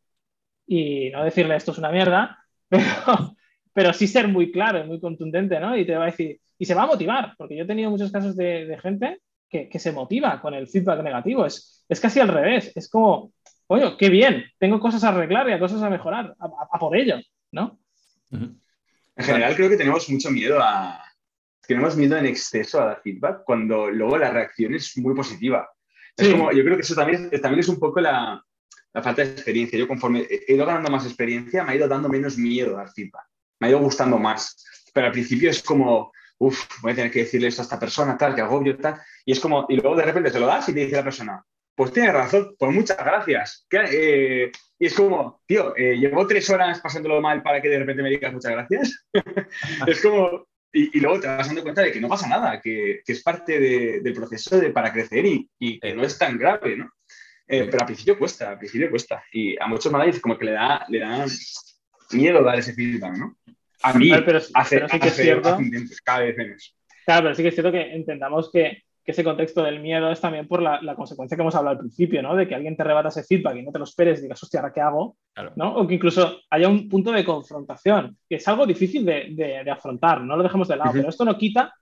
Y 0.68 1.10
no 1.10 1.24
decirle 1.24 1.56
esto 1.56 1.72
es 1.72 1.80
una 1.80 1.92
mierda, 1.92 2.38
pero, 2.70 3.36
pero 3.74 3.92
sí 3.92 4.06
ser 4.06 4.28
muy 4.28 4.52
claro 4.52 4.84
y 4.84 4.88
muy 4.88 5.00
contundente, 5.00 5.60
¿no? 5.60 5.76
Y 5.76 5.84
te 5.84 5.96
va 5.96 6.04
a 6.04 6.12
decir, 6.12 6.40
y 6.60 6.66
se 6.66 6.76
va 6.76 6.84
a 6.84 6.88
motivar, 6.88 7.34
porque 7.40 7.56
yo 7.56 7.64
he 7.64 7.68
tenido 7.68 7.90
muchos 7.90 8.12
casos 8.12 8.36
de, 8.36 8.78
gente 8.84 9.20
que, 9.50 9.80
se 9.80 9.92
motiva 9.92 10.40
con 10.42 10.54
el 10.54 10.68
feedback 10.68 11.02
negativo. 11.02 11.44
Es, 11.44 11.84
es 11.90 12.00
casi 12.00 12.20
al 12.20 12.28
revés. 12.28 12.72
Es 12.76 12.88
como, 12.88 13.32
oye, 13.68 13.96
qué 13.98 14.10
bien, 14.10 14.46
tengo 14.60 14.80
cosas 14.80 15.04
a 15.04 15.10
arreglar 15.10 15.50
y 15.50 15.60
cosas 15.60 15.82
a 15.82 15.90
mejorar, 15.90 16.36
a, 16.40 16.80
por 16.80 16.96
ello, 16.96 17.18
¿no? 17.52 17.80
En 18.32 19.26
general 19.26 19.56
creo 19.56 19.70
que 19.70 19.78
tenemos 19.78 20.10
mucho 20.10 20.32
miedo 20.32 20.60
a... 20.62 21.04
Tenemos 21.66 21.96
miedo 21.96 22.18
en 22.18 22.26
exceso 22.26 22.82
a 22.82 22.86
dar 22.88 23.02
feedback 23.02 23.44
cuando 23.46 23.90
luego 23.90 24.18
la 24.18 24.32
reacción 24.32 24.76
es 24.76 24.98
muy 24.98 25.16
positiva. 25.16 25.70
Es 26.18 26.28
como, 26.28 26.52
yo 26.52 26.62
creo 26.64 26.76
que 26.76 26.82
eso 26.82 26.94
también, 26.94 27.30
también 27.30 27.60
es 27.60 27.70
un 27.70 27.80
poco 27.80 28.02
la, 28.02 28.44
la 28.92 29.02
falta 29.02 29.24
de 29.24 29.32
experiencia. 29.32 29.80
Yo 29.80 29.88
conforme 29.88 30.28
he 30.30 30.54
ido 30.54 30.66
ganando 30.66 30.92
más 30.92 31.06
experiencia, 31.06 31.64
me 31.64 31.72
ha 31.72 31.76
ido 31.76 31.88
dando 31.88 32.10
menos 32.10 32.38
miedo 32.38 32.76
a 32.76 32.84
dar 32.84 32.92
feedback. 32.92 33.26
Me 33.60 33.68
ha 33.68 33.70
ido 33.70 33.80
gustando 33.80 34.18
más. 34.18 34.62
Pero 34.94 35.08
al 35.08 35.14
principio 35.14 35.50
es 35.50 35.64
como, 35.64 36.12
uff, 36.38 36.66
voy 36.82 36.92
a 36.92 36.96
tener 36.96 37.12
que 37.12 37.20
decirle 37.20 37.48
esto 37.48 37.62
a 37.62 37.64
esta 37.64 37.80
persona, 37.80 38.18
tal, 38.18 38.36
que 38.36 38.42
agobio, 38.42 38.78
tal. 38.78 39.00
Y 39.26 39.32
es 39.32 39.40
como, 39.40 39.66
y 39.70 39.78
luego 39.78 39.96
de 39.96 40.04
repente 40.04 40.32
se 40.32 40.40
lo 40.42 40.48
das 40.48 40.68
y 40.68 40.74
te 40.74 40.82
dice 40.82 40.98
la 40.98 41.04
persona, 41.04 41.46
pues 41.76 41.92
tiene 41.92 42.12
razón, 42.12 42.56
pues 42.58 42.72
muchas 42.72 42.98
gracias. 42.98 43.66
Eh, 43.72 44.52
y 44.80 44.86
es 44.86 44.94
como, 44.94 45.42
tío, 45.46 45.76
eh, 45.76 45.98
llevo 45.98 46.28
tres 46.28 46.50
horas 46.50 46.80
pasándolo 46.82 47.22
mal 47.22 47.42
para 47.42 47.62
que 47.62 47.70
de 47.70 47.80
repente 47.80 48.04
me 48.04 48.10
digas 48.10 48.34
muchas 48.34 48.52
gracias. 48.52 49.06
es 49.88 50.02
como, 50.02 50.48
y, 50.72 51.00
luego 51.00 51.20
te 51.20 51.28
vas 51.28 51.48
dando 51.48 51.64
cuenta 51.64 51.82
de 51.82 51.92
que 51.92 52.02
no 52.02 52.10
pasa 52.10 52.28
nada, 52.28 52.60
que, 52.60 53.02
que 53.06 53.12
es 53.12 53.22
parte 53.22 53.60
de, 53.60 54.02
del 54.02 54.14
proceso 54.14 54.60
de, 54.60 54.72
para 54.72 54.92
crecer 54.92 55.26
y, 55.26 55.50
y, 55.60 55.80
que 55.80 55.94
no 55.94 56.04
es 56.04 56.18
tan 56.18 56.38
grave, 56.38 56.78
¿no? 56.78 56.90
Eh, 57.48 57.66
pero 57.66 57.82
al 57.82 57.86
principio 57.86 58.18
cuesta, 58.18 58.50
al 58.52 58.58
principio 58.58 58.90
cuesta. 58.90 59.24
Y 59.32 59.62
a 59.62 59.68
muchos 59.68 59.92
managers 59.92 60.20
como 60.20 60.38
que 60.38 60.46
le 60.46 60.52
da, 60.54 60.86
le 60.90 61.00
da 61.00 61.26
miedo 62.12 62.44
dar 62.44 62.58
ese 62.58 62.74
feedback, 62.74 63.18
¿no? 63.18 63.38
a 63.84 63.94
mí 63.94 64.10
pero, 64.26 64.40
sí 64.40 64.54
que 65.00 65.08
es 65.08 65.16
cierto, 65.16 65.58
cada 66.04 66.20
vez 66.20 66.38
menos. 66.38 66.76
Claro, 67.06 67.24
pero 67.24 67.36
sí 67.36 67.44
que 67.44 67.50
es 67.50 67.54
cierto 67.54 67.72
que 67.72 67.94
entendamos 67.94 68.50
que, 68.52 68.84
que 69.04 69.12
ese 69.12 69.24
contexto 69.24 69.64
del 69.64 69.82
miedo 69.82 70.12
es 70.12 70.22
también 70.22 70.48
por 70.48 70.62
la, 70.62 70.82
la, 70.82 70.96
consecuencia 70.96 71.36
que 71.36 71.42
hemos 71.42 71.56
hablado 71.56 71.76
al 71.76 71.80
principio, 71.80 72.22
¿no? 72.22 72.36
De 72.36 72.48
que 72.48 72.56
alguien 72.56 72.78
te 72.78 72.84
rebata 72.84 73.10
ese 73.10 73.24
feedback 73.24 73.58
y 73.58 73.64
no 73.64 73.72
te 73.72 73.80
lo 73.80 73.84
esperes 73.84 74.20
y 74.20 74.24
digas, 74.24 74.42
hostia, 74.42 74.62
¿ahora 74.62 74.74
qué 74.74 74.82
hago? 74.82 75.18
¿no? 75.56 75.76
O 75.76 75.88
que 75.88 75.96
incluso 75.96 76.40
haya 76.50 76.70
un 76.70 76.88
punto 76.88 77.12
de 77.12 77.26
confrontación, 77.26 78.18
que 78.30 78.36
es 78.36 78.48
algo 78.48 78.66
difícil 78.66 79.06
de, 79.06 79.30
de, 79.32 79.72
afrontar, 79.72 80.22
no 80.22 80.38
lo 80.38 80.44
dejemos 80.44 80.68
de 80.68 80.78
lado, 80.78 80.92
pero 80.94 81.10
esto 81.10 81.26
no 81.26 81.38
quita 81.38 81.74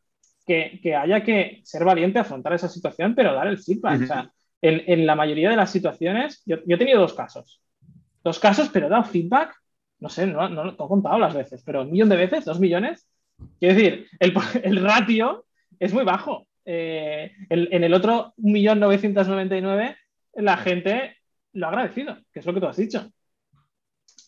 que, 0.46 0.80
que, 0.82 0.96
haya 0.96 1.24
que 1.24 1.62
ser 1.64 1.86
valiente 1.86 2.20
afrontar 2.20 2.54
esa 2.54 2.70
situación, 2.70 3.14
pero 3.14 3.34
dar 3.34 3.48
el 3.48 3.60
feedback. 3.60 4.02
O 4.02 4.08
sea, 4.08 4.32
en, 4.62 4.84
en, 4.88 5.06
la 5.06 5.16
mayoría 5.16 5.50
de 5.50 5.56
las 5.56 5.72
situaciones, 5.72 6.42
yo, 6.46 6.58
yo, 6.66 6.76
he 6.76 6.80
tenido 6.80 7.00
dos 7.00 7.14
casos. 7.14 7.62
Dos 8.24 8.40
casos, 8.40 8.70
pero 8.70 8.88
he 8.88 8.90
dado 8.90 9.04
feedback 9.04 9.56
no 10.02 10.10
sé, 10.10 10.28
no, 10.28 10.50
no, 10.50 10.72
he 10.72 10.76
contado 10.76 11.20
las 11.20 11.34
veces, 11.34 11.62
pero 11.64 11.84
un 11.84 11.92
millón 11.92 12.10
de 12.10 12.18
veces, 12.18 12.44
dos 12.44 12.60
millones. 12.60 13.08
Quiero 13.60 13.76
decir, 13.76 14.08
el, 14.20 14.34
el 14.64 14.84
ratio 14.84 15.46
es 15.80 15.94
muy 15.94 16.04
bajo. 16.04 16.48
Eh, 16.65 17.32
en 17.50 17.84
el 17.84 17.93
otro 17.93 18.34
1.999.000, 18.38 19.95
la 20.36 20.58
gente 20.58 21.17
lo 21.54 21.65
ha 21.65 21.69
agradecido, 21.69 22.17
que 22.32 22.39
es 22.39 22.45
lo 22.45 22.54
que 22.54 22.60
tú 22.60 22.67
has 22.67 22.78
dicho. 22.78 23.12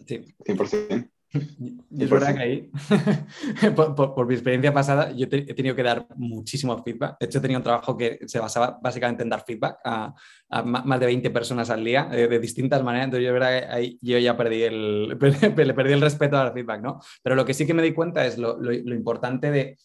Sí, 0.06 0.36
100%. 0.46 1.10
Y 1.34 2.04
es 2.04 2.10
verdad 2.10 2.36
que 2.36 2.42
ahí, 2.42 2.72
por, 3.76 4.28
mi 4.28 4.36
experiencia 4.36 4.72
pasada, 4.72 5.12
yo 5.12 5.26
he 5.32 5.54
tenido 5.54 5.76
que 5.76 5.82
dar 5.82 6.06
muchísimo 6.16 6.78
feedback. 6.84 7.18
De 7.20 7.26
hecho, 7.26 7.40
he 7.40 7.42
tenido 7.42 7.60
un 7.60 7.64
trabajo 7.64 7.98
que 7.98 8.20
se 8.28 8.40
basaba 8.40 8.78
básicamente 8.82 9.24
en 9.24 9.30
dar 9.30 9.44
feedback 9.44 9.80
a, 9.84 10.14
más 10.64 11.00
de 11.00 11.08
20 11.08 11.32
personas 11.32 11.72
al 11.72 11.84
día, 11.84 12.08
eh, 12.12 12.28
de 12.28 12.40
distintas 12.40 12.84
maneras. 12.84 13.06
Entonces, 13.06 13.26
yo, 13.26 13.34
verdad 13.34 13.60
que 13.60 13.66
ahí 13.66 14.00
yo 14.02 14.20
ya 14.20 14.38
perdí 14.38 14.62
el, 14.62 15.18
perdí 15.76 15.94
el 15.94 16.02
respeto 16.02 16.38
al 16.38 16.54
feedback, 16.54 16.82
¿no? 16.82 17.00
Pero 17.24 17.36
lo 17.36 17.46
que 17.46 17.56
sí 17.56 17.66
que 17.66 17.74
me 17.74 17.82
di 17.82 17.94
cuenta 17.94 18.26
es 18.26 18.38
lo, 18.38 18.60
lo 18.60 18.94
importante 18.94 19.50
de 19.50 19.78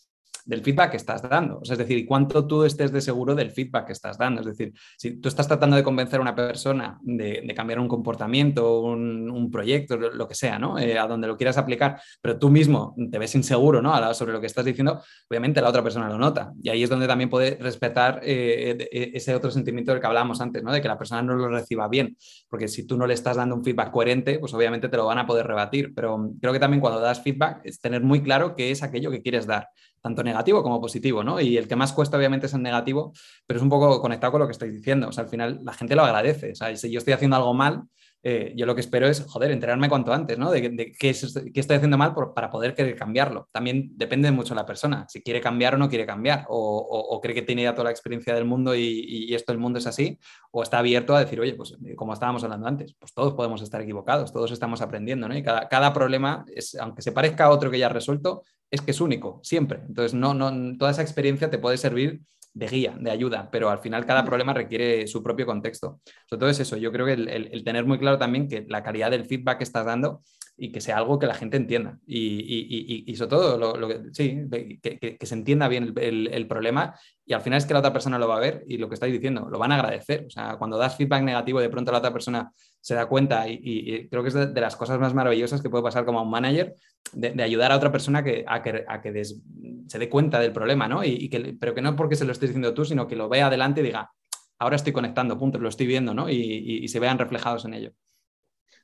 del 0.45 0.63
feedback 0.63 0.93
que 0.93 0.97
estás 0.97 1.23
dando. 1.23 1.61
es 1.63 1.77
decir, 1.77 2.07
cuánto 2.07 2.47
tú 2.47 2.65
estés 2.65 2.93
de 2.93 3.01
seguro 3.01 3.35
del 3.35 3.51
feedback 3.51 3.87
que 3.87 3.93
estás 3.93 4.19
dando. 4.19 4.41
Es 4.41 4.47
decir, 4.47 4.73
si 4.97 5.21
tú 5.21 5.29
estás 5.29 5.47
tratando 5.47 5.77
de 5.77 5.83
convencer 5.83 6.19
a 6.19 6.23
una 6.23 6.35
persona 6.35 6.99
de, 7.03 7.53
cambiar 7.55 7.81
un 7.81 7.89
comportamiento, 7.89 8.83
un, 8.83 9.51
proyecto, 9.51 9.97
lo, 9.97 10.29
que 10.29 10.35
sea, 10.35 10.59
¿no? 10.59 10.79
Eh, 10.79 10.99
a 10.99 11.07
donde 11.07 11.27
lo 11.27 11.37
quieras 11.37 11.57
aplicar, 11.57 12.01
pero 12.21 12.39
tú 12.39 12.51
mismo 12.51 12.95
te 13.11 13.19
ves 13.19 13.35
inseguro 13.35 13.81
¿no? 13.81 14.15
sobre 14.15 14.33
lo 14.33 14.41
que 14.41 14.47
estás 14.47 14.65
diciendo, 14.65 15.01
obviamente 15.29 15.61
la 15.61 15.69
otra 15.69 15.83
persona 15.83 16.09
lo 16.09 16.19
nota. 16.19 16.53
Y 16.63 16.69
ahí 16.69 16.83
es 16.83 16.91
donde 16.91 17.07
también 17.07 17.31
puede 17.31 17.57
respetar 17.57 18.21
eh, 18.23 18.89
e, 18.91 19.11
ese 19.15 19.35
otro 19.35 19.51
sentimiento 19.51 19.93
del 19.93 20.01
que 20.01 20.07
hablábamos 20.07 20.41
antes, 20.41 20.63
¿no? 20.63 20.73
de 20.73 20.83
que 20.83 20.89
la 20.89 20.99
persona 20.99 21.23
no 21.23 21.35
lo 21.35 21.49
reciba 21.49 21.89
bien. 21.89 22.17
Porque 22.49 22.69
si 22.69 22.87
tú 22.87 22.97
no 22.97 23.07
le 23.07 23.15
estás 23.15 23.37
dando 23.37 23.55
un 23.55 23.65
feedback 23.65 23.91
coherente, 23.91 24.39
pues 24.39 24.53
obviamente 24.55 24.89
te 24.89 24.97
lo 24.97 25.07
van 25.07 25.19
a 25.19 25.27
poder 25.27 25.47
rebatir. 25.47 25.95
Pero 25.95 26.31
creo 26.41 26.53
que 26.53 26.61
también 26.61 26.81
cuando 26.81 27.01
das 27.01 27.23
feedback 27.23 27.61
es 27.65 27.81
tener 27.81 28.03
muy 28.03 28.23
claro 28.23 28.55
qué 28.55 28.71
es 28.71 28.83
aquello 28.83 29.11
que 29.11 29.23
quieres 29.23 29.47
dar 29.47 29.69
tanto 30.01 30.23
negativo 30.23 30.63
como 30.63 30.81
positivo, 30.81 31.23
¿no? 31.25 31.41
Y 31.41 31.57
el 31.57 31.69
que 31.69 31.77
más 31.77 31.93
cuesta 31.93 32.17
obviamente 32.17 32.47
es 32.47 32.55
el 32.55 32.63
negativo, 32.63 33.13
pero 33.47 33.59
es 33.59 33.63
un 33.63 33.69
poco 33.69 34.01
conectado 34.01 34.33
con 34.33 34.41
lo 34.41 34.47
que 34.47 34.53
estáis 34.53 34.73
diciendo. 34.73 35.09
O 35.09 35.13
sea, 35.13 35.25
al 35.25 35.31
final 35.31 35.61
la 35.63 35.73
gente 35.73 35.95
lo 35.95 36.03
agradece. 36.03 36.53
O 36.53 36.55
sea, 36.55 36.75
si 36.77 36.91
yo 36.91 36.99
estoy 36.99 37.15
haciendo 37.15 37.37
algo 37.37 37.55
mal, 37.55 37.85
eh, 38.25 38.53
yo 38.57 38.67
lo 38.67 38.75
que 38.75 38.81
espero 38.81 39.07
es, 39.07 39.25
joder, 39.29 39.53
enterarme 39.53 39.89
cuanto 39.89 40.13
antes, 40.13 40.37
¿no? 40.39 40.51
De, 40.51 40.93
qué, 40.99 41.11
estoy 41.11 41.77
haciendo 41.77 41.97
mal 41.97 42.15
para 42.35 42.51
poder 42.51 42.75
querer 42.75 42.97
cambiarlo. 42.97 43.49
También 43.53 43.93
depende 43.95 44.31
mucho 44.33 44.55
de 44.55 44.61
la 44.61 44.67
persona, 44.67 45.07
si 45.09 45.23
quiere 45.23 45.41
cambiar 45.41 45.77
o 45.77 45.79
no 45.79 45.89
quiere 45.89 46.05
cambiar, 46.05 46.45
o, 46.49 47.21
cree 47.23 47.35
que 47.35 47.43
tiene 47.43 47.63
ya 47.63 47.73
toda 47.73 47.85
la 47.85 47.91
experiencia 47.91 48.35
del 48.35 48.45
mundo 48.45 48.75
y, 48.75 49.33
esto 49.35 49.53
el 49.53 49.59
mundo 49.59 49.79
es 49.79 49.87
así, 49.87 50.19
o 50.51 50.63
está 50.63 50.79
abierto 50.79 51.15
a 51.15 51.21
decir, 51.21 51.41
oye, 51.41 51.55
pues 51.55 51.77
eh, 51.85 51.95
como 51.95 52.13
estábamos 52.13 52.43
hablando 52.43 52.67
antes, 52.67 52.95
pues 52.99 53.13
todos 53.13 53.35
podemos 53.35 53.63
estar 53.63 53.81
equivocados, 53.81 54.33
todos 54.33 54.51
estamos 54.51 54.81
aprendiendo, 54.81 55.29
¿no? 55.29 55.37
Y 55.37 55.43
cada, 55.43 55.69
cada 55.69 55.93
problema, 55.93 56.45
es, 56.55 56.75
aunque 56.75 57.03
se 57.03 57.13
parezca 57.13 57.45
a 57.45 57.51
otro 57.51 57.71
que 57.71 57.79
ya 57.79 57.87
ha 57.87 57.91
resuelto, 57.91 58.43
es 58.71 58.81
que 58.81 58.91
es 58.91 59.01
único, 59.01 59.41
siempre. 59.43 59.81
Entonces, 59.87 60.15
no, 60.15 60.35
no, 60.35 60.77
toda 60.77 60.91
esa 60.91 61.03
experiencia 61.03 61.51
te 61.51 61.59
puede 61.59 61.79
servir 61.79 62.21
de 62.55 62.67
guía, 62.67 62.97
de 62.99 63.11
ayuda, 63.11 63.51
pero 63.51 63.71
al 63.71 63.79
final 63.79 64.05
cada 64.05 64.25
problema 64.25 64.53
requiere 64.53 65.07
su 65.07 65.23
propio 65.23 65.47
contexto. 65.47 66.01
Sobre 66.27 66.41
todo 66.41 66.51
es 66.51 66.61
eso, 66.61 66.77
yo 66.77 66.91
creo 66.91 67.07
que 67.07 67.13
el, 67.13 67.65
tener 67.65 67.85
muy 67.85 67.99
claro 67.99 68.19
también 68.19 68.49
que 68.49 68.67
la 68.69 68.83
calidad 68.83 69.11
del 69.11 69.27
feedback 69.27 69.59
que 69.59 69.65
estás 69.65 69.87
dando 69.87 70.23
y 70.59 70.73
que 70.73 70.81
sea 70.81 70.99
algo 70.99 71.19
que 71.19 71.27
la 71.27 71.35
gente 71.35 71.57
entienda. 71.57 71.99
Y, 72.07 73.15
sobre 73.17 73.31
todo, 73.31 73.77
lo, 73.77 73.89
que, 73.89 74.01
sí, 74.13 74.43
que, 74.83 75.19
se 75.27 75.35
entienda 75.35 75.69
bien 75.69 75.95
el, 75.97 76.47
problema 76.49 76.99
y 77.25 77.33
al 77.33 77.41
final 77.41 77.59
es 77.59 77.67
que 77.67 77.75
la 77.75 77.79
otra 77.79 77.93
persona 77.93 78.19
lo 78.19 78.27
va 78.27 78.37
a 78.37 78.41
ver 78.41 78.65
y 78.67 78.77
lo 78.77 78.89
que 78.89 78.95
estáis 78.95 79.13
diciendo, 79.13 79.49
lo 79.49 79.59
van 79.59 79.73
a 79.73 79.77
agradecer. 79.77 80.25
O 80.27 80.31
sea, 80.31 80.57
cuando 80.57 80.77
das 80.77 80.97
feedback 80.97 81.23
negativo, 81.23 81.61
de 81.61 81.71
pronto 81.71 81.93
la 81.93 81.99
otra 81.99 82.13
persona 82.13 82.51
se 82.81 82.95
da 82.95 83.07
cuenta 83.07 83.49
y, 83.49 84.09
creo 84.09 84.23
que 84.23 84.29
es 84.29 84.35
de, 84.35 84.61
las 84.61 84.77
cosas 84.77 84.99
más 84.99 85.15
maravillosas 85.15 85.63
que 85.63 85.71
puede 85.71 85.85
pasar 85.85 86.05
como 86.05 86.23
un 86.23 86.31
manager, 86.31 86.75
de, 87.13 87.43
ayudar 87.43 87.71
a 87.71 87.77
otra 87.77 87.93
persona 87.93 88.25
que, 88.25 88.45
a 88.47 88.61
que, 88.61 88.85
a 88.87 89.01
que 89.01 89.25
se 89.25 89.99
dé 89.99 90.09
cuenta 90.09 90.41
del 90.41 90.53
problema, 90.53 90.89
¿no? 90.89 91.05
Y, 91.05 91.29
que, 91.29 91.57
pero 91.59 91.75
que 91.75 91.83
no 91.83 91.95
porque 91.95 92.17
se 92.17 92.25
lo 92.25 92.33
estés 92.33 92.51
diciendo 92.51 92.75
tú, 92.75 92.85
sino 92.85 93.07
que 93.07 93.17
lo 93.17 93.29
vea 93.29 93.47
adelante 93.47 93.81
y 93.81 93.85
diga, 93.85 94.11
ahora 94.59 94.77
estoy 94.77 94.93
conectando, 94.93 95.39
punto, 95.39 95.59
lo 95.59 95.69
estoy 95.69 95.87
viendo, 95.87 96.15
¿no? 96.15 96.29
Y, 96.29 96.87
se 96.89 97.01
vean 97.01 97.19
reflejados 97.19 97.65
en 97.65 97.75
ello. 97.75 97.93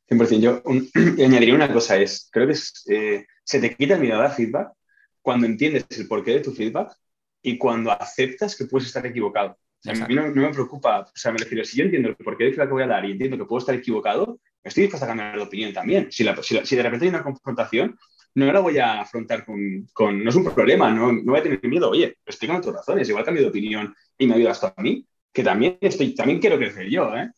100%. 0.08 0.40
Yo 1.18 1.24
añadiría 1.24 1.54
una 1.54 1.72
cosa, 1.72 1.96
es, 1.96 2.28
creo 2.30 2.46
que 2.46 2.54
eh, 2.88 3.26
se 3.42 3.60
te 3.60 3.74
quita 3.74 3.94
el 3.94 4.00
miedo 4.00 4.16
a 4.16 4.22
dar 4.22 4.34
feedback 4.34 4.72
cuando 5.22 5.46
entiendes 5.46 5.86
el 5.90 6.06
porqué 6.06 6.32
de 6.32 6.40
tu 6.40 6.52
feedback 6.52 6.94
y 7.42 7.58
cuando 7.58 7.90
aceptas 7.90 8.56
que 8.56 8.66
puedes 8.66 8.88
estar 8.88 9.04
equivocado. 9.06 9.56
a 9.86 10.06
mí 10.06 10.14
no, 10.14 10.28
me 10.28 10.50
preocupa, 10.50 11.00
o 11.00 11.10
sea, 11.14 11.32
me 11.32 11.38
refiero, 11.38 11.64
si 11.64 11.78
yo 11.78 11.84
entiendo 11.84 12.08
el 12.08 12.16
porqué 12.16 12.44
de 12.44 12.50
feedback 12.50 12.68
que 12.68 12.74
voy 12.74 12.82
a 12.82 12.88
dar 12.88 13.04
y 13.04 13.12
entiendo 13.12 13.36
que 13.36 13.44
puedo 13.44 13.60
estar 13.60 13.74
equivocado, 13.74 14.40
estoy 14.62 14.82
dispuesto 14.82 15.04
a 15.04 15.08
cambiar 15.08 15.36
de 15.36 15.42
opinión 15.42 15.72
también. 15.72 16.10
Si, 16.10 16.24
si, 16.42 16.76
de 16.76 16.82
repente 16.82 17.04
hay 17.04 17.10
una 17.10 17.22
confrontación, 17.22 17.98
no 18.34 18.52
la 18.52 18.60
voy 18.60 18.78
a 18.78 19.02
afrontar 19.02 19.44
con, 19.44 20.24
no 20.24 20.30
es 20.30 20.36
un 20.36 20.44
problema, 20.44 20.90
no, 20.90 21.12
no 21.12 21.32
voy 21.32 21.40
a 21.40 21.42
tener 21.42 21.62
miedo, 21.64 21.90
oye, 21.90 22.16
explícame 22.26 22.60
tus 22.60 22.74
razones, 22.74 23.08
igual 23.08 23.24
cambio 23.24 23.44
de 23.44 23.50
opinión 23.50 23.94
y 24.18 24.26
me 24.26 24.34
ayudas 24.34 24.64
a 24.64 24.74
mí, 24.78 25.06
que 25.32 25.42
también 25.42 25.78
estoy, 25.80 26.14
también 26.14 26.40
quiero 26.40 26.58
crecer 26.58 26.88
yo, 26.88 27.14
¿eh? 27.16 27.30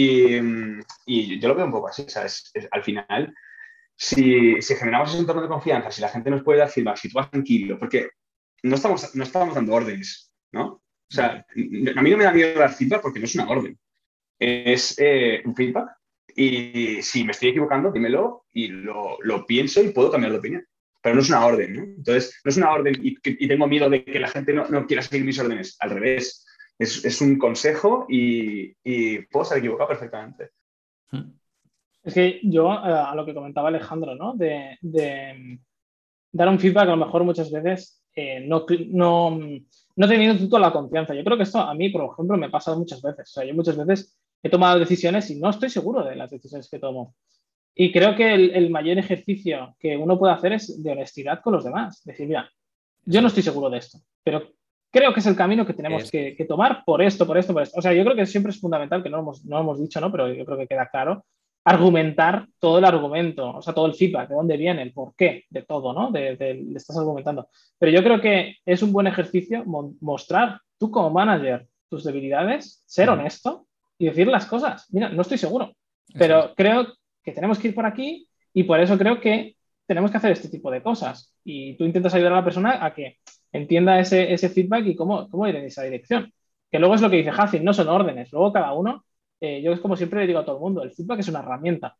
Y, 0.00 1.40
yo 1.40 1.48
lo 1.48 1.54
veo 1.56 1.64
un 1.64 1.72
poco 1.72 1.88
así, 1.88 2.04
¿sabes? 2.08 2.52
al 2.70 2.84
final, 2.84 3.34
si, 3.96 4.62
si, 4.62 4.74
generamos 4.76 5.10
ese 5.10 5.18
entorno 5.18 5.42
de 5.42 5.48
confianza, 5.48 5.90
si 5.90 6.00
la 6.00 6.08
gente 6.08 6.30
nos 6.30 6.44
puede 6.44 6.60
dar 6.60 6.70
feedback, 6.70 6.98
si 6.98 7.08
tú 7.08 7.18
vas 7.18 7.30
tranquilo, 7.30 7.78
porque 7.80 8.10
no 8.62 8.76
estamos, 8.76 9.14
no 9.16 9.24
estamos 9.24 9.56
dando 9.56 9.74
órdenes, 9.74 10.32
¿no? 10.52 10.66
O 10.66 10.82
sea, 11.10 11.44
a 11.96 12.02
mí 12.02 12.10
no 12.10 12.16
me 12.16 12.24
da 12.24 12.32
miedo 12.32 12.58
dar 12.58 12.72
feedback 12.72 13.02
porque 13.02 13.18
no 13.18 13.24
es 13.24 13.34
una 13.34 13.48
orden, 13.48 13.76
es 14.38 14.94
eh, 14.98 15.42
un 15.44 15.56
feedback 15.56 15.88
y 16.36 17.02
si 17.02 17.24
me 17.24 17.32
estoy 17.32 17.48
equivocando, 17.48 17.90
dímelo 17.90 18.44
y 18.52 18.68
lo, 18.68 19.18
lo, 19.22 19.46
pienso 19.46 19.82
y 19.82 19.88
puedo 19.88 20.12
cambiar 20.12 20.32
de 20.32 20.38
opinión. 20.38 20.66
Pero 21.02 21.16
no 21.16 21.22
es 21.22 21.28
una 21.28 21.44
orden, 21.44 21.74
¿no? 21.74 21.82
Entonces, 21.82 22.40
no 22.44 22.50
es 22.50 22.56
una 22.56 22.70
orden 22.70 22.94
y, 23.02 23.16
y 23.24 23.48
tengo 23.48 23.66
miedo 23.66 23.90
de 23.90 24.04
que 24.04 24.20
la 24.20 24.28
gente 24.28 24.52
no, 24.52 24.68
no, 24.68 24.86
quiera 24.86 25.02
seguir 25.02 25.24
mis 25.24 25.38
órdenes. 25.38 25.76
Al 25.80 25.90
revés, 25.90 26.44
es, 26.78 27.04
es 27.04 27.20
un 27.20 27.38
consejo 27.38 28.06
y, 28.08 28.74
y, 28.84 29.18
puedo 29.26 29.42
estar 29.42 29.58
equivocado 29.58 29.88
perfectamente. 29.88 30.50
Es 32.02 32.14
que 32.14 32.40
yo, 32.42 32.72
eh, 32.72 32.78
a 32.84 33.14
lo 33.14 33.26
que 33.26 33.34
comentaba 33.34 33.68
Alejandro, 33.68 34.14
¿no? 34.14 34.34
De, 34.34 34.78
de 34.80 35.58
dar 36.32 36.48
un 36.48 36.58
feedback, 36.58 36.88
a 36.88 36.96
lo 36.96 37.04
mejor 37.04 37.24
muchas 37.24 37.50
veces 37.50 38.02
eh, 38.14 38.40
no, 38.40 38.64
no, 38.88 39.38
no 39.96 40.06
he 40.06 40.08
tenido 40.08 40.36
toda 40.48 40.60
la 40.60 40.72
confianza. 40.72 41.14
Yo 41.14 41.24
creo 41.24 41.36
que 41.36 41.42
esto 41.44 41.58
a 41.58 41.74
mí, 41.74 41.88
por 41.88 42.10
ejemplo, 42.10 42.36
me 42.36 42.46
ha 42.46 42.50
pasado 42.50 42.78
muchas 42.78 43.02
veces. 43.02 43.30
O 43.30 43.32
sea, 43.32 43.44
yo 43.44 43.54
muchas 43.54 43.76
veces 43.76 44.18
he 44.42 44.50
tomado 44.50 44.78
decisiones 44.78 45.30
y 45.30 45.38
no 45.38 45.50
estoy 45.50 45.70
seguro 45.70 46.04
de 46.04 46.16
las 46.16 46.30
decisiones 46.30 46.68
que 46.70 46.78
tomo. 46.78 47.14
Y 47.74 47.92
creo 47.92 48.16
que 48.16 48.34
el, 48.34 48.70
mayor 48.70 48.98
ejercicio 48.98 49.76
que 49.78 49.96
uno 49.96 50.18
puede 50.18 50.32
hacer 50.34 50.52
es 50.52 50.82
de 50.82 50.90
honestidad 50.90 51.40
con 51.40 51.52
los 51.52 51.64
demás. 51.64 52.02
Decir, 52.04 52.26
mira, 52.26 52.50
yo 53.04 53.22
no 53.22 53.28
estoy 53.28 53.44
seguro 53.44 53.70
de 53.70 53.78
esto, 53.78 53.98
pero 54.24 54.50
creo 54.90 55.12
que 55.12 55.20
es 55.20 55.26
el 55.26 55.36
camino 55.36 55.66
que 55.66 55.74
tenemos 55.74 56.10
que, 56.10 56.46
tomar 56.48 56.82
por 56.84 57.02
esto, 57.02 57.26
por 57.26 57.38
esto, 57.38 57.52
por 57.52 57.62
esto. 57.62 57.78
O 57.78 57.82
sea, 57.82 57.92
yo 57.92 58.04
creo 58.04 58.16
que 58.16 58.26
siempre 58.26 58.50
es 58.50 58.60
fundamental, 58.60 59.02
que 59.02 59.10
no 59.10 59.18
lo 59.18 59.22
hemos, 59.22 59.44
no 59.44 59.58
hemos 59.58 59.80
dicho, 59.80 60.00
¿no? 60.00 60.10
pero 60.10 60.32
yo 60.32 60.44
creo 60.44 60.58
que 60.58 60.66
queda 60.66 60.88
claro, 60.88 61.24
argumentar 61.64 62.46
todo 62.58 62.78
el 62.78 62.84
argumento, 62.84 63.56
o 63.56 63.62
sea, 63.62 63.74
todo 63.74 63.86
el 63.86 63.94
feedback, 63.94 64.28
de 64.28 64.34
dónde 64.34 64.56
viene, 64.56 64.82
el 64.82 64.92
por 64.92 65.14
qué 65.14 65.44
de 65.50 65.62
todo, 65.62 65.92
¿no? 65.92 66.10
De, 66.10 66.36
de, 66.36 66.64
estás 66.74 66.96
argumentando. 66.96 67.48
Pero 67.78 67.92
yo 67.92 68.02
creo 68.02 68.20
que 68.20 68.56
es 68.64 68.82
un 68.82 68.92
buen 68.92 69.06
ejercicio 69.06 69.64
mostrar 70.00 70.60
tú 70.78 70.90
como 70.90 71.10
manager 71.10 71.66
tus 71.90 72.04
debilidades, 72.04 72.82
ser 72.86 73.10
honesto 73.10 73.66
y 73.98 74.06
decir 74.06 74.28
las 74.28 74.46
cosas. 74.46 74.86
Mira, 74.92 75.10
no 75.10 75.22
estoy 75.22 75.36
seguro, 75.36 75.74
pero 76.14 76.54
creo 76.56 76.86
que 77.22 77.32
tenemos 77.32 77.58
que 77.58 77.68
ir 77.68 77.74
por 77.74 77.84
aquí 77.84 78.28
y 78.54 78.62
por 78.62 78.80
eso 78.80 78.96
creo 78.96 79.20
que 79.20 79.56
tenemos 79.86 80.10
que 80.10 80.16
hacer 80.16 80.32
este 80.32 80.48
tipo 80.48 80.70
de 80.70 80.82
cosas. 80.82 81.34
Y 81.44 81.76
tú 81.76 81.84
intentas 81.84 82.14
ayudar 82.14 82.32
a 82.32 82.36
la 82.36 82.44
persona 82.44 82.84
a 82.84 82.94
que 82.94 83.18
entienda 83.52 83.98
ese, 84.00 84.32
ese 84.32 84.48
feedback 84.48 84.86
y 84.86 84.96
cómo, 84.96 85.28
cómo 85.30 85.46
ir 85.46 85.56
en 85.56 85.64
esa 85.64 85.82
dirección. 85.82 86.32
Que 86.70 86.78
luego 86.78 86.94
es 86.94 87.00
lo 87.00 87.10
que 87.10 87.16
dice 87.16 87.30
Hacin, 87.30 87.64
no 87.64 87.72
son 87.72 87.88
órdenes. 87.88 88.32
Luego 88.32 88.52
cada 88.52 88.72
uno, 88.72 89.04
eh, 89.40 89.62
yo 89.62 89.72
es 89.72 89.80
como 89.80 89.96
siempre 89.96 90.20
le 90.20 90.26
digo 90.26 90.40
a 90.40 90.44
todo 90.44 90.56
el 90.56 90.62
mundo, 90.62 90.82
el 90.82 90.92
feedback 90.92 91.20
es 91.20 91.28
una 91.28 91.40
herramienta. 91.40 91.96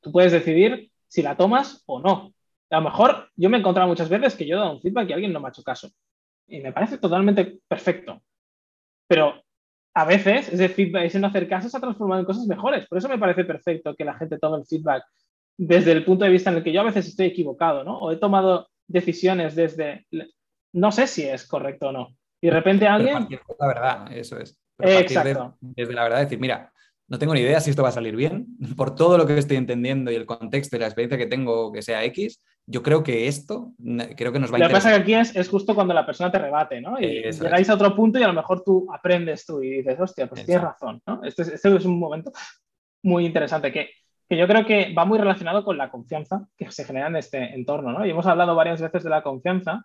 Tú 0.00 0.12
puedes 0.12 0.32
decidir 0.32 0.90
si 1.08 1.22
la 1.22 1.36
tomas 1.36 1.82
o 1.86 2.00
no. 2.00 2.34
A 2.70 2.76
lo 2.76 2.82
mejor 2.82 3.30
yo 3.36 3.50
me 3.50 3.56
he 3.56 3.60
encontrado 3.60 3.88
muchas 3.88 4.08
veces 4.08 4.36
que 4.36 4.46
yo 4.46 4.56
he 4.56 4.58
dado 4.58 4.72
un 4.72 4.80
feedback 4.80 5.10
y 5.10 5.12
alguien 5.12 5.32
no 5.32 5.40
me 5.40 5.48
ha 5.48 5.50
hecho 5.50 5.62
caso. 5.62 5.88
Y 6.46 6.60
me 6.60 6.72
parece 6.72 6.98
totalmente 6.98 7.60
perfecto. 7.68 8.22
Pero 9.06 9.42
a 9.94 10.04
veces 10.04 10.52
ese 10.52 10.68
feedback, 10.68 11.04
ese 11.04 11.20
no 11.20 11.28
hacer 11.28 11.48
caso 11.48 11.68
se 11.68 11.76
ha 11.76 11.80
transformado 11.80 12.20
en 12.20 12.26
cosas 12.26 12.46
mejores. 12.46 12.86
Por 12.86 12.98
eso 12.98 13.08
me 13.08 13.18
parece 13.18 13.44
perfecto 13.44 13.94
que 13.94 14.04
la 14.04 14.14
gente 14.14 14.38
tome 14.38 14.58
el 14.58 14.66
feedback 14.66 15.04
desde 15.56 15.92
el 15.92 16.04
punto 16.04 16.24
de 16.24 16.30
vista 16.32 16.50
en 16.50 16.56
el 16.56 16.64
que 16.64 16.72
yo 16.72 16.80
a 16.80 16.84
veces 16.84 17.06
estoy 17.06 17.26
equivocado, 17.26 17.84
¿no? 17.84 17.98
O 17.98 18.10
he 18.12 18.16
tomado 18.16 18.68
decisiones 18.88 19.54
desde, 19.54 20.06
no 20.74 20.92
sé 20.92 21.06
si 21.06 21.22
es 21.22 21.46
correcto 21.46 21.88
o 21.88 21.92
no. 21.92 22.08
Y 22.40 22.48
de 22.48 22.52
repente 22.52 22.86
alguien... 22.86 23.26
la 23.58 23.66
verdad, 23.66 24.12
eso 24.12 24.38
es. 24.38 24.60
Exacto. 24.78 25.56
desde 25.60 25.94
la 25.94 26.02
verdad, 26.02 26.20
decir, 26.20 26.38
mira, 26.38 26.72
no 27.06 27.18
tengo 27.18 27.34
ni 27.34 27.40
idea 27.40 27.60
si 27.60 27.70
esto 27.70 27.82
va 27.82 27.90
a 27.90 27.92
salir 27.92 28.16
bien. 28.16 28.46
Por 28.76 28.94
todo 28.94 29.18
lo 29.18 29.26
que 29.26 29.38
estoy 29.38 29.56
entendiendo 29.56 30.10
y 30.10 30.14
el 30.14 30.26
contexto 30.26 30.76
y 30.76 30.80
la 30.80 30.86
experiencia 30.86 31.18
que 31.18 31.26
tengo, 31.26 31.72
que 31.72 31.82
sea 31.82 32.04
X, 32.04 32.42
yo 32.66 32.82
creo 32.82 33.02
que 33.02 33.28
esto, 33.28 33.72
creo 34.16 34.32
que 34.32 34.38
nos 34.38 34.50
va 34.50 34.56
a 34.56 34.58
Lo 34.58 34.68
que 34.68 34.72
pasa 34.72 34.90
que 34.90 35.02
aquí 35.02 35.14
es, 35.14 35.36
es, 35.36 35.48
justo 35.48 35.74
cuando 35.74 35.92
la 35.92 36.06
persona 36.06 36.32
te 36.32 36.38
rebate, 36.38 36.80
¿no? 36.80 36.98
Y 36.98 37.30
llegáis 37.30 37.68
a 37.68 37.74
otro 37.74 37.94
punto 37.94 38.18
y 38.18 38.22
a 38.22 38.28
lo 38.28 38.32
mejor 38.32 38.62
tú 38.64 38.86
aprendes 38.92 39.44
tú 39.44 39.62
y 39.62 39.78
dices, 39.78 40.00
hostia, 40.00 40.26
pues 40.26 40.46
tienes 40.46 40.64
razón, 40.64 41.02
¿no? 41.06 41.22
Este, 41.22 41.42
este, 41.42 41.76
es 41.76 41.84
un 41.84 41.98
momento 41.98 42.32
muy 43.02 43.26
interesante 43.26 43.70
que, 43.70 43.90
que, 44.26 44.36
yo 44.38 44.46
creo 44.48 44.64
que 44.64 44.94
va 44.94 45.04
muy 45.04 45.18
relacionado 45.18 45.62
con 45.62 45.76
la 45.76 45.90
confianza 45.90 46.46
que 46.56 46.70
se 46.70 46.84
genera 46.84 47.08
en 47.08 47.16
este 47.16 47.54
entorno, 47.54 47.92
¿no? 47.92 48.06
Y 48.06 48.10
hemos 48.10 48.26
hablado 48.26 48.54
varias 48.54 48.80
veces 48.80 49.02
de 49.02 49.10
la 49.10 49.22
confianza. 49.22 49.84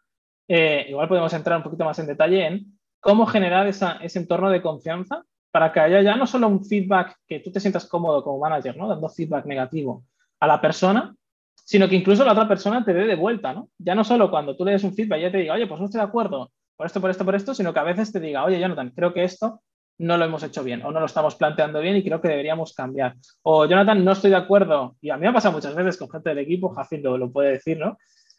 Eh, 0.50 0.88
igual 0.90 1.08
podemos 1.08 1.32
entrar 1.32 1.58
un 1.58 1.64
poquito 1.64 1.86
más 1.86 2.00
en 2.00 2.08
detalle 2.08 2.46
en 2.48 2.80
cómo 3.00 3.28
generar 3.28 3.68
ese 3.68 4.20
entorno 4.20 4.50
de 4.50 4.62
confianza 4.62 5.24
para 5.52 5.72
que 5.72 5.80
haya 5.80 6.02
ya 6.02 6.16
no 6.16 6.28
solo 6.28 6.48
un 6.48 6.66
feedback 6.66 7.18
que 7.28 7.40
tú 7.40 7.52
te 7.52 7.60
sientas 7.60 7.86
cómodo 7.86 8.24
como 8.24 8.40
manager, 8.40 8.76
¿no? 8.76 8.88
Dando 8.88 9.10
feedback 9.10 9.46
negativo 9.46 10.04
a 10.40 10.48
la 10.48 10.60
persona, 10.60 11.16
sino 11.56 11.88
que 11.88 11.96
incluso 11.96 12.26
la 12.26 12.32
otra 12.32 12.48
persona 12.48 12.84
te 12.84 12.94
dé 12.94 13.06
de 13.06 13.16
vuelta, 13.16 13.54
¿no? 13.54 13.70
Ya 13.78 13.94
no 13.94 14.04
solo 14.04 14.32
cuando 14.32 14.58
tú 14.58 14.66
le 14.66 14.72
des 14.72 14.84
un 14.84 14.96
feedback 14.96 15.22
ya 15.22 15.32
te 15.32 15.38
diga, 15.38 15.54
oye, 15.54 15.68
pues 15.68 15.80
no 15.80 15.86
estoy 15.86 16.00
de 16.00 16.08
acuerdo 16.08 16.52
por 16.76 16.88
esto, 16.88 17.00
por 17.00 17.10
esto, 17.10 17.26
por 17.26 17.36
esto, 17.36 17.54
sino 17.54 17.74
que 17.74 17.80
a 17.80 17.84
veces 17.84 18.12
te 18.12 18.20
diga, 18.20 18.44
oye, 18.44 18.60
Jonathan, 18.60 18.92
creo 18.96 19.14
que 19.14 19.24
esto 19.24 19.62
no 20.00 20.18
lo 20.18 20.26
hemos 20.26 20.42
hecho 20.44 20.64
bien 20.64 20.82
o 20.84 20.92
no 20.92 21.00
lo 21.00 21.06
estamos 21.06 21.36
planteando 21.36 21.82
bien 21.82 21.98
y 21.98 22.04
creo 22.04 22.22
que 22.22 22.30
deberíamos 22.30 22.74
cambiar. 22.74 23.16
O 23.44 23.66
Jonathan, 23.66 24.04
no 24.04 24.14
estoy 24.14 24.32
de 24.32 24.38
acuerdo, 24.38 24.96
y 25.02 25.10
a 25.10 25.18
mí 25.18 25.22
me 25.22 25.28
ha 25.28 25.34
pasado 25.34 25.54
muchas 25.54 25.76
veces 25.76 25.98
con 25.98 26.10
gente 26.10 26.30
del 26.30 26.40
equipo, 26.40 26.70
Jacinto 26.70 27.18
lo, 27.18 27.32
puede 27.32 27.52
decir, 27.52 27.78
¿no? 27.78 27.98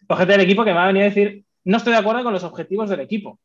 Con 0.09 0.17
gente 0.17 0.33
del 0.33 0.41
equipo 0.41 0.65
que 0.65 0.73
me 0.73 0.81
ha 0.81 0.87
venido 0.87 1.05
a 1.05 1.09
decir, 1.09 1.45
no 1.65 1.77
estoy 1.77 1.93
de 1.93 1.99
acuerdo 1.99 2.23
con 2.23 2.33
los 2.33 2.45
objetivos 2.45 2.89
del 2.91 3.01
equipo. 3.01 3.39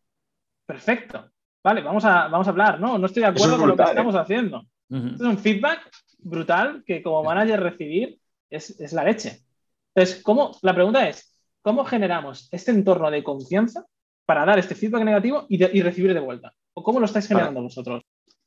Perfecto. 0.65 1.31
Vale, 1.63 1.81
vamos 1.81 2.05
a, 2.05 2.27
vamos 2.27 2.47
a 2.47 2.49
hablar, 2.51 2.79
¿no? 2.79 2.97
No 2.97 3.07
estoy 3.07 3.21
de 3.21 3.29
acuerdo 3.29 3.57
con 3.57 3.69
lo 3.69 3.75
que 3.75 3.83
¿eh? 3.83 3.87
estamos 3.89 4.15
haciendo. 4.15 4.63
Es 4.89 5.19
un 5.21 5.37
feedback 5.37 5.89
brutal 6.19 6.83
que 6.85 7.01
como 7.01 7.23
manager 7.23 7.61
recibir 7.61 8.19
es, 8.49 8.79
es 8.79 8.93
la 8.93 9.03
leche. 9.03 9.41
Entonces, 9.93 10.21
¿cómo, 10.23 10.57
la 10.61 10.73
pregunta 10.73 11.07
es, 11.07 11.35
¿cómo 11.61 11.83
generamos 11.85 12.49
este 12.51 12.71
entorno 12.71 13.09
de 13.09 13.23
confianza 13.23 13.85
para 14.25 14.45
dar 14.45 14.59
este 14.59 14.75
feedback 14.75 15.03
negativo 15.03 15.45
y, 15.49 15.63
y 15.63 15.81
recibir 15.81 16.13
de 16.13 16.19
vuelta? 16.19 16.53
¿O 16.73 16.83
cómo 16.83 16.99
lo 16.99 17.05
estáis 17.05 17.27
generando 17.27 17.61
vosotros? 17.61 18.03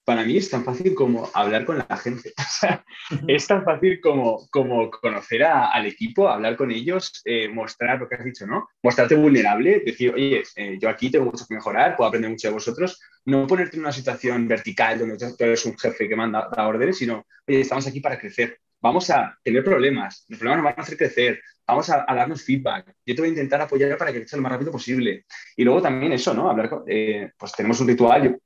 Para 0.08 0.24
mí 0.24 0.38
es 0.38 0.48
tan 0.48 0.64
fácil 0.64 0.94
como 0.94 1.28
hablar 1.34 1.66
con 1.66 1.76
la 1.76 1.96
gente. 1.98 2.32
es 3.28 3.46
tan 3.46 3.62
fácil 3.62 4.00
como, 4.00 4.48
como 4.48 4.90
conocer 4.90 5.44
al 5.44 5.84
equipo, 5.84 6.30
hablar 6.30 6.56
con 6.56 6.70
ellos, 6.70 7.20
eh, 7.26 7.46
mostrar 7.46 8.00
lo 8.00 8.08
que 8.08 8.14
has 8.14 8.24
dicho, 8.24 8.46
¿no? 8.46 8.70
Mostrarte 8.82 9.16
vulnerable, 9.16 9.82
decir, 9.84 10.14
oye, 10.14 10.42
eh, 10.56 10.78
yo 10.80 10.88
aquí 10.88 11.10
tengo 11.10 11.26
mucho 11.26 11.44
que 11.46 11.56
mejorar, 11.56 11.94
puedo 11.94 12.08
aprender 12.08 12.30
mucho 12.30 12.48
de 12.48 12.54
vosotros. 12.54 12.98
No 13.26 13.46
ponerte 13.46 13.76
en 13.76 13.82
una 13.82 13.92
situación 13.92 14.48
vertical 14.48 14.98
donde 14.98 15.18
tú 15.18 15.44
eres 15.44 15.66
un 15.66 15.76
jefe 15.76 16.08
que 16.08 16.16
manda 16.16 16.48
da 16.56 16.66
órdenes, 16.66 16.96
sino, 16.96 17.26
oye, 17.46 17.60
estamos 17.60 17.86
aquí 17.86 18.00
para 18.00 18.18
crecer 18.18 18.58
vamos 18.80 19.10
a 19.10 19.36
tener 19.42 19.64
problemas, 19.64 20.24
los 20.28 20.38
problemas 20.38 20.62
nos 20.62 20.70
van 20.70 20.78
a 20.78 20.82
hacer 20.82 20.96
crecer, 20.96 21.40
vamos 21.66 21.90
a, 21.90 22.06
darnos 22.06 22.44
feedback. 22.44 22.94
Yo 23.04 23.14
te 23.14 23.20
voy 23.20 23.28
a 23.28 23.32
intentar 23.32 23.60
apoyar 23.60 23.98
para 23.98 24.12
que 24.12 24.20
creces 24.20 24.36
lo 24.36 24.42
más 24.42 24.52
rápido 24.52 24.70
posible. 24.70 25.26
Y 25.56 25.64
luego 25.64 25.82
también 25.82 26.12
eso, 26.12 26.32
¿no? 26.32 26.48
Hablar, 26.48 26.84
eh, 26.86 27.32
pues 27.36 27.52
tenemos 27.52 27.80
un 27.80 27.88
ritual, 27.88 28.38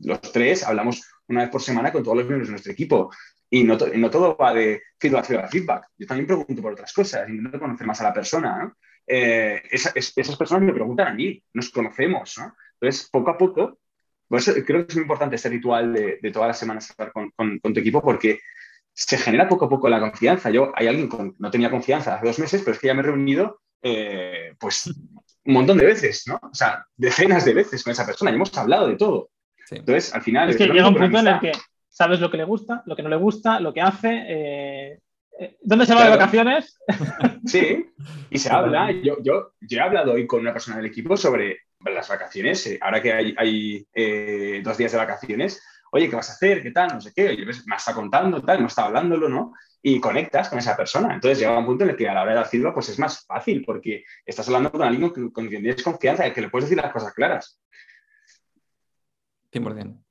los 0.00 0.20
tres 0.20 0.62
hablamos 0.64 1.02
una 1.28 1.42
vez 1.42 1.50
por 1.50 1.62
semana 1.62 1.92
con 1.92 2.02
todos 2.02 2.16
los 2.16 2.26
miembros 2.26 2.48
de 2.48 2.52
nuestro 2.52 2.72
equipo. 2.72 3.10
Y 3.50 3.64
no, 3.64 3.76
no 3.76 4.10
todo 4.10 4.36
va 4.36 4.54
de 4.54 4.82
feedback, 4.98 5.26
feedback, 5.26 5.50
feedback. 5.50 5.86
Yo 5.98 6.06
también 6.06 6.26
pregunto 6.26 6.62
por 6.62 6.72
otras 6.72 6.92
cosas, 6.92 7.28
intento 7.28 7.60
conocer 7.60 7.86
más 7.86 8.00
a 8.00 8.04
la 8.04 8.14
persona, 8.14 8.64
¿no? 8.64 8.76
Eh, 9.06 9.62
esas 9.70 10.36
personas 10.36 10.62
me 10.62 10.72
preguntan 10.72 11.08
a 11.08 11.14
mí, 11.14 11.42
nos 11.52 11.70
conocemos, 11.70 12.38
¿no? 12.38 12.54
Entonces, 12.80 13.08
poco 13.10 13.30
a 13.30 13.36
poco, 13.38 13.78
pues 14.28 14.46
creo 14.64 14.86
que 14.86 14.92
es 14.92 14.96
muy 14.96 15.02
importante 15.02 15.36
este 15.36 15.50
ritual 15.50 15.92
de, 15.92 16.18
de 16.22 16.30
todas 16.30 16.48
las 16.48 16.58
semanas 16.58 16.88
estar 16.88 17.12
con, 17.12 17.30
con, 17.32 17.58
con, 17.58 17.74
tu 17.74 17.80
equipo 17.80 18.00
porque 18.00 18.40
se 18.94 19.18
genera 19.18 19.48
poco 19.48 19.66
a 19.66 19.68
poco 19.68 19.88
la 19.88 20.00
confianza. 20.00 20.50
Yo, 20.50 20.72
hay 20.74 20.86
alguien 20.86 21.08
que 21.08 21.32
no 21.38 21.50
tenía 21.50 21.70
confianza 21.70 22.14
hace 22.14 22.26
dos 22.26 22.38
meses, 22.38 22.62
pero 22.62 22.74
es 22.74 22.80
que 22.80 22.86
ya 22.86 22.94
me 22.94 23.00
he 23.00 23.04
reunido 23.04 23.60
eh, 23.82 24.54
pues 24.58 24.86
un 25.44 25.52
montón 25.52 25.76
de 25.78 25.86
veces, 25.86 26.24
¿no? 26.26 26.40
O 26.42 26.54
sea, 26.54 26.86
decenas 26.96 27.44
de 27.44 27.54
veces 27.54 27.82
con 27.82 27.90
esa 27.90 28.06
persona 28.06 28.30
y 28.30 28.34
hemos 28.34 28.56
hablado 28.56 28.86
de 28.86 28.96
todo. 28.96 29.30
Entonces, 29.78 30.14
al 30.14 30.22
final... 30.22 30.50
Es 30.50 30.56
que 30.56 30.66
llega 30.66 30.88
un 30.88 30.96
punto 30.96 31.18
en 31.18 31.26
el 31.26 31.40
que 31.40 31.52
sabes 31.88 32.20
lo 32.20 32.30
que 32.30 32.36
le 32.36 32.44
gusta, 32.44 32.82
lo 32.86 32.96
que 32.96 33.02
no 33.02 33.08
le 33.08 33.16
gusta, 33.16 33.60
lo 33.60 33.72
que 33.72 33.80
hace, 33.80 34.24
eh, 34.28 34.98
eh, 35.38 35.56
¿Dónde 35.62 35.86
se 35.86 35.94
va 35.94 36.04
de 36.04 36.10
vacaciones? 36.10 36.78
Sí, 37.46 37.86
y 38.30 38.38
se 38.38 38.50
habla. 38.50 38.92
Yo, 38.92 39.16
yo, 39.22 39.54
yo, 39.60 39.78
he 39.78 39.80
hablado 39.80 40.12
hoy 40.12 40.26
con 40.26 40.40
una 40.40 40.52
persona 40.52 40.76
del 40.76 40.86
equipo 40.86 41.16
sobre 41.16 41.58
las 41.84 42.08
vacaciones. 42.08 42.78
Ahora 42.80 43.02
que 43.02 43.12
hay, 43.12 43.34
hay 43.36 44.60
dos 44.62 44.76
días 44.76 44.92
de 44.92 44.98
vacaciones, 44.98 45.60
oye, 45.92 46.08
¿qué 46.08 46.16
vas 46.16 46.30
a 46.30 46.32
hacer? 46.32 46.62
¿Qué 46.62 46.70
tal? 46.70 46.88
No 46.94 47.00
sé 47.00 47.12
qué. 47.14 47.36
me 47.66 47.76
está 47.76 47.94
contando, 47.94 48.42
tal, 48.42 48.60
me 48.60 48.66
está 48.66 48.86
hablándolo, 48.86 49.28
¿no? 49.28 49.52
Y 49.82 50.00
conectas 50.00 50.48
con 50.48 50.58
esa 50.58 50.76
persona. 50.76 51.14
Entonces 51.14 51.38
llega 51.38 51.58
un 51.58 51.66
punto 51.66 51.84
en 51.84 51.90
el 51.90 51.96
que 51.96 52.08
a 52.08 52.14
la 52.14 52.22
hora 52.22 52.38
de 52.38 52.44
feedback, 52.46 52.74
pues 52.74 52.88
es 52.88 52.98
más 52.98 53.24
fácil, 53.26 53.62
porque 53.64 54.04
estás 54.24 54.46
hablando 54.48 54.72
con 54.72 54.82
alguien 54.82 55.10
con, 55.10 55.48
quien 55.48 55.62
tienes 55.62 55.82
confianza, 55.82 56.26
y 56.26 56.32
que 56.32 56.40
le 56.40 56.48
puedes 56.48 56.68
decir 56.68 56.82
las 56.82 56.92
cosas 56.92 57.12
claras. 57.12 57.60
100%. 59.52 60.02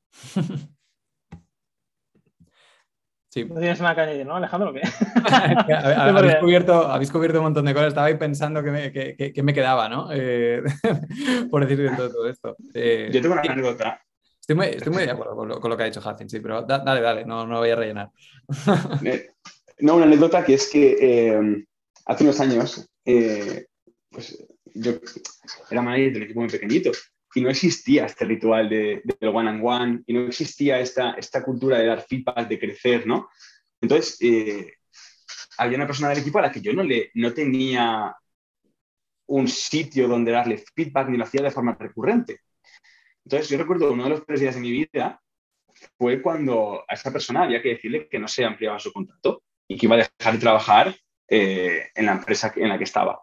Sí. 3.34 3.46
No 3.46 3.62
tienes 3.62 3.80
nada 3.80 3.96
que 3.96 4.02
añadir, 4.02 4.26
¿no, 4.26 4.36
Alejandro? 4.36 4.74
habéis, 5.32 6.36
cubierto, 6.36 6.86
habéis 6.86 7.12
cubierto 7.12 7.38
un 7.38 7.46
montón 7.46 7.64
de 7.64 7.74
cosas. 7.74 7.90
Estaba 7.90 8.08
ahí 8.08 8.18
pensando 8.18 8.62
que 8.62 8.72
me, 8.72 8.92
que, 8.92 9.42
me 9.42 9.54
quedaba, 9.54 9.88
¿no? 9.88 10.10
Eh, 10.12 10.62
por 11.50 11.66
decir 11.66 11.96
todo, 11.96 12.12
todo 12.12 12.28
esto. 12.28 12.58
Eh, 12.74 13.10
Yo 13.14 13.22
tengo 13.22 13.34
una 13.36 13.42
anécdota. 13.42 14.02
Estoy 14.38 14.56
muy, 14.58 14.66
estoy 14.66 14.92
muy 14.92 15.06
de 15.06 15.12
acuerdo 15.12 15.36
con 15.62 15.70
lo, 15.70 15.78
que 15.78 15.84
ha 15.84 15.86
dicho 15.86 16.02
Hacin, 16.02 16.30
sí, 16.30 16.42
pero 16.42 16.64
dale, 16.64 17.00
dale, 17.00 17.24
no, 17.24 17.48
no 17.48 17.60
voy 17.60 17.70
a 17.70 17.76
rellenar. 17.76 18.10
no, 19.80 19.96
una 19.96 20.06
anécdota 20.06 20.44
que 20.44 20.56
es 20.56 20.70
que 20.70 21.64
hace 22.06 22.24
unos 22.24 22.40
años, 22.42 22.90
pues 24.10 24.46
yo 24.74 24.94
era 25.70 25.82
manager 25.82 26.12
de 26.12 26.18
un 26.18 26.24
equipo 26.24 26.40
muy 26.42 26.50
pequeñito 26.50 26.92
y 27.34 27.42
no 27.42 27.50
existía 27.50 28.06
este 28.06 28.26
ritual 28.26 28.70
de, 28.70 29.02
del 29.04 29.30
one 29.30 29.50
and 29.50 29.62
one 29.64 30.04
y 30.06 30.14
no 30.14 30.28
existía 30.28 30.80
esta, 30.80 31.12
esta 31.14 31.44
cultura 31.44 31.78
de 31.78 31.88
dar 31.88 32.02
feedback, 32.02 32.48
de 32.48 32.60
crecer, 32.60 33.08
¿no? 33.08 33.30
Entonces, 33.80 34.18
eh, 34.22 34.74
había 35.58 35.78
una 35.78 35.88
persona 35.88 36.10
del 36.10 36.20
equipo 36.20 36.40
a 36.40 36.44
la 36.44 36.52
que 36.52 36.62
yo 36.62 36.74
no, 36.74 36.84
le, 36.84 37.12
no 37.16 37.34
tenía 37.34 38.16
un 39.28 39.48
sitio 39.48 40.08
donde 40.08 40.32
darle 40.32 40.64
feedback 40.76 41.08
ni 41.10 41.18
lo 41.18 41.24
hacía 41.24 41.42
de 41.42 41.52
forma 41.52 41.78
recurrente. 41.80 42.42
Entonces, 43.24 43.50
yo 43.50 43.58
recuerdo 43.58 43.92
uno 43.92 44.04
de 44.04 44.10
los 44.10 44.22
peores 44.22 44.42
días 44.42 44.56
de 44.56 44.62
mi 44.62 44.72
vida 44.72 45.22
fue 45.98 46.22
cuando 46.22 46.84
a 46.88 46.94
esa 46.94 47.12
persona 47.12 47.44
había 47.44 47.62
que 47.62 47.70
decirle 47.70 48.08
que 48.10 48.20
no 48.20 48.28
se 48.28 48.44
ampliaba 48.44 48.80
su 48.80 48.92
contrato 48.92 49.44
y 49.68 49.78
que 49.78 49.86
iba 49.86 49.96
a 49.96 50.00
dejar 50.00 50.34
de 50.34 50.40
trabajar 50.40 50.96
eh, 51.28 51.90
en 51.96 52.06
la 52.06 52.14
empresa 52.14 52.52
en 52.56 52.70
la 52.70 52.78
que 52.78 52.84
estaba. 52.84 53.22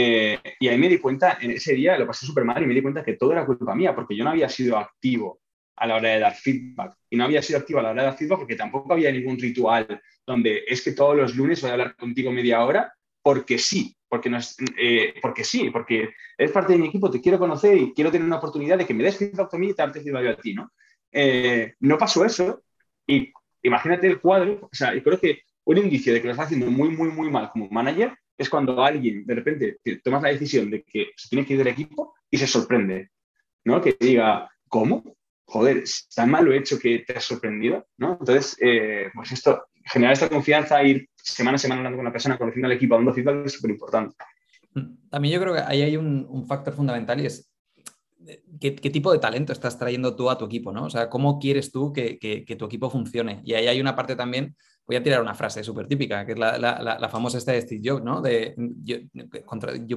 Eh, 0.00 0.38
y 0.60 0.68
ahí 0.68 0.78
me 0.78 0.88
di 0.88 0.98
cuenta, 0.98 1.38
en 1.40 1.50
ese 1.50 1.74
día 1.74 1.98
lo 1.98 2.06
pasé 2.06 2.24
súper 2.24 2.44
mal 2.44 2.62
y 2.62 2.66
me 2.66 2.74
di 2.74 2.82
cuenta 2.82 3.02
que 3.02 3.14
todo 3.14 3.32
era 3.32 3.44
culpa 3.44 3.74
mía, 3.74 3.96
porque 3.96 4.16
yo 4.16 4.22
no 4.22 4.30
había 4.30 4.48
sido 4.48 4.78
activo 4.78 5.40
a 5.74 5.86
la 5.88 5.96
hora 5.96 6.10
de 6.10 6.20
dar 6.20 6.34
feedback. 6.34 6.94
Y 7.10 7.16
no 7.16 7.24
había 7.24 7.42
sido 7.42 7.58
activo 7.58 7.80
a 7.80 7.82
la 7.82 7.90
hora 7.90 8.02
de 8.02 8.08
dar 8.08 8.16
feedback 8.16 8.38
porque 8.38 8.54
tampoco 8.54 8.92
había 8.92 9.10
ningún 9.10 9.38
ritual 9.38 10.00
donde 10.24 10.62
es 10.68 10.82
que 10.82 10.92
todos 10.92 11.16
los 11.16 11.34
lunes 11.34 11.60
voy 11.60 11.70
a 11.70 11.72
hablar 11.72 11.96
contigo 11.96 12.30
media 12.30 12.64
hora 12.64 12.92
porque 13.22 13.58
sí, 13.58 13.96
porque, 14.08 14.30
no 14.30 14.38
eh, 14.80 15.14
porque 15.20 15.42
sí, 15.42 15.70
porque 15.70 16.10
eres 16.36 16.52
parte 16.52 16.74
de 16.74 16.78
mi 16.78 16.88
equipo, 16.88 17.10
te 17.10 17.20
quiero 17.20 17.38
conocer 17.40 17.76
y 17.76 17.92
quiero 17.92 18.12
tener 18.12 18.26
una 18.26 18.36
oportunidad 18.36 18.78
de 18.78 18.86
que 18.86 18.94
me 18.94 19.02
des 19.02 19.16
feedback 19.16 19.52
a 19.52 19.58
mí 19.58 19.70
y 19.70 19.74
darte 19.74 20.00
feedback 20.00 20.26
a 20.26 20.40
ti, 20.40 20.54
¿no? 20.54 20.70
Eh, 21.10 21.74
no 21.80 21.98
pasó 21.98 22.24
eso 22.24 22.62
y 23.04 23.32
imagínate 23.62 24.06
el 24.06 24.20
cuadro, 24.20 24.68
o 24.70 24.74
sea, 24.74 24.94
yo 24.94 25.02
creo 25.02 25.18
que 25.18 25.40
un 25.64 25.78
indicio 25.78 26.12
de 26.12 26.20
que 26.20 26.28
lo 26.28 26.32
estás 26.32 26.46
haciendo 26.46 26.70
muy, 26.70 26.88
muy, 26.88 27.08
muy 27.08 27.30
mal 27.30 27.50
como 27.50 27.68
manager 27.68 28.14
es 28.38 28.48
cuando 28.48 28.82
alguien 28.82 29.26
de 29.26 29.34
repente 29.34 29.78
tomas 30.02 30.22
la 30.22 30.28
decisión 30.28 30.70
de 30.70 30.84
que 30.84 31.08
se 31.16 31.28
tiene 31.28 31.44
que 31.44 31.54
ir 31.54 31.58
del 31.58 31.68
equipo 31.68 32.14
y 32.30 32.38
se 32.38 32.46
sorprende, 32.46 33.10
¿no? 33.64 33.80
Que 33.80 33.96
diga, 33.98 34.48
¿cómo? 34.68 35.16
Joder, 35.44 35.82
tan 36.14 36.30
mal 36.30 36.44
lo 36.44 36.52
he 36.52 36.58
hecho 36.58 36.78
que 36.78 37.00
te 37.00 37.14
has 37.14 37.24
sorprendido, 37.24 37.88
¿no? 37.96 38.18
Entonces, 38.20 38.56
eh, 38.60 39.10
pues 39.12 39.32
esto, 39.32 39.66
generar 39.84 40.12
esta 40.12 40.28
confianza, 40.28 40.82
ir 40.82 41.08
semana 41.16 41.56
a 41.56 41.58
semana 41.58 41.80
hablando 41.80 41.98
con 41.98 42.04
la 42.04 42.12
persona, 42.12 42.38
conociendo 42.38 42.66
al 42.66 42.72
equipo, 42.72 42.94
dando 42.94 43.12
feedback 43.12 43.46
es 43.46 43.52
súper 43.54 43.72
importante. 43.72 44.14
También 45.10 45.34
yo 45.34 45.40
creo 45.40 45.54
que 45.54 45.60
ahí 45.60 45.82
hay 45.82 45.96
un, 45.96 46.46
factor 46.46 46.74
fundamental 46.74 47.20
y 47.20 47.26
es 47.26 47.50
¿Qué, 48.60 48.72
tipo 48.72 49.10
de 49.10 49.18
talento 49.18 49.52
estás 49.52 49.78
trayendo 49.78 50.14
tú 50.14 50.28
a 50.28 50.36
tu 50.36 50.44
equipo, 50.44 50.70
¿no? 50.70 50.84
O 50.84 50.90
sea, 50.90 51.08
¿cómo 51.08 51.38
quieres 51.38 51.72
tú 51.72 51.92
que, 51.94 52.18
que, 52.18 52.56
tu 52.56 52.66
equipo 52.66 52.90
funcione? 52.90 53.40
Y 53.42 53.54
ahí 53.54 53.68
hay 53.68 53.80
una 53.80 53.96
parte 53.96 54.16
también 54.16 54.54
voy 54.88 54.96
a 54.96 55.02
tirar 55.02 55.20
una 55.20 55.34
frase 55.34 55.62
súper 55.62 55.86
típica, 55.86 56.24
que 56.24 56.32
es 56.32 56.38
la, 56.38 57.08
famosa 57.10 57.36
esta 57.36 57.52
de 57.52 57.60
Steve 57.60 57.82
Jobs, 57.84 58.02
¿no? 58.02 58.22
De, 58.22 58.56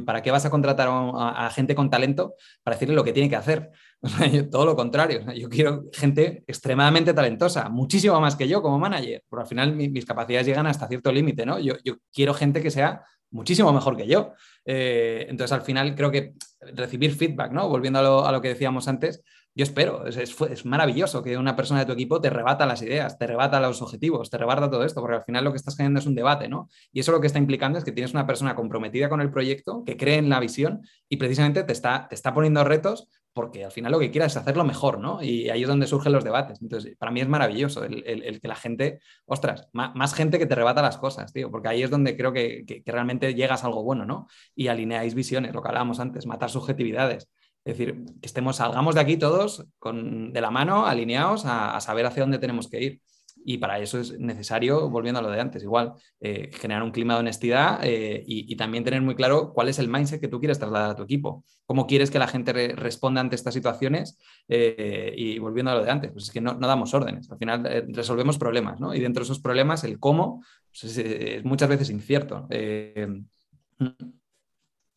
¿Para 0.05 0.21
qué 0.21 0.31
vas 0.31 0.45
a 0.45 0.49
contratar 0.49 0.89
a, 0.91 1.49
gente 1.55 1.73
con 1.73 1.89
talento 1.89 2.35
para 2.61 2.75
decirle 2.75 2.93
lo 2.93 3.03
que 3.05 3.13
tiene 3.13 3.29
que 3.29 3.37
hacer? 3.37 3.71
todo 4.51 4.65
lo 4.65 4.75
contrario, 4.75 5.21
yo 5.33 5.47
quiero 5.47 5.85
gente 5.93 6.43
extremadamente 6.45 7.13
talentosa, 7.13 7.69
muchísimo 7.69 8.19
más 8.19 8.35
que 8.35 8.49
yo 8.49 8.61
como 8.61 8.77
manager, 8.77 9.23
porque 9.29 9.43
al 9.43 9.47
final 9.47 9.75
mis 9.75 10.05
capacidades 10.05 10.45
llegan 10.45 10.67
hasta 10.67 10.89
cierto 10.89 11.09
límite, 11.09 11.45
¿no? 11.45 11.57
Yo, 11.57 11.75
quiero 12.11 12.33
gente 12.33 12.61
que 12.61 12.69
sea 12.69 13.05
muchísimo 13.29 13.71
mejor 13.71 13.95
que 13.95 14.07
yo. 14.07 14.33
Eh, 14.65 15.25
entonces, 15.29 15.53
al 15.53 15.61
final, 15.61 15.95
creo 15.95 16.11
que 16.11 16.33
recibir 16.73 17.15
feedback, 17.15 17.53
¿no? 17.53 17.69
Volviendo 17.69 17.99
a 17.99 18.01
lo, 18.01 18.25
a 18.25 18.31
lo 18.33 18.41
que 18.41 18.49
decíamos 18.49 18.89
antes, 18.89 19.23
yo 19.53 19.63
espero, 19.63 20.05
es, 20.05 20.17
es, 20.17 20.65
maravilloso 20.65 21.21
que 21.21 21.37
una 21.37 21.55
persona 21.55 21.81
de 21.81 21.85
tu 21.85 21.91
equipo 21.91 22.21
te 22.21 22.29
rebata 22.29 22.65
las 22.65 22.81
ideas, 22.81 23.17
te 23.17 23.27
rebata 23.27 23.59
los 23.59 23.81
objetivos, 23.81 24.29
te 24.29 24.37
rebata 24.37 24.69
todo 24.69 24.85
esto, 24.85 25.01
porque 25.01 25.17
al 25.17 25.23
final 25.23 25.43
lo 25.43 25.51
que 25.51 25.57
estás 25.57 25.75
generando 25.75 25.99
es 25.99 26.05
un 26.05 26.15
debate, 26.15 26.47
¿no? 26.47 26.69
Y 26.93 27.01
eso 27.01 27.11
lo 27.11 27.19
que 27.19 27.27
está 27.27 27.39
implicando 27.39 27.77
es 27.77 27.83
que 27.83 27.91
tienes 27.91 28.13
una 28.13 28.25
persona 28.25 28.55
comprometida 28.55 29.09
con 29.09 29.19
el 29.19 29.29
proyecto, 29.29 29.83
que 29.85 29.97
cree 29.97 30.17
en 30.17 30.29
la 30.29 30.39
visión 30.39 30.81
y 31.09 31.17
precisamente 31.17 31.63
te 31.63 31.73
está, 31.73 32.07
te 32.07 32.15
está 32.15 32.33
poniendo 32.33 32.63
retos 32.63 33.09
porque 33.33 33.63
al 33.63 33.71
final 33.71 33.91
lo 33.91 33.99
que 33.99 34.11
quiera 34.11 34.27
es 34.27 34.35
hacerlo 34.35 34.65
mejor, 34.65 34.99
¿no? 34.99 35.21
Y 35.23 35.49
ahí 35.49 35.61
es 35.61 35.67
donde 35.67 35.87
surgen 35.87 36.11
los 36.11 36.23
debates. 36.23 36.61
Entonces, 36.61 36.97
para 36.97 37.11
mí 37.11 37.21
es 37.21 37.27
maravilloso 37.27 37.83
el, 37.83 38.41
que 38.41 38.47
la 38.47 38.55
gente, 38.55 38.99
ostras, 39.25 39.69
más, 39.73 40.13
gente 40.13 40.37
que 40.37 40.45
te 40.45 40.55
rebata 40.55 40.81
las 40.81 40.97
cosas, 40.97 41.31
tío, 41.31 41.49
porque 41.49 41.69
ahí 41.69 41.83
es 41.83 41.89
donde 41.89 42.17
creo 42.17 42.33
que, 42.33 42.65
que 42.65 42.91
realmente 42.91 43.33
llegas 43.33 43.63
a 43.63 43.67
algo 43.67 43.83
bueno, 43.83 44.05
¿no? 44.05 44.27
Y 44.53 44.67
alineáis 44.67 45.15
visiones, 45.15 45.53
lo 45.53 45.61
que 45.61 45.69
hablábamos 45.69 45.99
antes, 45.99 46.25
matar 46.25 46.49
subjetividades. 46.49 47.29
Es 47.63 47.77
decir, 47.77 48.03
que 48.19 48.25
estemos, 48.25 48.55
salgamos 48.55 48.95
de 48.95 49.01
aquí 49.01 49.17
todos 49.17 49.67
con, 49.77 50.33
de 50.33 50.41
la 50.41 50.49
mano, 50.49 50.87
alineados 50.87 51.43
a, 51.45 51.79
saber 51.79 52.07
hacia 52.07 52.23
dónde 52.23 52.39
tenemos 52.39 52.67
que 52.67 52.81
ir. 52.81 53.01
Y 53.43 53.57
para 53.57 53.79
eso 53.79 53.99
es 53.99 54.19
necesario, 54.19 54.89
volviendo 54.89 55.19
a 55.19 55.23
lo 55.23 55.29
de 55.29 55.41
antes, 55.41 55.63
igual, 55.63 55.93
eh, 56.19 56.51
generar 56.53 56.83
un 56.83 56.91
clima 56.91 57.15
de 57.15 57.21
honestidad 57.21 57.79
eh, 57.83 58.23
y, 58.25 58.55
también 58.55 58.83
tener 58.83 59.01
muy 59.01 59.15
claro 59.15 59.51
cuál 59.53 59.67
es 59.67 59.79
el 59.79 59.87
mindset 59.87 60.21
que 60.21 60.27
tú 60.27 60.39
quieres 60.39 60.59
trasladar 60.59 60.91
a 60.91 60.95
tu 60.95 61.03
equipo. 61.03 61.43
¿Cómo 61.65 61.87
quieres 61.87 62.11
que 62.11 62.19
la 62.19 62.27
gente 62.27 62.53
responda 62.75 63.21
ante 63.21 63.35
estas 63.35 63.55
situaciones? 63.55 64.19
Eh, 64.47 65.13
y 65.15 65.39
volviendo 65.39 65.71
a 65.71 65.75
lo 65.75 65.83
de 65.83 65.89
antes, 65.89 66.11
pues 66.11 66.25
es 66.25 66.31
que 66.31 66.41
no, 66.41 66.53
damos 66.53 66.93
órdenes, 66.93 67.31
al 67.31 67.39
final 67.39 67.85
resolvemos 67.89 68.37
problemas, 68.37 68.79
¿no? 68.79 68.93
Y 68.93 68.99
dentro 68.99 69.21
de 69.21 69.25
esos 69.25 69.39
problemas, 69.39 69.83
el 69.83 69.99
cómo 69.99 70.43
pues 70.69 70.97
es, 70.97 71.43
muchas 71.43 71.69
veces 71.69 71.89
incierto. 71.89 72.47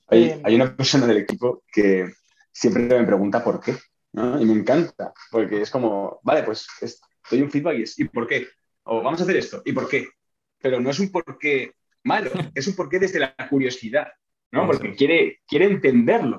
hay, 0.08 0.54
una 0.54 0.76
persona 0.76 1.06
del 1.06 1.18
equipo 1.18 1.62
que, 1.72 2.12
siempre 2.54 2.84
me 2.84 3.04
pregunta 3.04 3.42
por 3.42 3.60
qué, 3.60 3.76
¿no? 4.12 4.40
Y 4.40 4.46
me 4.46 4.54
encanta, 4.54 5.12
porque 5.30 5.60
es 5.60 5.70
como, 5.70 6.20
vale, 6.22 6.44
pues 6.44 6.66
doy 7.30 7.42
un 7.42 7.50
feedback 7.50 7.78
y 7.78 7.82
es, 7.82 7.98
¿y 7.98 8.04
por 8.04 8.26
qué? 8.26 8.46
O 8.84 9.02
vamos 9.02 9.20
a 9.20 9.24
hacer 9.24 9.36
esto, 9.36 9.60
¿y 9.64 9.72
por 9.72 9.88
qué? 9.88 10.08
Pero 10.60 10.80
no 10.80 10.90
es 10.90 10.98
un 11.00 11.10
por 11.10 11.36
qué 11.38 11.72
malo, 12.04 12.30
es 12.54 12.66
un 12.68 12.76
por 12.76 12.88
qué 12.88 12.98
desde 12.98 13.18
la 13.18 13.34
curiosidad, 13.50 14.08
¿no? 14.52 14.66
Porque 14.66 14.94
quiere, 14.94 15.40
quiere 15.46 15.66
entenderlo. 15.66 16.38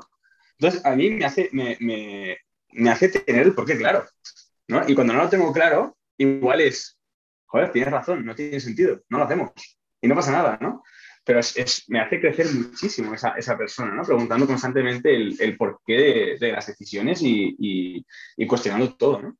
Entonces, 0.58 0.86
a 0.86 0.96
mí 0.96 1.10
me 1.10 1.26
hace, 1.26 1.50
me, 1.52 1.78
me, 1.82 2.38
me 2.72 2.90
hace 2.90 3.10
tener 3.10 3.48
el 3.48 3.54
por 3.54 3.66
qué 3.66 3.78
claro, 3.78 4.06
¿no? 4.68 4.88
Y 4.88 4.96
cuando 4.96 5.14
no 5.14 5.24
lo 5.24 5.30
tengo 5.30 5.52
claro, 5.52 5.98
igual 6.18 6.62
es, 6.62 6.98
joder, 7.46 7.72
tienes 7.72 7.92
razón, 7.92 8.26
no 8.26 8.34
tiene 8.36 8.60
sentido, 8.62 9.02
no 9.10 9.18
lo 9.18 9.26
hacemos. 9.26 9.52
Y 10.02 10.08
no 10.08 10.16
pasa 10.16 10.32
nada, 10.32 10.58
¿no? 10.62 10.82
Pero 11.26 11.40
es, 11.40 11.86
me 11.88 12.00
hace 12.00 12.22
crecer 12.22 12.46
muchísimo 12.54 13.14
esa, 13.14 13.30
esa 13.32 13.58
persona, 13.58 13.94
¿no? 13.96 14.04
Preguntando 14.04 14.46
constantemente 14.46 15.16
el, 15.16 15.36
el 15.40 15.58
porqué 15.58 16.38
de, 16.40 16.52
las 16.52 16.68
decisiones 16.68 17.22
y, 17.24 17.56
y, 18.38 18.48
cuestionando 18.48 18.96
todo, 18.96 19.22
¿no? 19.22 19.36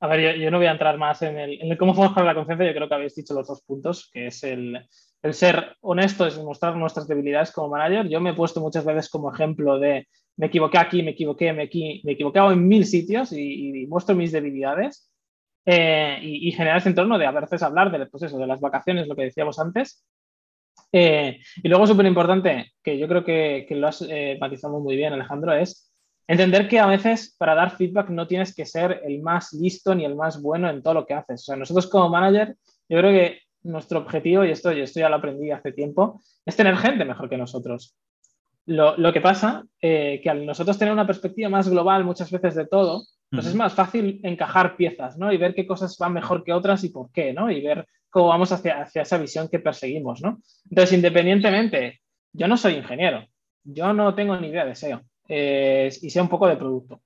A 0.00 0.08
ver, 0.08 0.38
yo, 0.38 0.50
no 0.50 0.58
voy 0.58 0.66
a 0.66 0.72
entrar 0.72 0.98
más 0.98 1.22
en 1.22 1.38
el, 1.38 1.62
en 1.62 1.70
el 1.70 1.78
cómo 1.78 1.94
forjar 1.94 2.24
la 2.24 2.34
confianza, 2.34 2.64
yo 2.64 2.74
creo 2.74 2.88
que 2.88 2.94
habéis 2.94 3.14
dicho 3.14 3.32
los 3.32 3.46
dos 3.46 3.62
puntos, 3.62 4.10
que 4.12 4.26
es 4.26 4.42
el, 4.42 4.86
el 5.22 5.34
ser 5.34 5.76
honestos 5.80 6.36
y 6.36 6.42
mostrar 6.42 6.76
nuestras 6.76 7.06
debilidades 7.06 7.52
como 7.52 7.70
manager. 7.70 8.08
Yo 8.08 8.20
me 8.20 8.30
he 8.30 8.34
puesto 8.34 8.60
muchas 8.60 8.84
veces 8.84 9.08
como 9.08 9.32
ejemplo 9.32 9.78
de 9.78 10.06
me 10.36 10.46
equivoqué 10.46 10.78
aquí, 10.78 11.02
me 11.02 11.12
equivoqué, 11.12 11.52
me, 11.52 11.70
me 12.04 12.12
equivoqué 12.12 12.38
en 12.40 12.66
mil 12.66 12.84
sitios 12.84 13.32
y, 13.32 13.86
muestro 13.86 14.16
mis 14.16 14.32
debilidades. 14.32 15.10
Eh, 15.64 16.18
y, 16.20 16.48
y, 16.48 16.52
generar 16.52 16.76
ese 16.76 16.90
entorno 16.90 17.16
de 17.16 17.24
a 17.24 17.30
veces 17.30 17.62
hablar 17.62 17.90
del 17.90 18.10
proceso 18.10 18.36
de 18.36 18.46
las 18.46 18.60
vacaciones, 18.60 19.08
lo 19.08 19.16
que 19.16 19.22
decíamos 19.22 19.58
antes, 19.58 20.04
eh, 20.92 21.40
y 21.62 21.68
luego, 21.68 21.86
súper 21.86 22.06
importante, 22.06 22.72
que 22.82 22.96
yo 22.96 23.08
creo 23.08 23.24
que, 23.24 23.66
lo 23.70 23.88
has 23.88 24.02
eh, 24.08 24.38
matizado 24.40 24.78
muy 24.78 24.94
bien, 24.94 25.12
Alejandro, 25.12 25.52
es 25.52 25.92
entender 26.28 26.68
que 26.68 26.78
a 26.78 26.86
veces 26.86 27.34
para 27.36 27.54
dar 27.54 27.76
feedback 27.76 28.10
no 28.10 28.26
tienes 28.26 28.54
que 28.54 28.64
ser 28.64 29.00
el 29.04 29.20
más 29.20 29.52
listo 29.52 29.94
ni 29.94 30.04
el 30.04 30.14
más 30.14 30.40
bueno 30.40 30.70
en 30.70 30.82
todo 30.82 30.94
lo 30.94 31.06
que 31.06 31.14
haces. 31.14 31.42
O 31.42 31.44
sea, 31.44 31.56
nosotros 31.56 31.88
como 31.88 32.08
manager, 32.08 32.56
yo 32.88 32.98
creo 32.98 33.10
que 33.10 33.40
nuestro 33.64 33.98
objetivo, 33.98 34.44
y 34.44 34.50
esto, 34.50 34.72
y 34.72 34.80
esto 34.80 35.00
ya 35.00 35.08
lo 35.08 35.16
aprendí 35.16 35.50
hace 35.50 35.72
tiempo, 35.72 36.20
es 36.46 36.54
tener 36.54 36.76
gente 36.76 37.04
mejor 37.04 37.28
que 37.28 37.38
nosotros. 37.38 37.96
Lo, 38.66 38.96
lo 38.96 39.12
que 39.12 39.20
pasa 39.20 39.64
eh, 39.80 40.20
que 40.22 40.30
al 40.30 40.46
nosotros 40.46 40.78
tener 40.78 40.92
una 40.92 41.06
perspectiva 41.06 41.48
más 41.48 41.68
global 41.68 42.04
muchas 42.04 42.30
veces 42.30 42.54
de 42.54 42.66
todo, 42.66 43.04
pues 43.30 43.46
es 43.46 43.54
más 43.54 43.74
fácil 43.74 44.20
encajar 44.22 44.76
piezas, 44.76 45.18
¿no? 45.18 45.32
Y 45.32 45.38
ver 45.38 45.54
qué 45.54 45.66
cosas 45.66 45.98
van 45.98 46.12
mejor 46.12 46.44
que 46.44 46.52
otras 46.52 46.84
y 46.84 46.90
por 46.90 47.10
qué, 47.10 47.32
¿no? 47.32 47.50
Y 47.50 47.60
ver 47.62 47.84
cómo 48.14 48.28
vamos 48.28 48.52
hacia, 48.52 48.82
hacia 48.82 49.02
esa 49.02 49.18
visión 49.18 49.48
que 49.48 49.58
perseguimos, 49.58 50.22
¿no? 50.22 50.38
Entonces, 50.70 50.92
independientemente, 50.92 52.00
yo 52.32 52.46
no 52.46 52.56
soy 52.56 52.74
ingeniero, 52.74 53.26
yo 53.64 53.92
no 53.92 54.14
tengo 54.14 54.36
ni 54.36 54.48
idea 54.48 54.64
de 54.64 54.76
SEO 54.76 55.02
eh, 55.28 55.90
y 56.00 56.10
sé 56.10 56.20
un 56.20 56.28
poco 56.28 56.46
de 56.46 56.56
producto. 56.56 57.02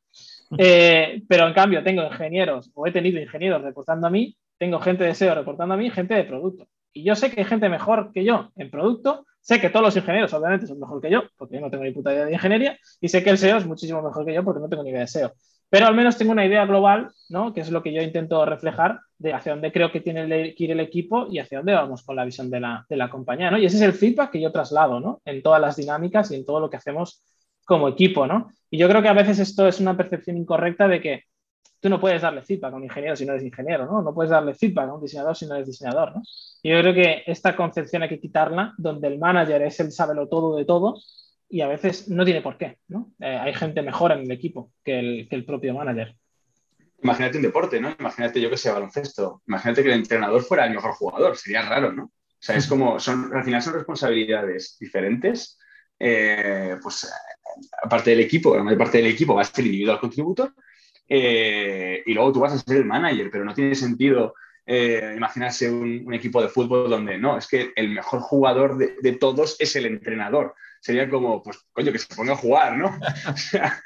Eh, 0.59 1.23
pero 1.27 1.49
en 1.49 1.55
cambio, 1.55 1.83
tengo 1.83 2.03
ingenieros 2.03 2.71
o 2.75 2.87
he 2.87 2.93
tenido 2.93 3.19
ingenieros 3.19 3.63
reportando 3.63 4.07
a 4.07 4.11
mí, 4.11 4.37
tengo 4.59 4.81
gente 4.81 5.05
de 5.05 5.15
SEO 5.15 5.35
reportando 5.35 5.73
a 5.73 5.79
mí, 5.79 5.91
gente 5.91 6.13
de 6.13 6.25
producto. 6.25 6.69
Y 6.93 7.05
yo 7.05 7.15
sé 7.15 7.31
que 7.31 7.41
hay 7.41 7.47
gente 7.47 7.71
mejor 7.71 8.13
que 8.13 8.23
yo 8.23 8.51
en 8.57 8.71
producto, 8.71 9.25
sé 9.41 9.63
que 9.63 9.71
todos 9.71 9.87
los 9.87 9.97
ingenieros 9.97 10.35
obviamente 10.35 10.67
son 10.67 10.79
mejor 10.79 11.01
que 11.01 11.11
yo, 11.11 11.23
porque 11.39 11.55
yo 11.55 11.63
no 11.63 11.71
tengo 11.71 11.85
ni 11.85 11.93
puta 11.93 12.13
idea 12.13 12.27
de 12.27 12.35
ingeniería, 12.35 12.79
y 13.01 13.09
sé 13.09 13.25
que 13.25 13.31
el 13.31 13.39
SEO 13.39 13.57
es 13.57 13.67
muchísimo 13.67 14.03
mejor 14.03 14.27
que 14.27 14.35
yo 14.35 14.45
porque 14.45 14.61
no 14.61 14.69
tengo 14.69 14.83
ni 14.83 14.91
idea 14.91 15.01
de 15.01 15.07
SEO. 15.07 15.33
Pero 15.71 15.87
al 15.87 15.95
menos 15.95 16.17
tengo 16.17 16.33
una 16.33 16.47
idea 16.47 16.65
global, 16.65 17.11
¿no? 17.29 17.53
que 17.53 17.61
es 17.61 17.71
lo 17.71 17.83
que 17.83 17.93
yo 17.93 18.01
intento 18.03 18.45
reflejar 18.45 19.01
de 19.19 19.33
hacia 19.33 19.53
dónde 19.53 19.73
creo 19.73 19.93
que 19.93 20.01
tiene 20.01 20.55
que 20.55 20.65
ir 20.65 20.71
el 20.71 20.81
equipo 20.81 21.27
y 21.31 21.39
hacia 21.39 21.59
dónde 21.59 21.75
vamos 21.75 22.03
con 22.03 22.17
la 22.17 22.25
visión 22.25 22.51
de 22.51 22.61
la, 22.61 22.87
de 22.89 22.97
la 22.97 23.11
compañía. 23.11 23.51
¿no? 23.51 23.59
Y 23.59 23.67
ese 23.67 23.77
es 23.77 23.83
el 23.83 23.93
feedback 23.93 24.31
que 24.31 24.41
yo 24.41 24.51
traslado 24.51 25.01
¿no? 25.01 25.21
en 25.25 25.43
todas 25.43 25.61
las 25.61 25.77
dinámicas 25.77 26.31
y 26.31 26.37
en 26.37 26.47
todo 26.47 26.61
lo 26.61 26.71
que 26.71 26.79
hacemos 26.79 27.23
como 27.67 27.89
equipo. 27.89 28.27
¿no? 28.27 28.51
Y 28.71 28.79
yo 28.79 28.89
creo 28.89 29.03
que 29.03 29.09
a 29.09 29.15
veces 29.15 29.39
esto 29.41 29.69
es 29.69 29.81
una 29.81 29.97
percepción 29.97 30.37
incorrecta 30.37 30.89
de 30.89 31.01
que 31.01 31.25
tú 31.81 31.89
no 31.89 32.01
puedes 32.01 32.23
darle 32.23 32.43
feedback 32.43 32.73
a 32.73 32.77
un 32.77 32.85
ingeniero 32.85 33.17
si 33.17 33.25
no 33.25 33.33
eres 33.33 33.45
ingeniero, 33.45 33.87
¿no? 33.87 34.03
No 34.03 34.13
puedes 34.13 34.31
darle 34.31 34.55
feedback 34.55 34.89
a 34.89 34.95
un 34.95 35.01
diseñador 35.01 35.37
si 35.37 35.47
no 35.47 35.55
eres 35.55 35.69
diseñador, 35.69 36.17
¿no? 36.17 36.23
Y 36.63 36.71
yo 36.71 36.81
creo 36.81 36.93
que 36.93 37.23
esta 37.27 37.55
concepción 37.55 38.03
hay 38.03 38.09
que 38.09 38.19
quitarla, 38.19 38.75
donde 38.79 39.07
el 39.07 39.19
manager 39.19 39.63
es 39.63 39.79
el 39.79 39.93
sábelo 39.93 40.29
todo 40.29 40.57
de 40.57 40.65
todo 40.65 40.97
y 41.49 41.61
a 41.63 41.69
veces 41.69 42.09
no 42.09 42.25
tiene 42.25 42.43
por 42.43 42.59
qué. 42.59 42.79
¿no? 42.89 43.13
Eh, 43.21 43.27
hay 43.27 43.55
gente 43.55 43.83
mejor 43.83 44.13
en 44.13 44.21
el 44.21 44.31
equipo 44.31 44.73
que 44.85 44.99
el, 44.99 45.29
que 45.29 45.37
el, 45.37 45.45
propio 45.45 45.75
manager. 45.75 46.15
Imagínate 47.03 47.39
un 47.39 47.45
deporte, 47.45 47.81
¿no? 47.81 47.95
Imagínate 47.99 48.41
yo 48.41 48.51
que 48.51 48.57
sea 48.57 48.75
baloncesto. 48.75 49.43
Imagínate 49.47 49.83
que 49.83 49.89
el 49.89 49.99
entrenador 49.99 50.43
fuera 50.43 50.67
el 50.67 50.75
mejor 50.75 50.93
jugador. 50.93 51.37
Sería 51.37 51.63
raro, 51.63 51.93
¿no? 51.93 52.05
O 52.05 52.41
sea, 52.41 52.57
es 52.57 52.67
como, 52.67 53.01
son, 53.01 53.35
al 53.35 53.45
final 53.45 53.63
son 53.63 53.75
responsabilidades 53.75 54.77
diferentes. 54.79 55.59
Eh, 55.99 56.77
pues 56.83 57.11
aparte 57.83 58.11
del 58.11 58.21
equipo, 58.21 58.57
la 58.57 58.63
mayor 58.63 58.79
parte 58.79 58.99
del 58.99 59.09
equipo 59.09 59.35
va 59.35 59.43
a 59.43 59.45
ser 59.45 59.67
individual 59.67 59.99
contributor 59.99 60.55
eh, 61.09 62.05
y 62.07 62.15
luego 62.15 62.33
tú 62.33 62.41
vas 62.41 62.53
a 62.53 62.59
ser 62.59 62.77
el 62.77 62.85
manager, 62.85 63.31
pero 63.33 63.45
no 63.45 63.55
tiene 63.55 63.75
sentido 63.75 64.35
imaginarse 65.17 65.71
un, 65.71 66.13
equipo 66.13 66.43
de 66.43 66.51
fútbol 66.51 66.91
donde 66.91 67.17
no, 67.17 67.39
es 67.39 67.49
que 67.49 67.73
el 67.75 67.89
mejor 67.89 68.21
jugador 68.21 68.77
de, 68.77 68.97
de 69.01 69.13
todos 69.13 69.57
es 69.59 69.75
el 69.77 69.87
entrenador 69.87 70.55
sería 70.81 71.09
como, 71.09 71.43
pues, 71.43 71.59
coño, 71.73 71.93
que 71.93 71.99
se 71.99 72.15
ponga 72.15 72.33
a 72.33 72.37
jugar, 72.37 72.77
¿no? 72.77 72.87
o 73.33 73.37
sea, 73.37 73.81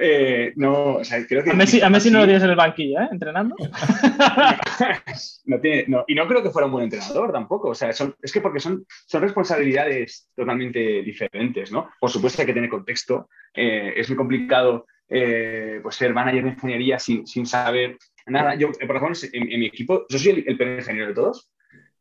eh, 0.00 0.52
no, 0.56 0.96
o 0.96 1.04
sea, 1.04 1.26
creo 1.26 1.42
que... 1.42 1.50
A 1.50 1.54
Messi, 1.54 1.80
a 1.80 1.90
Messi 1.90 2.10
no 2.10 2.20
lo 2.20 2.24
tienes 2.24 2.42
en 2.44 2.50
el 2.50 2.56
banquillo, 2.56 3.00
¿eh? 3.00 3.08
Entrenando. 3.10 3.56
no 5.46 5.60
tiene, 5.60 5.84
no, 5.88 6.04
y 6.06 6.14
no 6.14 6.28
creo 6.28 6.42
que 6.42 6.50
fuera 6.50 6.66
un 6.66 6.72
buen 6.72 6.84
entrenador 6.84 7.32
tampoco. 7.32 7.70
O 7.70 7.74
sea, 7.74 7.92
son, 7.92 8.14
es 8.22 8.32
que 8.32 8.40
porque 8.40 8.60
son, 8.60 8.86
son 9.06 9.22
responsabilidades 9.22 10.30
totalmente 10.36 11.02
diferentes, 11.02 11.72
¿no? 11.72 11.90
Por 11.98 12.10
supuesto 12.10 12.42
hay 12.42 12.46
que 12.46 12.54
tener 12.54 12.70
contexto. 12.70 13.28
Eh, 13.52 13.94
es 13.96 14.08
muy 14.08 14.16
complicado 14.16 14.86
eh, 15.08 15.80
pues 15.82 15.96
ser 15.96 16.14
manager 16.14 16.44
de 16.44 16.50
ingeniería 16.50 16.98
sin, 17.00 17.26
sin 17.26 17.44
saber 17.44 17.98
nada. 18.26 18.54
Yo, 18.54 18.70
por 18.70 18.96
ejemplo, 18.96 19.18
en, 19.32 19.60
mi 19.60 19.66
equipo, 19.66 20.06
yo 20.08 20.18
soy 20.18 20.30
el, 20.30 20.44
el 20.46 20.56
peor 20.56 20.78
ingeniero 20.78 21.08
de 21.08 21.14
todos. 21.14 21.50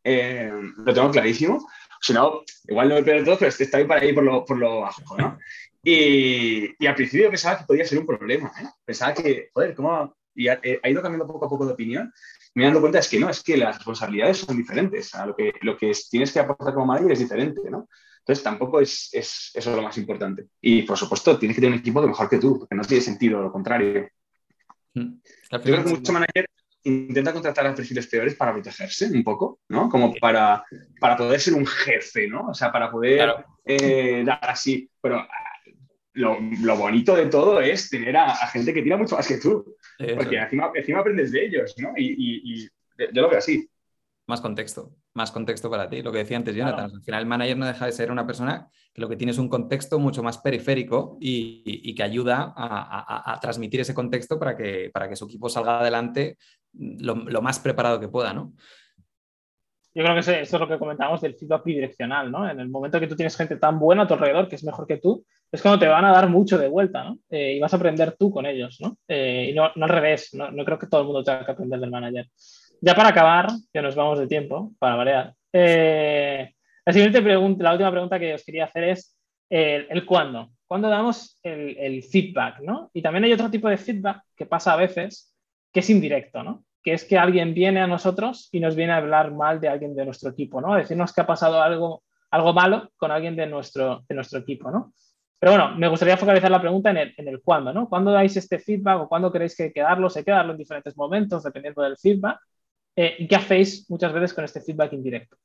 lo 0.04 0.94
tengo 0.94 1.10
clarísimo. 1.10 1.66
Si 2.02 2.14
no, 2.14 2.42
igual 2.68 2.90
no 2.90 2.96
me 2.96 3.04
pierdo 3.04 3.26
todo, 3.26 3.40
pero 3.40 3.50
está 3.50 3.78
ahí 3.78 3.86
para 3.86 4.06
ir 4.06 4.16
por 4.16 4.24
lo, 4.24 4.46
por 4.46 4.58
lo 4.58 4.82
bajo, 4.82 5.18
¿no? 5.18 5.40
Y, 5.84 6.76
y, 6.78 6.88
al 6.88 6.96
principio 6.96 7.30
pensaba 7.30 7.60
que 7.60 7.66
podía 7.66 7.86
ser 7.86 8.00
un 8.00 8.06
problema, 8.06 8.52
¿eh? 8.62 8.68
Pensaba 8.84 9.14
que, 9.14 9.50
joder, 9.54 9.74
¿cómo...? 9.76 10.16
Y 10.36 10.50
ha, 10.50 10.60
ido 10.64 11.02
cambiando 11.02 11.26
poco 11.26 11.46
a 11.46 11.50
poco 11.50 11.66
de 11.66 11.74
opinión. 11.74 12.14
Me 12.54 12.64
he 12.64 12.68
dado 12.68 12.80
cuenta 12.80 13.00
es 13.00 13.10
que 13.10 13.20
no, 13.20 13.28
es 13.28 13.42
que 13.42 13.58
las 13.58 13.78
responsabilidades 13.78 14.38
son 14.38 14.56
diferentes. 14.56 15.14
O 15.16 15.26
lo 15.26 15.36
que, 15.36 15.54
lo 15.62 15.76
que 15.76 15.92
tienes 16.12 16.32
que 16.32 16.40
aportar 16.40 16.76
como 16.76 16.86
manager 16.86 17.14
es 17.14 17.20
diferente, 17.20 17.62
¿no? 17.72 17.88
Entonces 18.20 18.44
tampoco 18.44 18.80
es, 18.80 19.10
es, 19.14 19.52
eso 19.56 19.76
lo 19.76 19.82
más 19.82 19.98
importante. 19.98 20.48
Y 20.62 20.84
por 20.84 20.98
supuesto, 20.98 21.40
tienes 21.40 21.56
que 21.56 21.62
tener 21.62 21.74
un 21.74 21.80
equipo 21.80 22.02
de 22.02 22.08
mejor 22.08 22.30
que 22.30 22.38
tú, 22.38 22.60
porque 22.60 22.76
no 22.76 22.84
tiene 22.84 23.02
sentido 23.02 23.42
lo 23.42 23.52
contrario. 23.52 24.10
Mm. 24.94 25.14
Yo 25.52 25.62
creo 25.62 25.84
que 25.84 25.90
mucho 25.90 26.14
manager 26.14 26.46
intenta 26.88 27.34
contratar 27.34 27.68
a 27.68 27.76
perfiles 27.76 28.08
peores 28.08 28.36
para 28.36 28.54
protegerse 28.54 29.08
un 29.08 29.24
poco, 29.24 29.60
¿no? 29.70 29.90
Como 29.90 30.14
para, 30.16 30.64
para 31.00 31.18
poder 31.18 31.40
ser 31.40 31.54
un 31.54 31.66
jefe, 31.66 32.28
¿no? 32.28 32.48
O 32.50 32.54
sea, 32.54 32.72
para 32.72 32.90
poder 32.90 33.34
eh, 33.66 34.24
dar 34.26 34.40
así. 34.42 34.90
Pero 35.02 35.28
lo, 36.14 36.38
lo, 36.62 36.78
bonito 36.78 37.16
de 37.16 37.28
todo 37.28 37.60
es 37.60 37.90
tener 37.90 38.16
a, 38.18 38.36
gente 38.48 38.74
que 38.74 38.82
tira 38.82 38.98
mucho 38.98 39.16
más 39.16 39.28
que 39.28 39.38
tú. 39.38 39.76
Porque 39.98 40.38
encima, 40.38 40.72
encima, 40.74 41.00
aprendes 41.00 41.32
de 41.32 41.46
ellos, 41.46 41.76
¿no? 41.78 41.94
Y, 41.96 42.06
y, 42.06 42.54
y 42.54 42.70
yo 42.98 43.22
lo 43.22 43.30
veo 43.30 43.40
así 43.40 43.70
más 44.28 44.42
contexto, 44.42 44.94
más 45.14 45.32
contexto 45.32 45.70
para 45.70 45.90
ti. 45.90 46.02
Lo 46.02 46.12
que 46.12 46.20
decía 46.20 46.38
antes 46.38 46.54
Jonathan, 46.54 46.92
al 46.94 47.02
final 47.02 47.22
el 47.22 47.28
manager 47.28 47.58
no 47.58 47.66
deja 47.66 47.86
de 47.86 47.92
ser 47.94 48.12
una 48.12 48.28
persona 48.28 48.70
que 48.94 49.02
lo 49.02 49.08
que 49.08 49.16
tiene 49.16 49.32
es 49.32 49.38
un 49.38 49.48
contexto 49.48 50.00
mucho 50.00 50.22
más 50.22 50.38
periférico 50.38 51.18
y, 51.22 51.96
que 51.96 52.04
ayuda 52.04 52.54
a, 52.56 53.40
transmitir 53.42 53.80
ese 53.80 53.94
contexto 53.94 54.38
para 54.38 54.56
que, 54.56 54.92
para 54.94 55.08
que 55.08 55.16
su 55.16 55.26
equipo 55.26 55.48
salga 55.50 55.80
adelante 55.80 56.38
lo, 56.74 57.42
más 57.42 57.60
preparado 57.60 58.00
que 58.00 58.08
pueda, 58.08 58.34
¿no? 58.34 58.54
Yo 59.94 60.04
creo 60.04 60.14
que 60.14 60.20
eso 60.20 60.32
es 60.32 60.52
lo 60.52 60.68
que 60.68 60.78
comentábamos 60.78 61.22
del 61.22 61.36
feedback 61.36 61.64
bidireccional, 61.64 62.32
¿no? 62.32 62.48
En 62.48 62.60
el 62.60 62.70
momento 62.70 63.00
que 63.00 63.08
tú 63.08 63.16
tienes 63.16 63.36
gente 63.36 63.56
tan 63.56 63.80
buena 63.80 64.04
a 64.04 64.08
tu 64.08 64.14
alrededor 64.14 64.48
que 64.48 64.56
es 64.56 64.64
mejor 64.64 64.86
que 64.86 64.98
tú, 64.98 65.26
es 65.52 65.62
cuando 65.62 65.80
te 65.80 65.88
van 65.88 66.06
a 66.06 66.12
dar 66.12 66.30
mucho 66.30 66.58
de 66.58 66.68
vuelta, 66.68 67.04
¿no? 67.04 67.18
Eh, 67.30 67.54
y 67.54 67.60
vas 67.60 67.74
a 67.74 67.78
aprender 67.78 68.16
tú 68.18 68.32
con 68.32 68.46
ellos, 68.46 68.78
¿no? 68.82 68.98
Eh, 69.08 69.50
y 69.50 69.56
no, 69.56 69.64
al 69.64 69.90
revés, 69.90 70.34
¿no? 70.34 70.52
no 70.52 70.66
creo 70.66 70.78
que 70.78 70.88
todo 70.88 71.02
el 71.02 71.08
mundo 71.08 71.24
tenga 71.24 71.46
que 71.46 71.52
aprender 71.52 71.80
del 71.80 71.90
manager. 71.90 72.28
Ya 72.82 72.94
para 72.96 73.10
acabar, 73.10 73.48
que 73.74 73.82
nos 73.82 73.96
vamos 73.96 74.20
de 74.20 74.28
tiempo, 74.28 74.74
para 74.78 74.96
variar. 74.96 75.34
Eh, 75.52 76.54
la 76.86 76.94
siguiente 76.94 77.22
pregunta, 77.22 77.64
la 77.64 77.72
última 77.72 77.92
pregunta 77.92 78.20
que 78.20 78.34
os 78.34 78.44
quería 78.44 78.66
hacer 78.66 78.84
es 78.84 79.18
el, 79.50 80.06
cuándo. 80.06 80.52
¿Cuándo 80.68 80.90
damos 80.90 81.40
el, 81.42 82.04
feedback? 82.04 82.60
¿no? 82.60 82.92
Y 82.94 83.02
también 83.02 83.24
hay 83.24 83.34
otro 83.34 83.50
tipo 83.50 83.70
de 83.70 83.78
feedback 83.78 84.22
que 84.36 84.46
pasa 84.46 84.74
a 84.74 84.78
veces, 84.78 85.34
que 85.72 85.80
es 85.82 85.90
indirecto, 85.90 86.44
¿no? 86.44 86.64
que 86.88 86.94
es 86.94 87.04
que 87.04 87.18
alguien 87.18 87.54
viene 87.54 87.82
a 87.82 87.88
nosotros 87.88 88.48
y 88.54 88.62
nos 88.62 88.74
viene 88.78 88.94
a 88.94 88.98
hablar 88.98 89.34
mal 89.34 89.60
de 89.60 89.68
alguien 89.68 89.94
de 89.94 90.06
nuestro 90.06 90.30
equipo, 90.30 90.62
¿no? 90.62 90.74
A 90.74 90.78
decirnos 90.78 91.12
que 91.12 91.20
ha 91.20 91.28
pasado 91.28 91.62
algo, 91.62 92.02
algo 92.32 92.54
malo 92.54 92.90
con 92.96 93.12
alguien 93.12 93.36
de 93.36 93.46
nuestro, 93.46 94.06
de 94.08 94.16
nuestro 94.16 94.40
equipo, 94.40 94.72
¿no? 94.72 94.94
Pero 95.38 95.52
bueno, 95.52 95.76
me 95.76 95.90
gustaría 95.90 96.16
focalizar 96.16 96.50
la 96.50 96.62
pregunta 96.62 96.92
en 96.92 96.98
el, 96.98 97.14
en 97.18 97.28
el 97.28 97.42
cuándo, 97.42 97.74
¿no? 97.74 97.90
¿Cuándo 97.90 98.12
dais 98.12 98.38
este 98.38 98.58
feedback 98.58 99.02
o 99.02 99.10
cuándo 99.10 99.34
queréis 99.34 99.54
que, 99.58 99.74
que 99.74 99.82
darlo? 99.82 100.08
Hay 100.16 100.24
que 100.24 100.32
darlo 100.32 100.54
en 100.54 100.58
diferentes 100.58 100.96
momentos, 100.96 101.44
dependiendo 101.44 101.82
del 101.82 101.98
feedback. 101.98 102.40
Eh, 102.96 103.18
¿Y 103.20 103.28
qué 103.28 103.36
hacéis 103.36 103.90
muchas 103.90 104.14
veces 104.14 104.34
con 104.34 104.46
este 104.46 104.62
feedback 104.62 104.94
indirecto? 104.94 105.36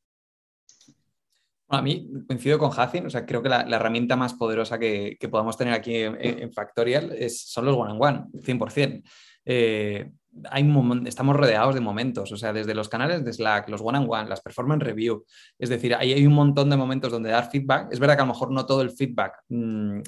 a 1.68 1.80
mí 1.80 2.06
coincido 2.28 2.58
con 2.58 2.70
Hacin, 2.70 3.06
o 3.06 3.10
sea, 3.10 3.24
creo 3.24 3.42
que 3.42 3.48
la, 3.48 3.62
herramienta 3.62 4.14
más 4.14 4.34
poderosa 4.34 4.78
que, 4.78 5.16
podamos 5.30 5.56
tener 5.56 5.72
aquí 5.72 5.96
en, 5.96 6.52
Factorial 6.52 7.12
es, 7.12 7.50
son 7.50 7.64
los 7.64 7.74
one-on-one, 7.74 8.26
100% 8.34 9.02
hay 9.44 10.74
estamos 11.06 11.36
rodeados 11.36 11.74
de 11.74 11.80
momentos, 11.80 12.32
o 12.32 12.36
sea, 12.36 12.52
desde 12.52 12.74
los 12.74 12.88
canales 12.88 13.24
de 13.24 13.32
Slack, 13.32 13.68
los 13.68 13.82
one-on-one, 13.82 14.28
las 14.28 14.40
performance 14.40 14.82
review, 14.82 15.24
es 15.58 15.68
decir, 15.68 15.94
hay, 15.94 16.24
un 16.26 16.32
montón 16.32 16.70
de 16.70 16.76
momentos 16.76 17.12
donde 17.12 17.30
dar 17.30 17.50
feedback. 17.50 17.92
Es 17.92 17.98
verdad 17.98 18.16
que 18.16 18.22
a 18.22 18.24
lo 18.24 18.32
mejor 18.32 18.50
no 18.50 18.64
todo 18.64 18.80
el 18.80 18.90
feedback 18.90 19.42
mm, 19.48 20.00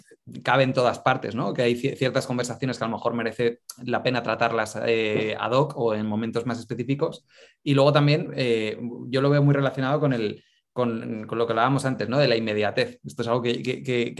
cabe 0.42 0.62
en 0.62 0.72
todas 0.72 0.98
partes, 0.98 1.34
¿no? 1.34 1.52
Que 1.52 1.62
hay 1.62 1.76
ciertas 1.76 2.26
conversaciones 2.26 2.78
que 2.78 2.84
a 2.84 2.88
lo 2.88 2.96
mejor 2.96 3.14
merece 3.14 3.60
la 3.84 4.02
pena 4.02 4.22
tratarlas 4.22 4.78
eh, 4.86 5.36
ad 5.38 5.52
hoc 5.52 5.74
o 5.76 5.94
en 5.94 6.06
momentos 6.06 6.46
más 6.46 6.58
específicos. 6.58 7.26
Y 7.62 7.74
luego 7.74 7.92
también 7.92 8.32
eh, 8.34 8.78
yo 9.08 9.20
lo 9.20 9.30
veo 9.30 9.42
muy 9.42 9.54
relacionado 9.54 10.00
con 10.00 10.14
el, 10.14 10.42
con, 10.72 11.26
lo 11.30 11.46
que 11.46 11.52
hablábamos 11.52 11.84
antes, 11.84 12.08
¿no? 12.08 12.18
De 12.18 12.28
la 12.28 12.36
inmediatez. 12.36 12.98
Esto 13.04 13.22
es 13.22 13.28
algo 13.28 13.42
que, 13.42 14.14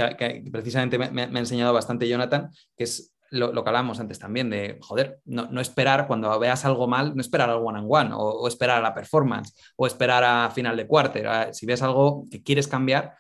precisamente 0.53 0.99
me, 0.99 1.23
ha 1.23 1.39
enseñado 1.39 1.73
bastante 1.73 2.09
Jonathan, 2.09 2.51
que 2.77 2.85
es 2.85 3.14
lo, 3.31 3.53
que 3.53 3.69
hablábamos 3.69 4.01
antes 4.01 4.19
también, 4.19 4.51
de, 4.51 4.79
joder, 4.81 5.21
no, 5.25 5.61
esperar 5.61 6.07
cuando 6.07 6.39
veas 6.39 6.65
algo 6.65 6.87
mal, 6.87 7.15
no 7.15 7.21
esperar 7.21 7.51
al 7.51 7.57
one-on-one 7.57 8.11
o, 8.15 8.47
esperar 8.47 8.79
a 8.79 8.83
la 8.83 8.95
performance 8.95 9.55
o 9.77 9.87
esperar 9.87 10.25
a 10.25 10.51
final 10.51 10.77
de 10.77 10.87
quarter. 10.87 11.27
Ah, 11.27 11.53
si 11.53 11.67
ves 11.67 11.83
algo 11.83 12.25
que 12.31 12.43
quieres 12.43 12.69
cambiar, 12.69 13.17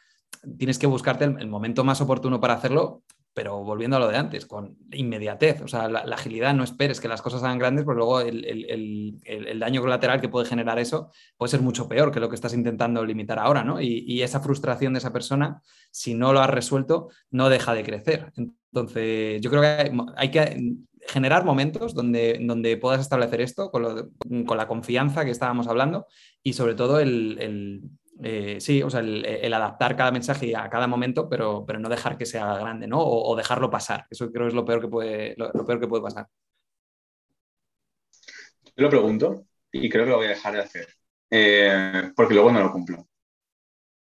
tienes 0.58 0.78
que 0.78 0.86
buscarte 0.86 1.24
el, 1.24 1.48
momento 1.48 1.84
más 1.84 2.00
oportuno 2.00 2.40
para 2.40 2.54
hacerlo, 2.54 3.02
pero 3.34 3.64
volviendo 3.64 3.96
a 3.96 4.00
lo 4.00 4.08
de 4.08 4.16
antes, 4.16 4.46
con 4.46 4.78
inmediatez, 4.92 5.60
o 5.60 5.68
sea, 5.68 5.88
la, 5.88 6.00
agilidad, 6.00 6.54
no 6.54 6.62
esperes 6.62 7.00
que 7.00 7.08
las 7.08 7.20
cosas 7.20 7.40
sean 7.40 7.58
grandes, 7.58 7.84
porque 7.84 7.98
luego 7.98 8.20
el, 8.20 9.20
daño 9.58 9.80
colateral 9.80 10.20
que 10.20 10.28
puede 10.28 10.46
generar 10.46 10.78
eso 10.78 11.10
puede 11.36 11.50
ser 11.50 11.60
mucho 11.60 11.88
peor 11.88 12.12
que 12.12 12.20
lo 12.20 12.28
que 12.28 12.36
estás 12.36 12.54
intentando 12.54 13.04
limitar 13.04 13.38
ahora, 13.40 13.64
¿no? 13.64 13.80
Y, 13.80 14.04
y 14.06 14.22
esa 14.22 14.40
frustración 14.40 14.92
de 14.92 15.00
esa 15.00 15.12
persona, 15.12 15.60
si 15.90 16.14
no 16.14 16.32
lo 16.32 16.40
has 16.40 16.50
resuelto, 16.50 17.08
no 17.30 17.48
deja 17.48 17.74
de 17.74 17.82
crecer. 17.82 18.32
Entonces, 18.36 19.40
yo 19.40 19.50
creo 19.50 19.62
que 19.62 19.92
hay, 20.16 20.30
que 20.30 20.74
generar 21.06 21.44
momentos 21.44 21.94
donde, 21.94 22.38
donde 22.40 22.76
puedas 22.76 23.00
establecer 23.00 23.40
esto 23.40 23.70
con, 23.70 23.82
la 24.56 24.66
confianza 24.66 25.24
que 25.24 25.30
estábamos 25.30 25.68
hablando 25.68 26.06
y 26.42 26.54
sobre 26.54 26.74
todo 26.74 26.98
el, 26.98 27.82
eh, 28.22 28.60
sí, 28.60 28.82
o 28.82 28.90
sea, 28.90 29.00
el, 29.00 29.52
adaptar 29.52 29.96
cada 29.96 30.12
mensaje 30.12 30.54
a 30.56 30.70
cada 30.70 30.86
momento, 30.86 31.28
pero, 31.28 31.64
pero 31.66 31.78
no 31.78 31.88
dejar 31.88 32.16
que 32.16 32.26
sea 32.26 32.56
grande, 32.58 32.86
¿no? 32.86 33.00
O, 33.00 33.34
dejarlo 33.36 33.70
pasar. 33.70 34.06
Eso 34.10 34.30
creo 34.30 34.44
que 34.44 34.48
es 34.48 34.54
lo 34.54 34.64
peor 34.64 34.80
que 34.80 34.88
puede, 34.88 35.34
lo, 35.36 35.66
peor 35.66 35.80
que 35.80 35.88
puede 35.88 36.02
pasar. 36.02 36.28
Yo 38.76 38.84
lo 38.84 38.90
pregunto 38.90 39.46
y 39.72 39.88
creo 39.88 40.04
que 40.04 40.10
lo 40.10 40.16
voy 40.16 40.26
a 40.26 40.30
dejar 40.30 40.54
de 40.54 40.60
hacer, 40.60 40.88
eh, 41.30 42.12
porque 42.14 42.34
luego 42.34 42.52
no 42.52 42.60
lo 42.60 42.72
cumplo. 42.72 43.00
O 43.00 43.08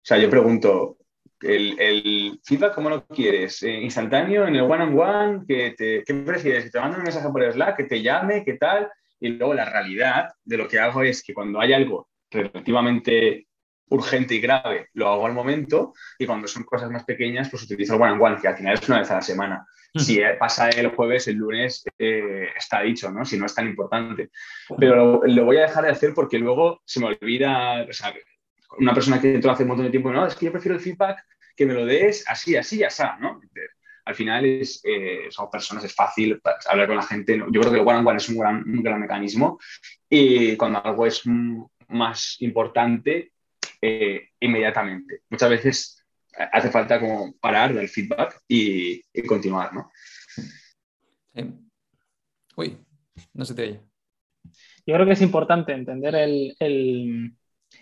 sea, 0.01 0.17
yo 0.17 0.29
pregunto, 0.29 0.97
el, 1.41 2.39
feedback, 2.43 2.75
¿cómo 2.75 2.89
lo 2.89 3.05
quieres? 3.07 3.61
Eh, 3.63 3.81
¿Instantáneo, 3.81 4.47
en 4.47 4.55
el 4.55 4.61
one-on-one? 4.61 5.43
¿qué, 5.47 6.03
prefieres? 6.25 6.65
¿Que 6.65 6.69
te 6.69 6.79
manden 6.79 6.99
un 6.99 7.03
mensaje 7.03 7.29
por 7.29 7.51
Slack? 7.51 7.77
¿Que 7.77 7.83
te 7.83 8.01
llame? 8.01 8.43
¿Qué 8.43 8.53
tal? 8.53 8.89
Y 9.19 9.29
luego 9.29 9.53
la 9.53 9.65
realidad 9.65 10.29
de 10.43 10.57
lo 10.57 10.67
que 10.67 10.79
hago 10.79 11.03
es 11.03 11.23
que 11.23 11.33
cuando 11.33 11.59
hay 11.59 11.73
algo 11.73 12.09
relativamente 12.29 13.46
urgente 13.89 14.35
y 14.35 14.41
grave, 14.41 14.89
lo 14.93 15.07
hago 15.09 15.25
al 15.25 15.33
momento 15.33 15.93
y 16.17 16.25
cuando 16.25 16.47
son 16.47 16.63
cosas 16.63 16.91
más 16.91 17.03
pequeñas, 17.03 17.49
pues 17.49 17.63
utilizo 17.63 17.95
el 17.95 18.01
one-on-one, 18.01 18.37
que 18.41 18.47
al 18.47 18.57
final 18.57 18.73
es 18.73 18.89
una 18.89 18.99
vez 18.99 19.11
a 19.11 19.15
la 19.15 19.21
semana. 19.21 19.67
Hmm. 19.93 19.99
Si 19.99 20.19
pasa 20.39 20.69
el 20.69 20.89
jueves, 20.89 21.27
el 21.27 21.35
lunes 21.35 21.85
eh, 21.97 22.49
está 22.55 22.81
dicho, 22.81 23.09
¿no? 23.11 23.23
Si 23.25 23.37
no 23.37 23.45
es 23.45 23.55
tan 23.55 23.67
importante. 23.67 24.29
Pero 24.77 25.21
lo, 25.25 25.45
voy 25.45 25.57
a 25.57 25.61
dejar 25.61 25.85
de 25.85 25.91
hacer 25.91 26.13
porque 26.13 26.37
luego 26.37 26.81
se 26.85 26.99
me 26.99 27.07
olvida, 27.07 27.85
o 27.87 27.93
sea, 27.93 28.13
una 28.79 28.93
persona 28.93 29.21
que 29.21 29.35
entró 29.35 29.51
hace 29.51 29.63
un 29.63 29.69
montón 29.69 29.85
de 29.85 29.91
tiempo, 29.91 30.11
no, 30.11 30.25
es 30.25 30.35
que 30.35 30.47
yo 30.47 30.51
prefiero 30.51 30.75
el 30.75 30.83
feedback 30.83 31.23
que 31.55 31.65
me 31.65 31.73
lo 31.73 31.85
des 31.85 32.25
así, 32.27 32.55
así, 32.55 32.79
ya 32.79 32.87
está, 32.87 33.17
¿no? 33.17 33.39
Al 34.05 34.15
final 34.15 34.45
es, 34.45 34.81
eh, 34.85 35.27
son 35.29 35.49
personas, 35.49 35.83
es 35.83 35.93
fácil 35.93 36.39
hablar 36.69 36.87
con 36.87 36.95
la 36.95 37.03
gente. 37.03 37.37
Yo 37.37 37.59
creo 37.59 37.73
que 37.73 37.79
el 37.79 37.87
one-on-one 37.87 38.17
es 38.17 38.29
un 38.29 38.37
gran, 38.37 38.57
un 38.57 38.83
gran 38.83 39.01
mecanismo 39.01 39.59
y 40.09 40.55
cuando 40.55 40.85
algo 40.85 41.05
es 41.05 41.23
más 41.89 42.37
importante, 42.39 43.31
eh, 43.81 44.29
inmediatamente. 44.39 45.21
Muchas 45.29 45.49
veces 45.49 46.05
hace 46.51 46.69
falta 46.69 46.99
como 46.99 47.33
parar, 47.39 47.73
del 47.73 47.89
feedback 47.89 48.41
y, 48.47 49.01
continuar, 49.23 49.73
¿no? 49.73 49.91
Uy, 52.55 52.77
no 53.33 53.45
se 53.45 53.55
te 53.55 53.63
oye. 53.63 53.81
Yo 54.85 54.93
creo 54.93 55.05
que 55.05 55.13
es 55.13 55.21
importante 55.21 55.73
entender 55.73 56.15
el, 56.15 56.55
el, 56.59 57.33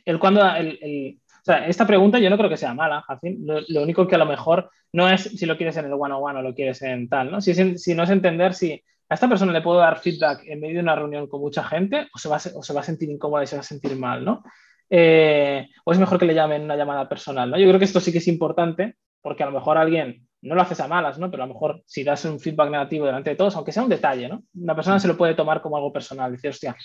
el 0.05 0.19
cuando 0.19 0.45
el, 0.55 1.19
o 1.25 1.45
sea, 1.45 1.67
esta 1.67 1.85
pregunta 1.85 2.17
yo 2.17 2.29
no 2.29 2.37
creo 2.37 2.49
que 2.49 2.57
sea 2.57 2.73
mala, 2.73 3.05
Lo, 3.21 3.61
lo, 3.67 3.83
único 3.83 4.07
que 4.07 4.15
a 4.15 4.17
lo 4.17 4.25
mejor 4.25 4.71
no 4.93 5.07
es 5.07 5.21
si 5.21 5.45
lo 5.45 5.57
quieres 5.57 5.77
en 5.77 5.85
el 5.85 5.93
one-on-one 5.93 6.39
o 6.39 6.41
lo 6.41 6.55
quieres 6.55 6.81
en 6.81 7.07
tal, 7.07 7.29
¿no? 7.29 7.39
Si, 7.39 7.77
si 7.77 7.93
no 7.93 8.03
es 8.03 8.09
entender 8.09 8.55
si 8.55 8.83
a 9.07 9.13
esta 9.13 9.29
persona 9.29 9.53
le 9.53 9.61
puedo 9.61 9.77
dar 9.77 9.99
feedback 9.99 10.43
en 10.47 10.59
medio 10.59 10.75
de 10.75 10.81
una 10.81 10.95
reunión 10.95 11.27
con 11.27 11.41
mucha 11.41 11.63
gente 11.63 12.07
o 12.11 12.17
se 12.17 12.29
va 12.29 12.37
a, 12.37 12.41
o 12.55 12.63
se 12.63 12.73
va 12.73 12.79
a 12.79 12.83
sentir 12.83 13.11
incómoda 13.11 13.43
y 13.43 13.47
se 13.47 13.57
va 13.57 13.59
a 13.59 13.63
sentir 13.63 13.95
mal, 13.95 14.25
¿no? 14.25 14.43
Eh, 14.89 15.67
o 15.83 15.91
es 15.91 15.99
mejor 15.99 16.19
que 16.19 16.25
le 16.25 16.33
llamen 16.33 16.63
una 16.63 16.75
llamada 16.75 17.09
personal, 17.09 17.49
¿no? 17.49 17.57
Yo 17.57 17.67
creo 17.67 17.79
que 17.79 17.85
esto 17.85 17.99
sí 17.99 18.11
que 18.11 18.19
es 18.19 18.27
importante 18.27 18.95
porque 19.21 19.43
a 19.43 19.47
lo 19.47 19.51
mejor 19.53 19.77
alguien 19.77 20.27
no 20.41 20.53
lo 20.53 20.61
haces 20.61 20.79
a 20.79 20.87
malas, 20.87 21.17
¿no? 21.17 21.31
Pero 21.31 21.43
a 21.43 21.47
lo 21.47 21.53
mejor 21.53 21.81
si 21.85 22.03
das 22.03 22.25
un 22.25 22.39
feedback 22.39 22.69
negativo 22.69 23.05
delante 23.05 23.31
de 23.31 23.35
todos, 23.35 23.55
aunque 23.55 23.71
sea 23.71 23.83
un 23.83 23.89
detalle, 23.89 24.29
¿no? 24.29 24.43
Una 24.53 24.75
persona 24.75 24.99
se 24.99 25.07
lo 25.07 25.17
puede 25.17 25.33
tomar 25.33 25.61
como 25.61 25.77
algo 25.77 25.91
personal, 25.91 26.31
decir, 26.31 26.51
hostia, 26.51 26.75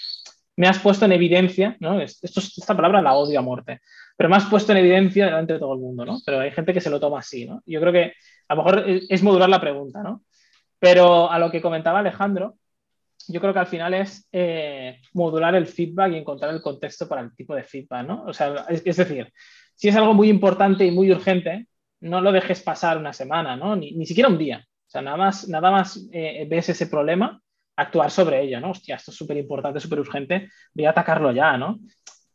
me 0.57 0.67
has 0.67 0.79
puesto 0.79 1.05
en 1.05 1.13
evidencia, 1.13 1.77
¿no? 1.81 2.01
Esta 2.01 2.77
palabra 2.77 3.03
la 3.03 3.15
odio 3.15 3.39
a 3.39 3.43
muerte, 3.43 3.81
pero 4.17 4.29
me 4.31 4.37
has 4.37 4.47
puesto 4.47 4.73
en 4.73 4.79
evidencia 4.79 5.27
delante 5.27 5.55
de 5.55 5.59
todo 5.59 5.75
el 5.75 5.81
mundo, 5.81 6.05
¿no? 6.05 6.19
Pero 6.25 6.41
hay 6.41 6.51
gente 6.51 6.73
que 6.73 6.81
se 6.81 6.91
lo 6.91 7.01
toma 7.01 7.19
así, 7.19 7.47
¿no? 7.47 7.63
Yo 7.67 7.81
creo 7.81 7.93
que 7.93 8.15
a 8.49 8.55
lo 8.55 8.63
mejor 8.63 8.85
es 8.87 9.23
modular 9.23 9.49
la 9.49 9.61
pregunta, 9.61 10.03
¿no? 10.03 10.23
Pero 10.79 11.31
a 11.31 11.39
lo 11.39 11.51
que 11.51 11.61
comentaba 11.61 11.99
Alejandro, 11.99 12.57
yo 13.29 13.41
creo 13.41 13.53
que 13.53 13.59
al 13.59 13.67
final 13.67 13.95
es 13.95 14.29
eh, 14.33 15.01
modular 15.13 15.55
el 15.55 15.67
feedback 15.67 16.13
y 16.13 16.17
encontrar 16.17 16.53
el 16.55 16.63
contexto 16.63 17.09
para 17.09 17.23
el 17.23 17.35
tipo 17.35 17.55
de 17.55 17.65
feedback, 17.65 18.07
¿no? 18.07 18.25
O 18.25 18.33
sea, 18.33 18.67
es, 18.69 18.85
decir, 18.85 19.33
si 19.75 19.89
es 19.89 19.97
algo 19.97 20.15
muy 20.15 20.29
importante 20.29 20.85
y 20.85 20.91
muy 20.91 21.11
urgente, 21.11 21.67
no 22.01 22.21
lo 22.21 22.33
dejes 22.33 22.63
pasar 22.63 22.99
una 22.99 23.13
semana, 23.13 23.57
¿no? 23.57 23.77
Ni, 23.77 24.07
siquiera 24.07 24.29
un 24.29 24.39
día. 24.39 24.65
O 24.87 24.91
sea, 24.91 25.03
nada 25.03 25.17
más, 25.17 25.49
nada 25.49 25.71
más 25.71 26.09
eh, 26.13 26.47
ves 26.49 26.71
ese 26.71 26.87
problema, 26.87 27.41
actuar 27.77 28.11
sobre 28.11 28.43
ello, 28.43 28.61
¿no? 28.61 28.71
Hostia, 28.71 28.97
esto 28.97 29.11
es 29.11 29.17
súper 29.17 29.37
importante, 29.37 29.81
súper 29.81 30.01
urgente, 30.01 30.49
voy 30.75 30.85
a 30.85 30.91
atacarlo 30.91 31.33
ya, 31.33 31.57
¿no? 31.57 31.79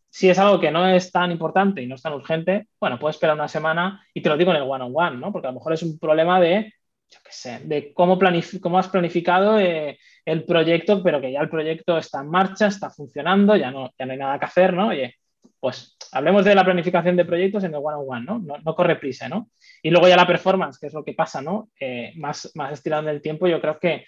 Si 0.10 0.30
es 0.30 0.40
algo 0.40 0.60
que 0.60 0.72
no 0.72 0.88
es 0.88 1.12
tan 1.12 1.32
importante 1.32 1.82
y 1.82 1.88
no 1.88 1.96
es 1.96 2.02
tan 2.02 2.14
urgente, 2.14 2.70
bueno, 2.80 2.98
puedes 2.98 3.18
esperar 3.18 3.36
una 3.36 3.50
semana 3.50 4.02
y 4.14 4.22
te 4.22 4.30
lo 4.30 4.38
digo 4.38 4.52
en 4.52 4.58
el 4.58 4.64
one-on-one, 4.64 5.18
-on 5.18 5.18
-one, 5.18 5.20
¿no? 5.20 5.32
Porque 5.32 5.48
a 5.48 5.52
lo 5.52 5.56
mejor 5.56 5.74
es 5.74 5.84
un 5.84 6.00
problema 6.00 6.40
de 6.40 6.74
yo 7.10 7.20
qué 7.24 7.32
sé, 7.32 7.60
de 7.64 7.94
cómo, 7.94 8.20
cómo 8.62 8.80
has 8.80 8.90
planificado 8.90 9.60
eh, 9.60 9.98
el 10.26 10.44
proyecto, 10.44 11.04
pero 11.04 11.22
que 11.22 11.32
ya 11.32 11.42
el 11.42 11.50
proyecto 11.50 11.98
está 11.98 12.22
en 12.22 12.30
marcha, 12.30 12.68
está 12.68 12.90
funcionando, 12.90 13.56
ya 13.56 13.72
no, 13.72 13.92
ya 13.98 14.06
no 14.06 14.12
hay 14.14 14.18
nada 14.18 14.40
que 14.40 14.46
hacer, 14.46 14.74
¿no? 14.74 14.90
Oye, 14.90 15.16
pues 15.60 15.98
hablemos 16.12 16.46
de 16.46 16.56
la 16.56 16.64
planificación 16.64 17.16
de 17.16 17.26
proyectos 17.26 17.64
en 17.64 17.74
el 17.74 17.82
one-on-one, 17.84 18.26
¿no? 18.26 18.60
¿no? 18.64 18.76
corre 18.76 18.98
prisa, 18.98 19.30
¿no? 19.30 19.50
Y 19.82 19.90
luego 19.90 20.08
ya 20.08 20.16
la 20.16 20.28
performance, 20.28 20.80
que 20.80 20.88
es 20.88 20.94
lo 20.94 21.04
que 21.04 21.14
pasa, 21.14 21.42
¿no? 21.42 21.70
Eh, 21.80 22.14
más, 22.18 22.52
más 22.56 22.74
estirando 22.74 23.10
el 23.10 23.22
tiempo, 23.22 23.48
yo 23.48 23.62
creo 23.62 23.80
que 23.80 24.06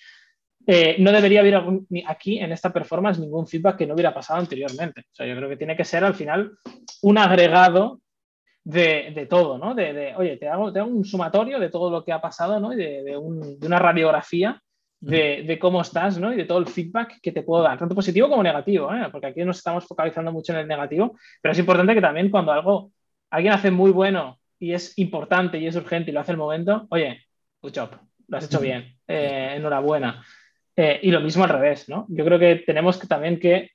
eh, 0.66 0.98
no 1.00 1.12
debería 1.12 1.40
haber 1.40 1.62
aquí 2.08 2.40
en 2.40 2.52
esta 2.52 2.74
performance 2.74 3.20
ningún 3.20 3.48
feedback 3.48 3.78
que 3.78 3.88
no 3.88 3.94
hubiera 3.94 4.14
pasado 4.14 4.40
anteriormente. 4.40 5.02
O 5.02 5.16
sea, 5.16 5.26
yo 5.26 5.36
creo 5.36 5.50
que 5.50 5.58
tiene 5.58 5.78
que 5.78 5.86
ser 5.86 6.04
al 6.04 6.16
final 6.16 6.52
un 7.04 7.18
agregado 7.18 8.02
de, 8.68 9.28
todo, 9.30 9.58
¿no? 9.58 9.74
De, 9.74 10.14
oye, 10.18 10.38
te 10.38 10.48
hago, 10.48 10.74
te 10.74 10.80
hago, 10.80 10.90
un 10.90 11.06
sumatorio 11.06 11.58
de 11.60 11.70
todo 11.70 11.90
lo 11.90 12.04
que 12.04 12.12
ha 12.12 12.20
pasado, 12.20 12.60
¿no? 12.60 12.74
Y 12.74 12.76
de, 12.76 13.18
una 13.18 13.80
radiografía 13.80 14.62
de, 15.00 15.58
cómo 15.60 15.82
estás, 15.82 16.20
¿no? 16.20 16.34
Y 16.34 16.38
de 16.38 16.46
todo 16.46 16.58
el 16.58 16.68
feedback 16.68 17.22
que 17.22 17.32
te 17.32 17.44
puedo 17.44 17.64
dar, 17.64 17.78
tanto 17.78 17.96
positivo 17.96 18.30
como 18.30 18.44
negativo, 18.44 18.94
¿eh? 18.94 19.08
Porque 19.10 19.28
aquí 19.28 19.46
nos 19.46 19.58
estamos 19.58 19.86
focalizando 19.86 20.34
mucho 20.34 20.52
en 20.52 20.60
el 20.60 20.68
negativo, 20.68 21.18
pero 21.42 21.54
es 21.54 21.60
importante 21.60 21.94
que 21.94 22.02
también 22.02 22.30
cuando 22.30 22.52
algo, 22.52 22.92
alguien 23.30 23.54
hace 23.54 23.72
muy 23.72 23.92
bueno 23.92 24.38
y 24.60 24.74
es 24.74 24.98
importante 24.98 25.58
y 25.60 25.68
es 25.68 25.76
urgente 25.76 26.12
y 26.12 26.14
lo 26.14 26.20
hace 26.20 26.34
el 26.34 26.38
momento, 26.38 26.88
oye, 26.90 27.22
good 27.62 27.74
job, 27.74 27.92
lo 28.28 28.38
has 28.38 28.46
hecho 28.46 28.60
bien, 28.60 28.98
eh, 29.08 29.54
enhorabuena. 29.56 30.26
Eh, 30.76 31.00
y 31.04 31.12
lo 31.12 31.22
mismo 31.22 31.46
al 31.46 31.52
revés, 31.52 31.88
¿no? 31.88 32.06
Yo 32.10 32.26
creo 32.26 32.38
que 32.38 32.58
tenemos 32.58 32.98
que, 32.98 33.08
también 33.08 33.40
que 33.40 33.72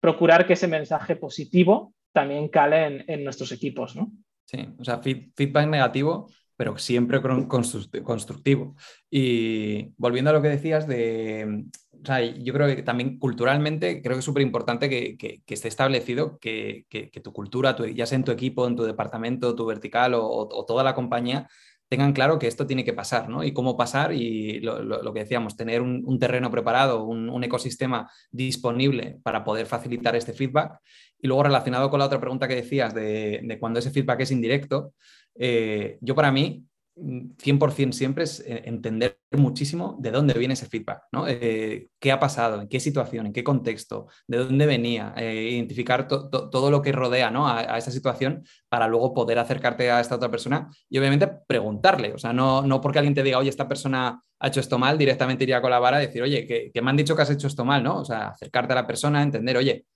procurar 0.00 0.46
que 0.46 0.54
ese 0.54 0.66
mensaje 0.66 1.14
positivo 1.14 1.94
también 2.12 2.48
cale 2.48 3.04
en 3.06 3.24
nuestros 3.24 3.52
equipos, 3.52 3.94
¿no? 3.96 4.10
Sí, 4.44 4.68
o 4.78 4.84
sea, 4.84 5.00
feedback 5.00 5.66
negativo, 5.66 6.28
pero 6.56 6.78
siempre 6.78 7.20
constructivo. 7.20 8.76
Y 9.10 9.92
volviendo 9.96 10.30
a 10.30 10.32
lo 10.34 10.42
que 10.42 10.48
decías 10.48 10.86
de, 10.86 11.64
o 11.92 12.06
sea, 12.06 12.20
yo 12.20 12.52
creo 12.52 12.66
que 12.68 12.82
también 12.82 13.18
culturalmente 13.18 14.02
creo 14.02 14.16
que 14.16 14.20
es 14.20 14.24
súper 14.24 14.42
importante 14.42 14.88
que, 14.90 15.42
esté 15.46 15.68
establecido 15.68 16.38
que, 16.38 16.86
tu 17.22 17.32
cultura, 17.32 17.76
ya 17.94 18.06
sea 18.06 18.16
en 18.16 18.24
tu 18.24 18.32
equipo, 18.32 18.66
en 18.66 18.76
tu 18.76 18.84
departamento, 18.84 19.54
tu 19.54 19.66
vertical 19.66 20.14
o 20.14 20.64
toda 20.66 20.84
la 20.84 20.94
compañía, 20.94 21.48
tengan 21.92 22.14
claro 22.14 22.38
que 22.38 22.46
esto 22.46 22.66
tiene 22.66 22.86
que 22.86 22.94
pasar, 22.94 23.28
¿no? 23.28 23.44
Y 23.44 23.52
cómo 23.52 23.76
pasar 23.76 24.14
y 24.14 24.60
lo, 24.60 25.12
que 25.12 25.20
decíamos, 25.20 25.58
tener 25.58 25.82
un, 25.82 26.18
terreno 26.18 26.50
preparado, 26.50 27.04
un, 27.04 27.44
ecosistema 27.44 28.10
disponible 28.30 29.18
para 29.22 29.44
poder 29.44 29.66
facilitar 29.66 30.16
este 30.16 30.32
feedback. 30.32 30.78
Y 31.22 31.28
luego 31.28 31.44
relacionado 31.44 31.88
con 31.88 32.00
la 32.00 32.06
otra 32.06 32.20
pregunta 32.20 32.48
que 32.48 32.56
decías 32.56 32.92
de, 32.92 33.56
cuando 33.60 33.78
ese 33.78 33.92
feedback 33.92 34.20
es 34.20 34.32
indirecto, 34.32 34.92
eh, 35.36 35.98
yo 36.00 36.16
para 36.16 36.32
mí 36.32 36.66
100% 36.94 37.92
siempre 37.92 38.24
es 38.24 38.40
eh, 38.40 38.64
entender 38.66 39.18
muchísimo 39.30 39.96
de 40.00 40.10
dónde 40.10 40.34
viene 40.34 40.54
ese 40.54 40.66
feedback, 40.66 41.04
¿no? 41.12 41.26
Eh, 41.28 41.88
qué 42.00 42.12
ha 42.12 42.18
pasado, 42.18 42.60
en 42.60 42.68
qué 42.68 42.80
situación, 42.80 43.26
en 43.26 43.32
qué 43.32 43.44
contexto, 43.44 44.08
de 44.26 44.38
dónde 44.38 44.66
venía, 44.66 45.14
identificar 45.16 46.08
todo 46.08 46.70
lo 46.70 46.82
que 46.82 46.92
rodea 46.92 47.30
¿no? 47.30 47.48
a, 47.48 47.78
esa 47.78 47.92
situación 47.92 48.44
para 48.68 48.88
luego 48.88 49.14
poder 49.14 49.38
acercarte 49.38 49.90
a 49.90 50.00
esta 50.00 50.16
otra 50.16 50.30
persona 50.30 50.68
y 50.90 50.98
obviamente 50.98 51.30
preguntarle, 51.46 52.12
o 52.12 52.18
sea, 52.18 52.32
no, 52.32 52.62
no 52.62 52.80
porque 52.80 52.98
alguien 52.98 53.14
te 53.14 53.22
diga, 53.22 53.38
oye, 53.38 53.48
esta 53.48 53.68
persona 53.68 54.20
ha 54.40 54.48
hecho 54.48 54.60
esto 54.60 54.76
mal, 54.76 54.98
directamente 54.98 55.44
iría 55.44 55.62
con 55.62 55.70
la 55.70 55.78
vara 55.78 56.02
y 56.02 56.06
decir, 56.06 56.20
oye, 56.20 56.46
que, 56.46 56.72
que 56.74 56.82
me 56.82 56.90
han 56.90 56.96
dicho 56.96 57.14
que 57.14 57.22
has 57.22 57.30
hecho 57.30 57.46
esto 57.46 57.64
mal, 57.64 57.82
¿no? 57.82 58.00
O 58.00 58.04
sea, 58.04 58.28
acercarte 58.28 58.72
a 58.72 58.76
la 58.76 58.86
persona, 58.86 59.22
entender, 59.22 59.56
oye, 59.56 59.86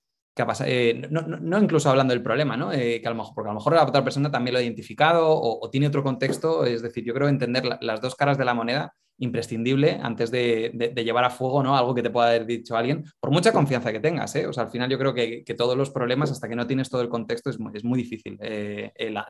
eh, 0.67 1.09
no, 1.11 1.59
incluso 1.59 1.89
hablando 1.89 2.13
del 2.13 2.23
problema, 2.23 2.57
¿no? 2.57 2.73
Eh, 2.73 3.03
porque 3.35 3.49
a 3.49 3.53
lo 3.53 3.55
mejor 3.55 3.75
la 3.75 3.85
otra 3.85 4.05
persona 4.05 4.31
también 4.31 4.53
lo 4.53 4.59
ha 4.59 4.63
identificado 4.63 5.29
o, 5.29 5.71
tiene 5.71 5.87
otro 5.87 6.03
contexto. 6.03 6.65
Es 6.65 6.83
decir, 6.83 7.05
yo 7.05 7.15
creo 7.15 7.29
entender 7.29 7.65
las 7.81 8.01
dos 8.01 8.15
caras 8.15 8.37
de 8.37 8.45
la 8.45 8.55
moneda 8.55 8.95
imprescindible 9.19 9.99
antes 10.03 10.31
de, 10.31 10.93
llevar 10.95 11.25
a 11.25 11.31
fuego 11.31 11.63
¿no? 11.63 11.75
algo 11.75 11.95
que 11.95 12.03
te 12.03 12.11
pueda 12.11 12.29
haber 12.29 12.45
dicho 12.45 12.77
alguien, 12.77 13.05
por 13.19 13.31
mucha 13.31 13.51
confianza 13.51 13.91
que 13.93 14.01
tengas. 14.01 14.37
¿eh? 14.37 14.47
O 14.47 14.53
sea, 14.53 14.65
al 14.65 14.71
final 14.71 14.91
yo 14.91 14.99
creo 14.99 15.15
que, 15.15 15.43
todos 15.57 15.75
los 15.75 15.89
problemas, 15.89 16.31
hasta 16.31 16.51
que 16.51 16.57
no 16.57 16.67
tienes 16.67 16.91
todo 16.91 17.01
el 17.01 17.09
contexto, 17.09 17.49
es 17.49 17.59
muy, 17.59 17.97
difícil 17.97 18.39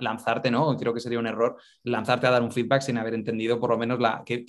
lanzarte, 0.00 0.50
¿no? 0.50 0.76
Creo 0.76 0.92
que 0.92 0.98
sería 0.98 1.20
un 1.20 1.28
error 1.28 1.56
lanzarte 1.84 2.26
a 2.26 2.30
dar 2.30 2.42
un 2.42 2.50
feedback 2.50 2.82
sin 2.82 2.98
haber 2.98 3.14
entendido 3.14 3.60
por 3.60 3.70
lo 3.70 3.78
menos 3.78 4.00
qué, 4.24 4.44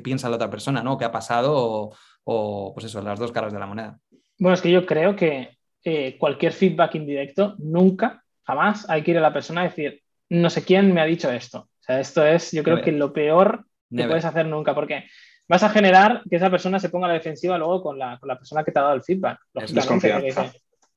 piensa 0.00 0.28
la 0.28 0.36
otra 0.36 0.50
persona, 0.50 0.82
¿no? 0.82 0.98
¿Qué 0.98 1.06
ha 1.06 1.12
pasado? 1.12 1.54
O, 1.56 1.94
o, 2.24 2.74
pues 2.74 2.84
eso, 2.84 3.00
las 3.00 3.18
dos 3.18 3.32
caras 3.32 3.54
de 3.54 3.58
la 3.58 3.66
moneda. 3.66 3.98
Bueno, 4.38 4.54
es 4.54 4.60
que 4.60 4.70
yo 4.70 4.84
creo 4.84 5.14
que 5.16 5.53
eh, 5.84 6.16
cualquier 6.18 6.52
feedback 6.52 6.94
indirecto, 6.94 7.54
nunca, 7.58 8.24
jamás 8.42 8.88
hay 8.88 9.02
que 9.02 9.10
ir 9.10 9.18
a 9.18 9.22
la 9.22 9.32
persona 9.32 9.60
a 9.60 9.64
decir, 9.64 10.02
no 10.30 10.50
sé 10.50 10.64
quién 10.64 10.92
me 10.92 11.00
ha 11.00 11.04
dicho 11.04 11.30
esto. 11.30 11.58
O 11.58 11.82
sea, 11.82 12.00
esto 12.00 12.26
es, 12.26 12.52
yo 12.52 12.62
creo 12.62 12.80
que 12.80 12.92
lo 12.92 13.12
peor 13.12 13.66
que 13.94 14.04
puedes 14.04 14.24
hacer 14.24 14.46
nunca, 14.46 14.74
porque 14.74 15.04
vas 15.46 15.62
a 15.62 15.68
generar 15.68 16.22
que 16.28 16.36
esa 16.36 16.50
persona 16.50 16.78
se 16.78 16.88
ponga 16.88 17.06
a 17.06 17.08
la 17.08 17.14
defensiva 17.14 17.58
luego 17.58 17.82
con 17.82 17.98
la, 17.98 18.18
persona 18.18 18.64
que 18.64 18.72
te 18.72 18.78
ha 18.78 18.82
dado 18.82 18.94
el 18.94 19.02
feedback. 19.02 19.38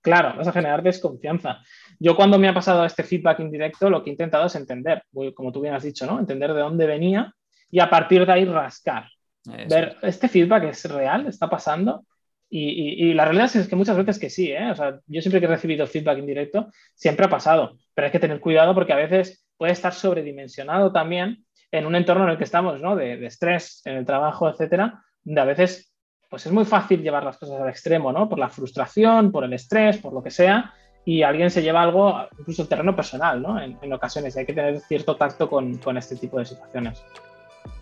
claro, 0.02 0.38
vas 0.38 0.48
a 0.48 0.54
generar 0.54 0.82
desconfianza. 0.82 1.60
Yo 2.00 2.16
cuando 2.16 2.40
me 2.40 2.48
ha 2.48 2.54
pasado 2.54 2.86
este 2.86 3.04
feedback 3.04 3.42
indirecto, 3.42 3.90
lo 3.90 4.04
que 4.04 4.10
he 4.10 4.14
intentado 4.14 4.46
es 4.46 4.56
entender, 4.56 5.04
como 5.36 5.52
tú 5.52 5.62
bien 5.62 5.74
has 5.74 5.84
dicho, 5.84 6.06
¿no? 6.06 6.20
Entender 6.20 6.54
de 6.54 6.62
dónde 6.62 6.86
venía 6.86 7.34
y 7.70 7.82
a 7.82 7.90
partir 7.90 8.26
de 8.26 8.32
ahí 8.32 8.46
rascar. 8.46 9.10
Ver, 9.44 9.98
¿este 10.02 10.28
feedback 10.28 10.64
es 10.66 10.86
real? 10.86 11.28
¿Está 11.28 11.50
pasando? 11.50 12.06
Y, 12.50 13.14
la 13.14 13.26
realidad 13.26 13.54
es 13.56 13.68
que 13.68 13.76
muchas 13.76 13.98
veces 13.98 14.20
que 14.20 14.30
sí, 14.30 14.52
¿eh? 14.52 14.72
o 14.72 14.76
sea, 14.76 15.00
yo 15.06 15.22
siempre 15.22 15.40
que 15.40 15.48
he 15.48 15.50
recibido 15.50 15.86
feedback 15.86 16.20
indirecto, 16.20 16.70
siempre 16.96 17.26
ha 17.26 17.30
pasado, 17.30 17.78
pero 17.94 18.06
hay 18.06 18.12
que 18.12 18.20
tener 18.20 18.40
cuidado 18.40 18.74
porque 18.74 18.94
a 18.94 18.98
veces 18.98 19.46
puede 19.58 19.74
estar 19.74 19.94
sobredimensionado 19.94 20.92
también 20.94 21.46
en 21.72 21.86
un 21.86 21.96
entorno 21.96 22.24
en 22.24 22.32
el 22.32 22.38
que 22.38 22.46
estamos, 22.46 22.80
¿no? 22.80 22.96
De, 22.96 23.26
estrés 23.26 23.82
en 23.86 23.96
el 23.96 24.06
trabajo, 24.06 24.50
etcétera, 24.50 25.04
donde 25.24 25.42
a 25.42 25.46
veces 25.46 25.94
pues 26.30 26.46
es 26.46 26.52
muy 26.52 26.66
fácil 26.66 27.02
llevar 27.02 27.24
las 27.24 27.38
cosas 27.38 27.60
al 27.60 27.70
extremo, 27.70 28.12
¿no? 28.12 28.28
Por 28.28 28.40
la 28.40 28.50
frustración, 28.50 29.32
por 29.32 29.44
el 29.44 29.54
estrés, 29.54 29.98
por 29.98 30.14
lo 30.14 30.22
que 30.22 30.32
sea, 30.32 30.74
y 31.06 31.24
alguien 31.24 31.50
se 31.50 31.62
lleva 31.62 31.82
algo, 31.82 32.28
incluso 32.38 32.64
el 32.64 32.68
terreno 32.68 32.96
personal, 32.96 33.42
¿no? 33.42 33.62
En, 33.62 33.78
en 33.82 33.94
ocasiones, 33.94 34.36
hay 34.36 34.46
que 34.46 34.54
tener 34.54 34.80
cierto 34.82 35.16
tacto 35.16 35.50
con, 35.50 35.78
con 35.78 35.98
este 35.98 36.18
tipo 36.18 36.38
de 36.38 36.46
situaciones. 36.46 37.02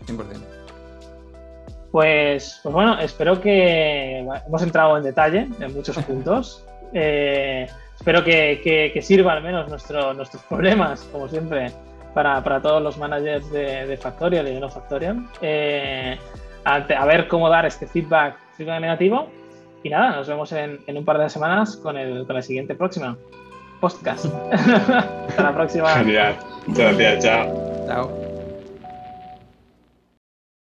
100%. 0.06 0.65
Pues, 1.96 2.60
pues 2.62 2.74
bueno, 2.74 2.98
espero 2.98 3.40
que 3.40 4.18
hemos 4.18 4.62
entrado 4.62 4.98
en 4.98 5.02
detalle 5.02 5.48
en 5.58 5.74
muchos 5.74 5.96
puntos. 6.04 6.62
Eh, 6.92 7.66
espero 7.94 8.22
que, 8.22 8.60
que, 8.62 8.90
que, 8.92 9.00
sirva 9.00 9.32
al 9.32 9.42
menos 9.42 9.66
nuestro, 9.70 10.12
nuestros 10.12 10.42
problemas, 10.42 11.08
como 11.10 11.26
siempre, 11.26 11.72
para, 12.12 12.44
para 12.44 12.60
todos 12.60 12.82
los 12.82 12.98
managers 12.98 13.50
de, 13.50 13.86
de, 13.86 13.96
Factorial 13.96 14.46
y 14.46 14.52
de 14.52 14.60
no 14.60 14.68
Factorial. 14.68 15.26
Eh, 15.40 16.18
a, 16.66 16.74
a, 16.74 17.06
ver 17.06 17.28
cómo 17.28 17.48
dar 17.48 17.64
este 17.64 17.86
feedback, 17.86 18.36
feedback 18.58 18.82
negativo. 18.82 19.28
Y 19.82 19.88
nada, 19.88 20.16
nos 20.16 20.28
vemos 20.28 20.52
en, 20.52 20.78
en 20.86 20.98
un 20.98 21.04
par 21.06 21.16
de 21.16 21.30
semanas 21.30 21.78
con, 21.78 21.96
el, 21.96 22.26
con 22.26 22.36
la 22.36 22.42
siguiente 22.42 22.74
próxima 22.74 23.16
podcast. 23.80 24.26
Hasta 24.52 25.42
la 25.42 25.54
próxima. 25.54 25.88
Genial. 25.94 26.36
Gracias, 26.66 27.24
chao. 27.24 27.86
Chao. 27.86 28.25